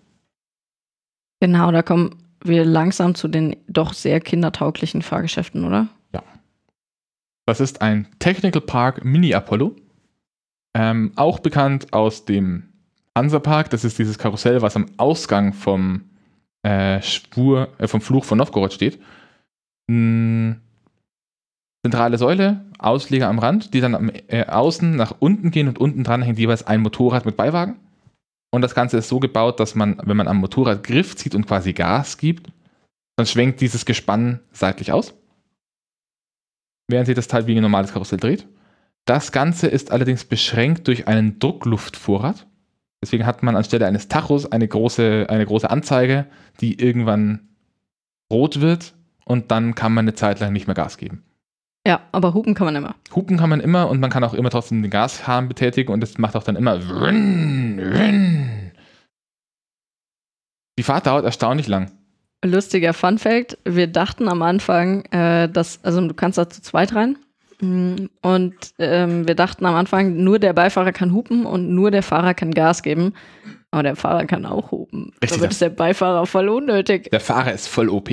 [1.42, 5.90] genau, da kommen wir langsam zu den doch sehr kindertauglichen Fahrgeschäften, oder?
[7.50, 9.76] Das ist ein Technical Park Mini Apollo.
[10.76, 12.70] Ähm, auch bekannt aus dem
[13.18, 13.72] Hansapark.
[13.72, 16.12] Das ist dieses Karussell, was am Ausgang vom,
[16.62, 19.02] äh, Schwur, äh, vom Fluch von Novgorod steht.
[19.88, 20.52] Mm,
[21.84, 26.04] zentrale Säule, Ausleger am Rand, die dann am, äh, außen nach unten gehen und unten
[26.04, 27.80] dran hängt jeweils ein Motorrad mit Beiwagen.
[28.52, 31.46] Und das Ganze ist so gebaut, dass man, wenn man am Motorrad Griff zieht und
[31.48, 32.52] quasi Gas gibt,
[33.16, 35.14] dann schwenkt dieses Gespann seitlich aus
[36.90, 38.48] während sich das Teil wie ein normales Karussell dreht.
[39.06, 42.48] Das Ganze ist allerdings beschränkt durch einen Druckluftvorrat.
[43.02, 46.26] Deswegen hat man anstelle eines Tachos eine große, eine große Anzeige,
[46.60, 47.48] die irgendwann
[48.32, 51.24] rot wird und dann kann man eine Zeit lang nicht mehr Gas geben.
[51.88, 52.96] Ja, aber hupen kann man immer.
[53.16, 56.18] Hupen kann man immer und man kann auch immer trotzdem den Gashahn betätigen und es
[56.18, 56.78] macht auch dann immer.
[60.78, 61.92] Die Fahrt dauert erstaunlich lang.
[62.44, 66.96] Lustiger Fun Fact: Wir dachten am Anfang, äh, dass, also du kannst da zu zweit
[66.96, 67.18] rein.
[67.62, 72.04] Mm, Und ähm, wir dachten am Anfang, nur der Beifahrer kann hupen und nur der
[72.04, 73.14] Fahrer kann Gas geben.
[73.72, 75.12] Aber der Fahrer kann auch hupen.
[75.22, 77.10] Richtig, Damit ist der Beifahrer voll unnötig.
[77.12, 78.10] Der Fahrer ist voll OP.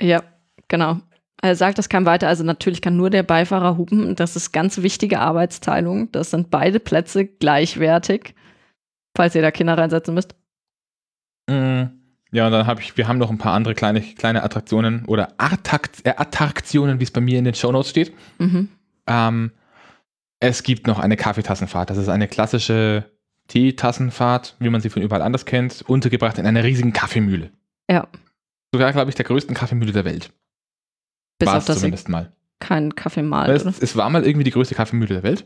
[0.00, 0.22] Ja,
[0.68, 1.00] genau.
[1.44, 2.26] Er sagt, das kann weiter.
[2.26, 4.16] Also natürlich kann nur der Beifahrer hupen.
[4.16, 6.10] Das ist ganz wichtige Arbeitsteilung.
[6.10, 8.34] Das sind beide Plätze gleichwertig.
[9.14, 10.34] Falls ihr da Kinder reinsetzen müsst.
[11.46, 11.82] Mm,
[12.32, 15.34] Ja, und dann habe ich, wir haben noch ein paar andere kleine, kleine Attraktionen oder
[15.36, 18.14] Attakt, äh, Attraktionen, wie es bei mir in den Shownotes steht.
[18.38, 18.70] Mhm.
[19.06, 19.52] Ähm,
[20.40, 21.90] es gibt noch eine Kaffeetassenfahrt.
[21.90, 23.04] Das ist eine klassische
[23.48, 27.50] Teetassenfahrt, wie man sie von überall anders kennt, untergebracht in einer riesigen Kaffeemühle.
[27.90, 28.08] Ja.
[28.72, 30.32] Sogar, glaube ich, der größten Kaffeemühle der Welt.
[31.44, 32.32] Bis War auf es das zumindest mal.
[32.60, 33.74] keinen Kaffee malt, Es, oder?
[33.80, 35.44] es war mal irgendwie die größte Kaffeemühle der Welt.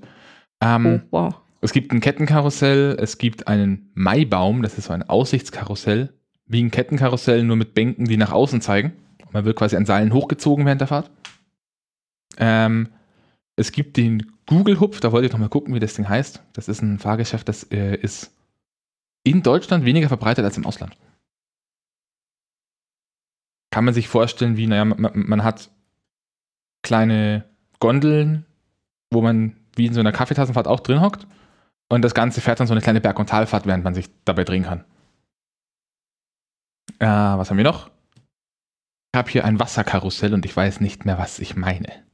[0.61, 1.35] Ähm, Oh, wow.
[1.61, 6.13] Es gibt ein Kettenkarussell, es gibt einen Maibaum, das ist so ein Aussichtskarussell,
[6.47, 8.93] wie ein Kettenkarussell, nur mit Bänken, die nach außen zeigen.
[9.33, 11.11] Man wird quasi an Seilen hochgezogen während der Fahrt.
[12.39, 12.89] Ähm,
[13.57, 16.43] es gibt den Google Hupf, da wollte ich noch mal gucken, wie das Ding heißt.
[16.53, 18.33] Das ist ein Fahrgeschäft, das äh, ist
[19.25, 20.97] in Deutschland weniger verbreitet als im Ausland.
[23.71, 25.71] Kann man sich vorstellen, wie, naja, man, man hat
[26.83, 27.45] kleine
[27.81, 28.47] Gondeln,
[29.13, 31.27] wo man wie in so einer Kaffeetassenfahrt auch drin hockt.
[31.91, 34.45] Und das Ganze fährt dann so eine kleine Berg- und Talfahrt, während man sich dabei
[34.45, 34.85] drehen kann.
[36.99, 37.91] Äh, was haben wir noch?
[39.15, 42.05] Ich habe hier ein Wasserkarussell und ich weiß nicht mehr, was ich meine.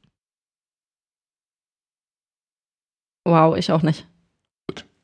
[3.27, 4.07] Wow, ich auch nicht.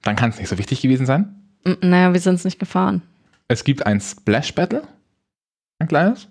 [0.04, 1.58] Dann kann es nicht so wichtig gewesen sein.
[1.66, 3.02] M- Naja, wir sind es nicht gefahren.
[3.48, 4.88] Es gibt ein Splash Battle.
[5.80, 6.28] Ein kleines.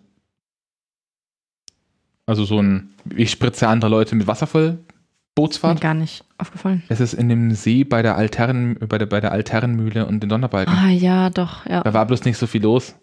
[2.31, 4.78] Also so ein, ich spritze andere Leute mit Wasser voll Mir
[5.35, 5.81] Bootsfahrt.
[5.81, 6.85] gar nicht aufgefallen.
[6.89, 10.28] Es ist in dem See bei der Altherren, bei der, bei der Altherrenmühle und den
[10.28, 10.72] Donnerbalken.
[10.72, 11.83] Ah, ja, doch, ja.
[11.83, 12.95] Da war bloß nicht so viel los.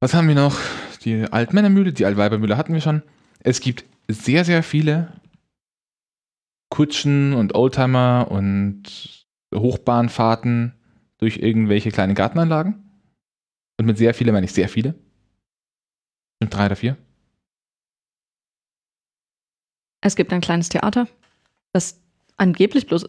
[0.00, 0.58] Was haben wir noch?
[1.04, 3.02] Die Altmännermühle, die Altweibermühle hatten wir schon.
[3.38, 5.12] Es gibt sehr, sehr viele
[6.70, 10.74] Kutschen und Oldtimer und Hochbahnfahrten
[11.18, 12.90] durch irgendwelche kleinen Gartenanlagen.
[13.78, 14.96] Und mit sehr viele meine ich sehr viele.
[16.40, 16.96] Sind drei oder vier.
[20.02, 21.08] Es gibt ein kleines Theater,
[21.72, 22.00] das
[22.36, 23.08] angeblich bloß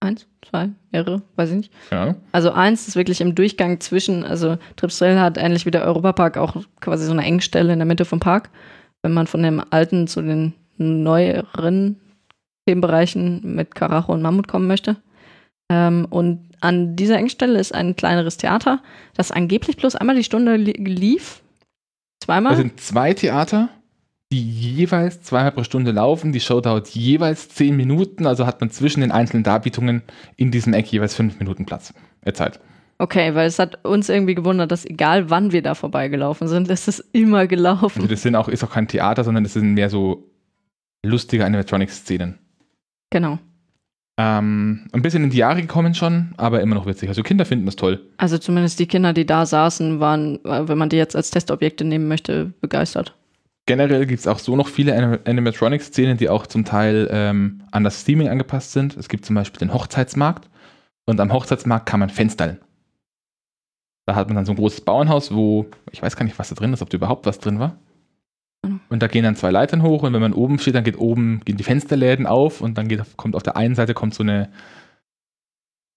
[0.00, 1.72] eins, zwei, mehrere, weiß ich nicht.
[1.90, 2.16] Ja.
[2.32, 6.56] Also eins ist wirklich im Durchgang zwischen, also Tripsdrill hat ähnlich wie der Europapark auch
[6.80, 8.50] quasi so eine Engstelle in der Mitte vom Park.
[9.02, 12.00] Wenn man von dem alten zu den neueren
[12.66, 14.96] Themenbereichen mit Karacho und Mammut kommen möchte.
[15.70, 18.82] Ähm, und an dieser Engstelle ist ein kleineres Theater,
[19.14, 21.42] das angeblich bloß einmal die Stunde li lief.
[22.28, 22.52] Zweimal?
[22.52, 23.70] Es sind zwei Theater,
[24.30, 26.32] die jeweils zweimal pro Stunde laufen.
[26.32, 30.02] Die Show dauert jeweils zehn Minuten, also hat man zwischen den einzelnen Darbietungen
[30.36, 31.94] in diesem Eck jeweils fünf Minuten Platz.
[32.20, 32.60] Äh, Zeit.
[32.98, 36.86] Okay, weil es hat uns irgendwie gewundert, dass egal wann wir da vorbeigelaufen sind, ist
[36.86, 38.02] es immer gelaufen.
[38.02, 40.30] Also das sind auch, ist auch kein Theater, sondern das sind mehr so
[41.02, 42.38] lustige Animatronics-Szenen.
[43.08, 43.38] Genau.
[44.20, 47.08] Ähm, ein bisschen in die Jahre gekommen schon, aber immer noch witzig.
[47.08, 48.00] Also Kinder finden das toll.
[48.16, 51.84] Also zumindest die Kinder, die da saßen, waren, äh, wenn man die jetzt als Testobjekte
[51.84, 53.14] nehmen möchte, begeistert.
[53.66, 57.84] Generell gibt es auch so noch viele Anim Animatronics-Szenen, die auch zum Teil ähm, an
[57.84, 58.96] das Steaming angepasst sind.
[58.96, 60.48] Es gibt zum Beispiel den Hochzeitsmarkt
[61.06, 62.58] und am Hochzeitsmarkt kann man fenstern.
[64.06, 66.56] Da hat man dann so ein großes Bauernhaus, wo, ich weiß gar nicht, was da
[66.56, 67.76] drin ist, ob da überhaupt was drin war.
[68.62, 68.80] Mhm.
[68.88, 71.40] Und da gehen dann zwei Leitern hoch und wenn man oben steht, dann geht oben,
[71.44, 74.50] gehen die Fensterläden auf und dann geht, kommt auf der einen Seite kommt so eine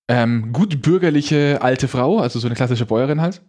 [0.09, 3.41] ähm, gut bürgerliche alte Frau, also so eine klassische Bäuerin halt,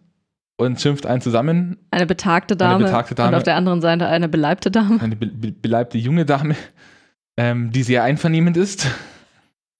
[0.57, 1.77] und schimpft einen zusammen.
[1.91, 3.29] Eine betagte Dame, Eine betagte Dame.
[3.29, 5.01] und auf der anderen Seite eine beleibte Dame.
[5.01, 6.55] Eine be be beleibte junge Dame,
[7.37, 8.87] ähm, die sehr einvernehmend ist.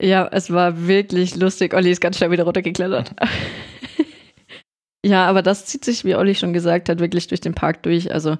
[0.02, 1.74] Ja, es war wirklich lustig.
[1.74, 3.16] Olli ist ganz schnell wieder runtergeklettert.
[5.06, 8.12] ja, aber das zieht sich, wie Olli schon gesagt hat, wirklich durch den Park durch.
[8.12, 8.38] Also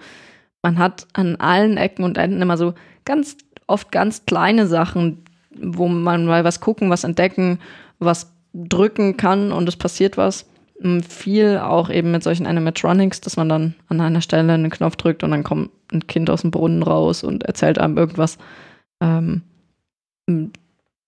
[0.64, 2.74] man hat an allen Ecken und Enden immer so
[3.06, 3.38] ganz
[3.68, 5.24] oft ganz kleine Sachen,
[5.56, 7.60] wo man mal was gucken, was entdecken,
[8.00, 10.50] was drücken kann und es passiert was.
[10.80, 14.96] Mm, Viel auch eben mit solchen Animatronics, dass man dann an einer Stelle einen Knopf
[14.96, 18.38] drückt und dann kommt ein Kind aus dem Brunnen raus und erzählt einem irgendwas.
[19.02, 19.42] Ähm,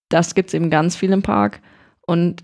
[0.09, 1.61] das gibt es eben ganz viel im Park.
[2.05, 2.43] Und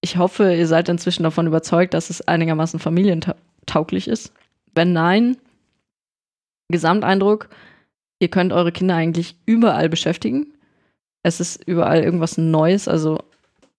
[0.00, 4.32] ich hoffe, ihr seid inzwischen davon überzeugt, dass es einigermaßen familientauglich ist.
[4.74, 5.36] Wenn nein,
[6.70, 7.48] Gesamteindruck,
[8.20, 10.54] ihr könnt eure Kinder eigentlich überall beschäftigen.
[11.22, 12.88] Es ist überall irgendwas Neues.
[12.88, 13.18] Also,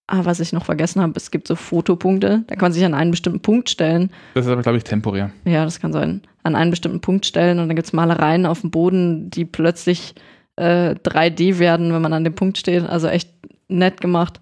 [0.06, 2.44] ah, was ich noch vergessen habe, es gibt so Fotopunkte.
[2.46, 4.10] Da kann man sich an einen bestimmten Punkt stellen.
[4.34, 5.30] Das ist aber, glaube ich, temporär.
[5.44, 6.22] Ja, das kann sein.
[6.42, 10.14] An einen bestimmten Punkt stellen und dann gibt es Malereien auf dem Boden, die plötzlich
[10.56, 12.84] äh, 3D werden, wenn man an dem Punkt steht.
[12.84, 13.30] Also echt
[13.68, 14.40] nett gemacht.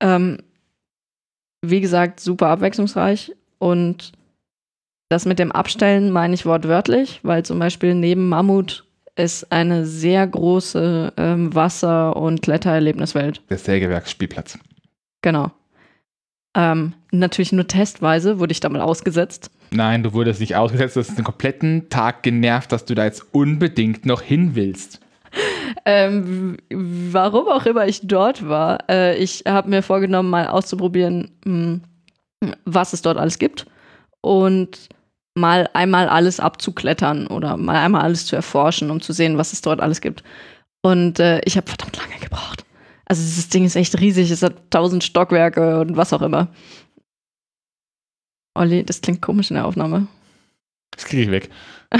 [0.00, 0.38] Ähm,
[1.64, 4.12] wie gesagt, super abwechslungsreich und
[5.12, 8.84] das mit dem Abstellen meine ich wortwörtlich, weil zum Beispiel neben Mammut
[9.14, 13.42] ist eine sehr große ähm, Wasser- und Klettererlebniswelt.
[13.50, 14.58] Der Sägewerksspielplatz.
[15.20, 15.50] Genau.
[16.54, 19.50] Ähm, natürlich nur testweise wurde ich da mal ausgesetzt.
[19.70, 23.26] Nein, du wurdest nicht ausgesetzt, du hast den kompletten Tag genervt, dass du da jetzt
[23.32, 25.00] unbedingt noch hin willst.
[25.84, 31.80] Ähm, warum auch immer ich dort war, äh, ich habe mir vorgenommen, mal auszuprobieren, mh,
[32.64, 33.66] was es dort alles gibt
[34.20, 34.88] und
[35.34, 39.62] mal einmal alles abzuklettern oder mal einmal alles zu erforschen, um zu sehen, was es
[39.62, 40.22] dort alles gibt.
[40.82, 42.64] Und äh, ich habe verdammt lange gebraucht.
[43.06, 46.48] Also dieses Ding ist echt riesig, es hat tausend Stockwerke und was auch immer.
[48.54, 50.06] Olli, das klingt komisch in der Aufnahme.
[50.90, 51.50] Das kriege ich weg.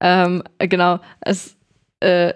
[0.00, 1.56] ähm, genau, es,
[2.00, 2.34] äh,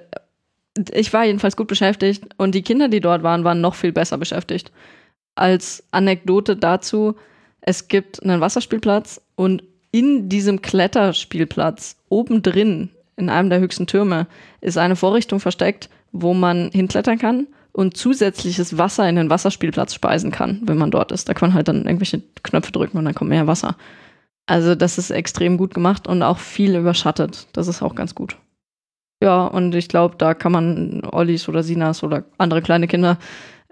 [0.92, 4.18] ich war jedenfalls gut beschäftigt und die Kinder, die dort waren, waren noch viel besser
[4.18, 4.72] beschäftigt.
[5.36, 7.16] Als Anekdote dazu,
[7.60, 14.26] es gibt einen Wasserspielplatz und in diesem Kletterspielplatz oben drin, in einem der höchsten Türme,
[14.60, 20.30] ist eine Vorrichtung versteckt, wo man hinklettern kann und zusätzliches Wasser in den Wasserspielplatz speisen
[20.30, 21.28] kann, wenn man dort ist.
[21.28, 23.76] Da kann man halt dann irgendwelche Knöpfe drücken und dann kommt mehr Wasser.
[24.46, 27.46] Also das ist extrem gut gemacht und auch viel überschattet.
[27.52, 28.36] Das ist auch ganz gut.
[29.22, 33.18] Ja, und ich glaube, da kann man Ollis oder Sinas oder andere kleine Kinder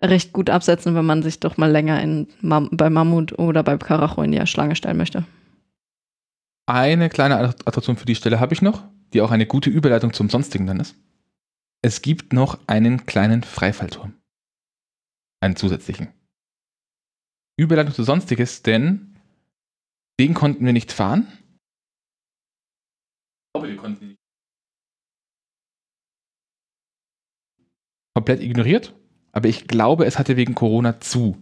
[0.01, 4.23] recht gut absetzen, wenn man sich doch mal länger in bei Mammut oder bei Karacho
[4.23, 5.25] in die Schlange stellen möchte.
[6.67, 10.29] Eine kleine Attraktion für die Stelle habe ich noch, die auch eine gute Überleitung zum
[10.29, 10.95] Sonstigen dann ist.
[11.83, 14.15] Es gibt noch einen kleinen Freifallturm.
[15.41, 16.09] Einen zusätzlichen.
[17.57, 19.19] Überleitung zu Sonstiges, denn
[20.21, 21.29] den konnten wir nicht fahren.
[23.47, 24.19] Ich glaube, wir konnten ihn nicht.
[28.15, 28.98] Komplett ignoriert,
[29.39, 31.37] aber ich glaube, es hatte wegen Corona zu.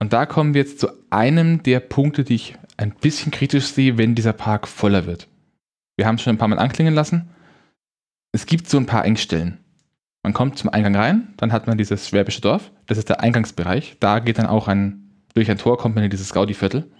[0.00, 3.96] Und da kommen wir jetzt zu einem der Punkte, die ich ein bisschen kritisch sehe,
[3.96, 5.26] wenn dieser Park voller wird.
[5.96, 7.30] Wir haben es schon ein paar Mal anklingen lassen.
[8.32, 9.56] Es gibt so ein paar Engstellen.
[10.22, 13.96] Man kommt zum Eingang rein, dann hat man dieses Schwäbische Dorf, das ist der Eingangsbereich.
[13.98, 16.90] Da geht dann auch ein, durch ein Tor kommt man in dieses Gaudi-Viertel.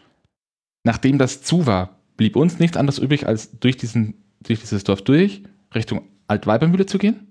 [0.82, 5.02] Nachdem das zu war, blieb uns nichts anderes übrig, als durch, diesen, durch dieses Dorf
[5.02, 5.42] durch,
[5.74, 7.29] Richtung Altweibermühle zu gehen.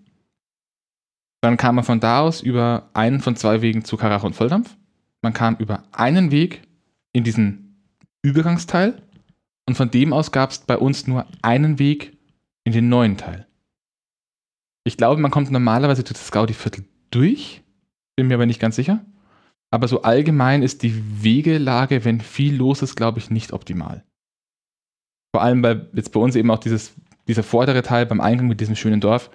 [1.41, 4.75] Dann kam man von da aus über einen von zwei Wegen zu Karacho und Volldampf.
[5.21, 6.61] Man kam über einen Weg
[7.13, 7.83] in diesen
[8.21, 9.01] Übergangsteil
[9.67, 12.17] und von dem aus gab es bei uns nur einen Weg
[12.63, 13.47] in den neuen Teil.
[14.83, 17.61] Ich glaube, man kommt normalerweise durch das Gaudi-Viertel durch,
[18.15, 19.05] bin mir aber nicht ganz sicher.
[19.71, 24.03] Aber so allgemein ist die Wegelage, wenn viel los ist, glaube ich, nicht optimal.
[25.33, 26.93] Vor allem, weil jetzt bei uns eben auch dieses,
[27.27, 29.29] dieser vordere Teil beim Eingang mit diesem schönen Dorf,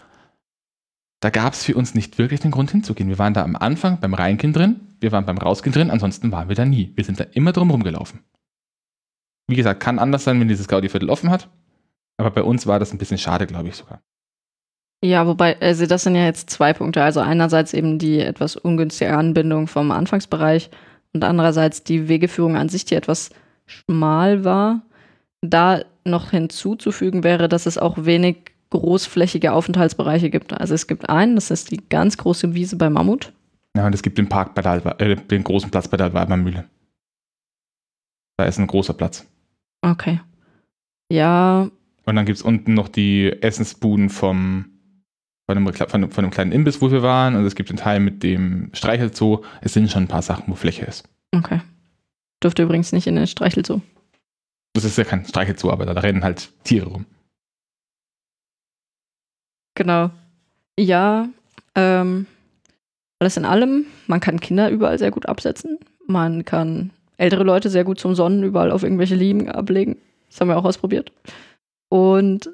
[1.24, 3.08] da gab es für uns nicht wirklich den Grund hinzugehen.
[3.08, 6.50] Wir waren da am Anfang beim Reingehen drin, wir waren beim Rausgehen drin, ansonsten waren
[6.50, 6.92] wir da nie.
[6.96, 8.20] Wir sind da immer drum rumgelaufen.
[9.48, 11.48] Wie gesagt, kann anders sein, wenn dieses Gaudi-Viertel offen hat.
[12.18, 14.02] Aber bei uns war das ein bisschen schade, glaube ich sogar.
[15.02, 17.02] Ja, wobei, also das sind ja jetzt zwei Punkte.
[17.02, 20.68] Also einerseits eben die etwas ungünstige Anbindung vom Anfangsbereich
[21.14, 23.30] und andererseits die Wegeführung an sich, die etwas
[23.64, 24.82] schmal war.
[25.40, 30.52] Da noch hinzuzufügen wäre, dass es auch wenig großflächige Aufenthaltsbereiche gibt.
[30.52, 33.32] Also es gibt einen, das ist die ganz große Wiese bei Mammut.
[33.76, 36.14] Ja, und es gibt den Park bei der Alba, äh, den großen Platz bei der
[36.14, 36.64] Alba Mühle.
[38.36, 39.26] Da ist ein großer Platz.
[39.82, 40.20] Okay.
[41.10, 41.68] Ja.
[42.06, 44.66] Und dann gibt es unten noch die Essensbuden vom,
[45.46, 47.36] von, einem, von, von einem kleinen Imbiss, wo wir waren.
[47.36, 49.44] Und es gibt einen Teil mit dem Streichelzoo.
[49.60, 51.08] Es sind schon ein paar Sachen, wo Fläche ist.
[51.34, 51.60] Okay.
[52.42, 53.80] Dürfte übrigens nicht in den Streichelzoo.
[54.74, 57.06] Das ist ja kein Streichelzoo, aber da, da rennen halt Tiere rum.
[59.74, 60.10] Genau.
[60.78, 61.28] Ja,
[61.74, 62.26] ähm,
[63.18, 65.78] alles in allem, man kann Kinder überall sehr gut absetzen.
[66.06, 69.96] Man kann ältere Leute sehr gut zum Sonnen überall auf irgendwelche Liegen ablegen.
[70.28, 71.12] Das haben wir auch ausprobiert.
[71.88, 72.50] Und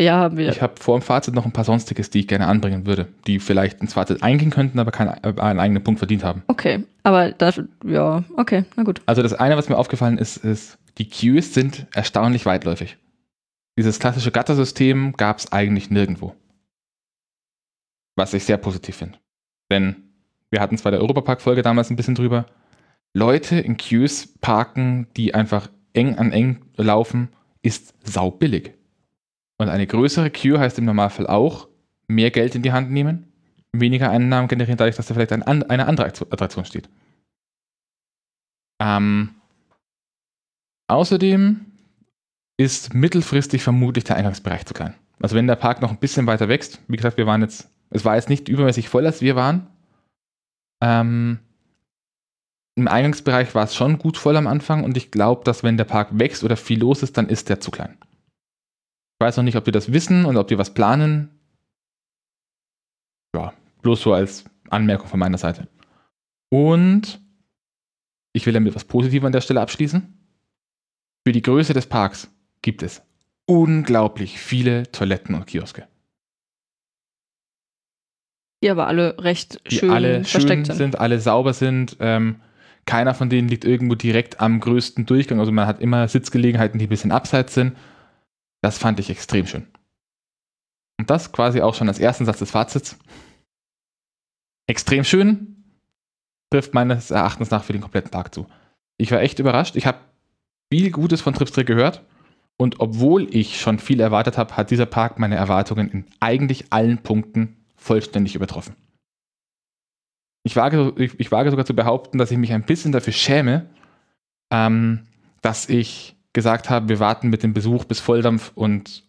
[0.00, 0.48] ja, wir.
[0.48, 3.38] Ich habe vor dem Fazit noch ein paar Sonstiges, die ich gerne anbringen würde, die
[3.38, 6.42] vielleicht ins Fazit eingehen könnten, aber keinen, äh, einen eigenen Punkt verdient haben.
[6.46, 9.02] Okay, aber das, ja, okay, na gut.
[9.04, 12.96] Also das eine, was mir aufgefallen ist, ist, die Queues sind erstaunlich weitläufig.
[13.80, 16.36] Dieses klassische Gattersystem gab es eigentlich nirgendwo.
[18.14, 19.18] Was ich sehr positiv finde.
[19.70, 20.12] Denn
[20.50, 22.44] wir hatten zwar der Europapark-Folge damals ein bisschen drüber,
[23.14, 27.30] Leute in Queues parken, die einfach eng an eng laufen,
[27.62, 28.74] ist saubillig.
[29.56, 31.66] Und eine größere Queue heißt im Normalfall auch
[32.06, 33.32] mehr Geld in die Hand nehmen,
[33.72, 36.90] weniger Einnahmen generieren, dadurch, dass da vielleicht ein, eine andere Attraktion steht.
[38.78, 39.36] Ähm,
[40.86, 41.69] außerdem
[42.60, 44.94] ist mittelfristig vermutlich der Eingangsbereich zu klein.
[45.18, 48.04] Also wenn der Park noch ein bisschen weiter wächst, wie gesagt, wir waren jetzt, es
[48.04, 49.66] war jetzt nicht übermäßig voll, als wir waren.
[50.82, 51.38] Ähm,
[52.76, 55.84] Im Eingangsbereich war es schon gut voll am Anfang und ich glaube, dass wenn der
[55.84, 57.96] Park wächst oder viel los ist, dann ist der zu klein.
[58.02, 61.30] Ich weiß noch nicht, ob die das wissen und ob die was planen.
[63.34, 65.66] Ja, bloß so als Anmerkung von meiner Seite.
[66.50, 67.22] Und
[68.34, 70.14] ich will damit was Positives an der Stelle abschließen.
[71.26, 72.28] Für die Größe des Parks
[72.62, 73.02] gibt es
[73.46, 75.88] unglaublich viele Toiletten und Kioske.
[78.62, 80.98] Die aber alle recht die schön alle versteckt schön sind.
[80.98, 81.96] alle sauber sind.
[82.00, 82.40] Ähm,
[82.86, 85.40] keiner von denen liegt irgendwo direkt am größten Durchgang.
[85.40, 87.76] Also man hat immer Sitzgelegenheiten, die ein bisschen abseits sind.
[88.62, 89.66] Das fand ich extrem schön.
[90.98, 92.98] Und das quasi auch schon als ersten Satz des Fazits.
[94.68, 95.64] Extrem schön,
[96.52, 98.46] trifft meines Erachtens nach für den kompletten Tag zu.
[98.98, 99.76] Ich war echt überrascht.
[99.76, 99.98] Ich habe
[100.72, 102.04] viel Gutes von Tripstrick gehört.
[102.60, 106.98] Und obwohl ich schon viel erwartet habe, hat dieser Park meine Erwartungen in eigentlich allen
[106.98, 108.76] Punkten vollständig übertroffen.
[110.42, 113.70] Ich wage, ich, ich wage sogar zu behaupten, dass ich mich ein bisschen dafür schäme,
[114.52, 115.06] ähm,
[115.40, 119.04] dass ich gesagt habe, wir warten mit dem Besuch bis Volldampf und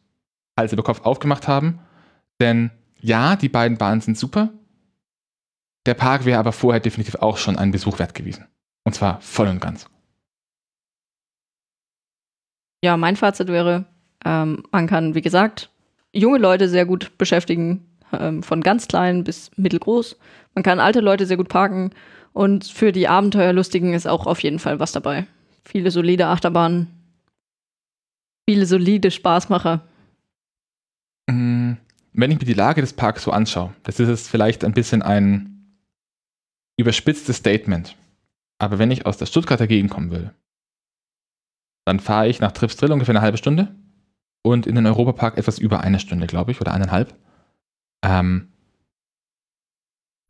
[0.58, 1.80] Hals über Kopf aufgemacht haben.
[2.40, 2.72] Denn
[3.02, 4.54] ja, die beiden Bahnen sind super.
[5.86, 8.46] Der Park wäre aber vorher definitiv auch schon einen Besuch wert gewesen.
[8.86, 9.90] Und zwar voll und ganz.
[12.84, 13.86] Ja, mein Fazit wäre,
[14.26, 15.70] ähm, man kann, wie gesagt,
[16.14, 20.18] junge Leute sehr gut beschäftigen, ähm, von ganz klein bis mittelgroß.
[20.56, 21.92] Man kann alte Leute sehr gut parken
[22.34, 25.28] und für die Abenteuerlustigen ist auch auf jeden Fall was dabei.
[25.64, 26.88] Viele solide Achterbahnen,
[28.50, 29.82] viele solide Spaßmacher.
[31.30, 31.74] Mm,
[32.14, 35.02] Wenn ich mir die Lage des Parks so anschaue, das ist jetzt vielleicht ein bisschen
[35.02, 35.78] ein
[36.78, 37.96] überspitztes Statement.
[38.58, 40.34] Aber wenn ich aus der Stuttgarter Gegend kommen will,
[41.86, 43.76] dann fahre ich nach Tripsdrill ungefähr eine halbe Stunde
[44.44, 47.16] und in den Europapark etwas über eine Stunde, glaube ich, oder eineinhalb.
[48.04, 48.52] Ähm,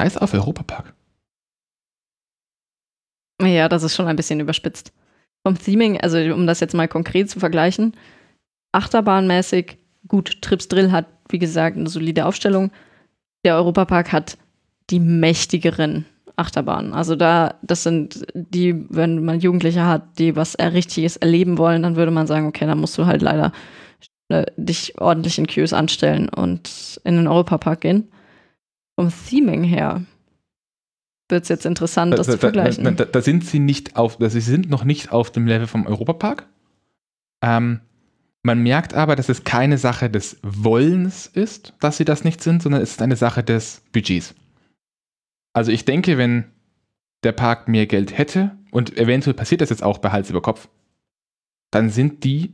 [0.02, 0.94] heißt auf Europapark.
[3.41, 4.94] Ja, das ist schon ein bisschen überspitzt.
[5.45, 7.95] Vom Theming, also um das jetzt mal konkret zu vergleichen,
[8.73, 12.72] Achterbahnmäßig, gut, Trips Drill hat, wie gesagt, eine solide Aufstellung.
[13.44, 14.38] Der Europapark hat
[14.90, 16.06] die mächtigeren
[16.36, 16.94] Achterbahnen.
[16.94, 21.95] Also da, das sind die, wenn man Jugendliche hat, die was Richtiges erleben wollen, dann
[21.95, 23.52] würde man sagen, okay, dann musst du halt leider
[24.30, 28.08] äh, dich ordentlich in Queues anstellen und in den Europapark gehen.
[28.95, 30.03] Vom Theming her
[31.30, 32.84] wird es jetzt interessant, das da, zu vergleichen.
[32.84, 35.86] Da, da, da, sind sie nicht auf, sie sind noch nicht auf dem Level vom
[35.86, 36.48] Europapark.
[37.41, 37.82] Ähm,
[38.44, 42.64] man merkt aber, dass es keine Sache des Wollens ist, dass sie das nicht sind,
[42.64, 44.34] sondern es ist eine Sache des Budgets.
[45.53, 46.45] Also ich denke, wenn
[47.23, 50.69] der Park mehr Geld hätte, und eventuell passiert das jetzt auch bei Hals über Kopf,
[51.72, 52.53] dann sind die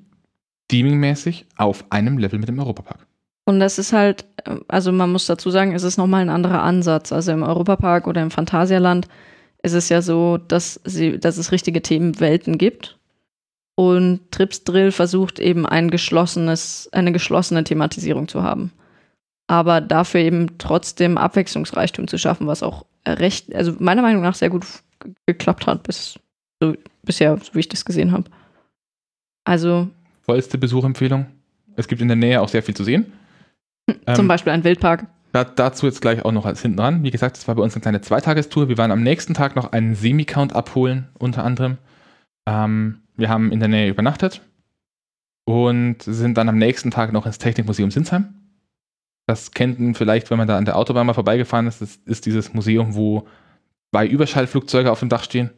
[0.68, 3.08] teamingmäßig auf einem Level mit dem Europapark.
[3.46, 4.26] Und das ist halt,
[4.68, 7.14] also man muss dazu sagen, es ist nochmal ein anderer Ansatz.
[7.14, 9.08] Also im Europapark oder im Phantasialand
[9.64, 12.98] ist es ja so, dass, sie, dass es richtige Themenwelten gibt.
[13.76, 18.72] Und Trips Drill versucht eben ein geschlossenes, eine geschlossene Thematisierung zu haben.
[19.48, 24.50] Aber dafür eben trotzdem Abwechslungsreichtum zu schaffen, was auch recht, also meiner Meinung nach sehr
[24.50, 24.66] gut
[25.26, 26.20] geklappt hat, bis,
[26.62, 28.26] so, bisher, so wie ich das gesehen habe.
[29.46, 29.88] Also.
[30.24, 31.28] Vollste Besuchempfehlung.
[31.78, 33.14] Es gibt in der Nähe auch sehr viel zu sehen.
[33.88, 35.06] Zum ähm, Beispiel ein Wildpark.
[35.32, 37.04] Da, dazu jetzt gleich auch noch als hinten dran.
[37.04, 38.70] Wie gesagt, das war bei uns eine kleine Zweitagestour.
[38.70, 41.78] Wir waren am nächsten Tag noch einen Semi-Count abholen, unter anderem.
[42.48, 44.42] Ähm, wir haben in der Nähe übernachtet
[45.46, 48.34] und sind dann am nächsten Tag noch ins Technikmuseum Sinsheim.
[49.28, 51.82] Das kennt man vielleicht, wenn man da an der Autobahn mal vorbeigefahren ist.
[51.82, 53.28] Das ist dieses Museum, wo
[53.92, 55.52] zwei Überschallflugzeuge auf dem Dach stehen.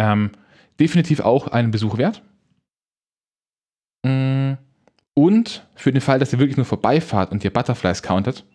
[0.00, 0.30] Ähm,
[0.80, 2.22] definitiv auch einen Besuch wert.
[4.06, 4.54] Mm,
[5.14, 8.46] und für den Fall, dass ihr wirklich nur vorbeifahrt und ihr Butterflies countet,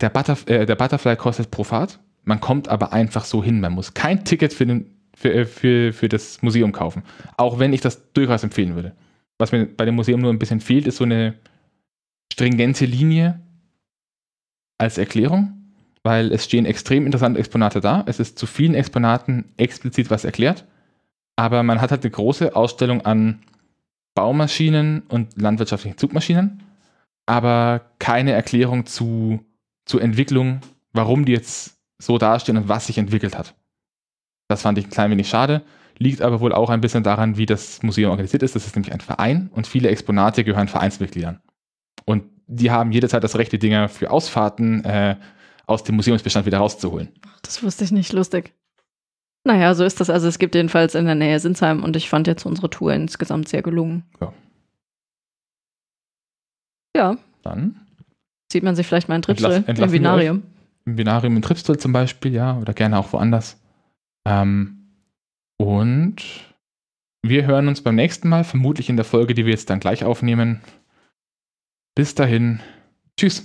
[0.00, 3.60] der, Butterf äh, der Butterfly kostet pro Fahrt, man kommt aber einfach so hin.
[3.60, 7.02] Man muss kein Ticket für, den, für, äh, für, für das Museum kaufen.
[7.38, 8.94] Auch wenn ich das durchaus empfehlen würde.
[9.38, 11.34] Was mir bei dem Museum nur ein bisschen fehlt, ist so eine
[12.32, 13.40] stringente Linie
[14.78, 15.72] als Erklärung,
[16.02, 18.04] weil es stehen extrem interessante Exponate da.
[18.06, 20.64] Es ist zu vielen Exponaten explizit was erklärt,
[21.36, 23.40] aber man hat halt eine große Ausstellung an
[24.14, 26.62] Baumaschinen und landwirtschaftlichen Zugmaschinen,
[27.26, 29.44] aber keine Erklärung zu,
[29.84, 30.60] zur Entwicklung,
[30.92, 33.54] warum die jetzt so dastehen und was sich entwickelt hat.
[34.48, 35.62] Das fand ich ein klein wenig schade,
[35.98, 38.54] liegt aber wohl auch ein bisschen daran, wie das Museum organisiert ist.
[38.54, 41.40] Das ist nämlich ein Verein und viele Exponate gehören Vereinsmitgliedern.
[42.08, 45.16] Und die haben jederzeit das Recht, die Dinger für Ausfahrten äh,
[45.66, 47.10] aus dem Museumsbestand wieder rauszuholen.
[47.42, 48.54] Das wusste ich nicht, lustig.
[49.44, 50.08] Naja, so ist das.
[50.08, 53.50] Also es gibt jedenfalls in der Nähe Sinsheim und ich fand jetzt unsere Tour insgesamt
[53.50, 54.04] sehr gelungen.
[54.22, 54.32] Ja.
[56.96, 57.16] Ja.
[57.42, 57.86] Dann
[58.50, 60.42] sieht man sich vielleicht mal in Tripsel im Binarium.
[60.86, 63.60] Im Binarium in Tripsel zum Beispiel, ja, oder gerne auch woanders.
[64.26, 64.94] Ähm,
[65.58, 66.16] und
[67.22, 70.04] wir hören uns beim nächsten Mal, vermutlich in der Folge, die wir jetzt dann gleich
[70.04, 70.62] aufnehmen.
[71.98, 72.60] Bis dahin.
[73.16, 73.44] Tschüss.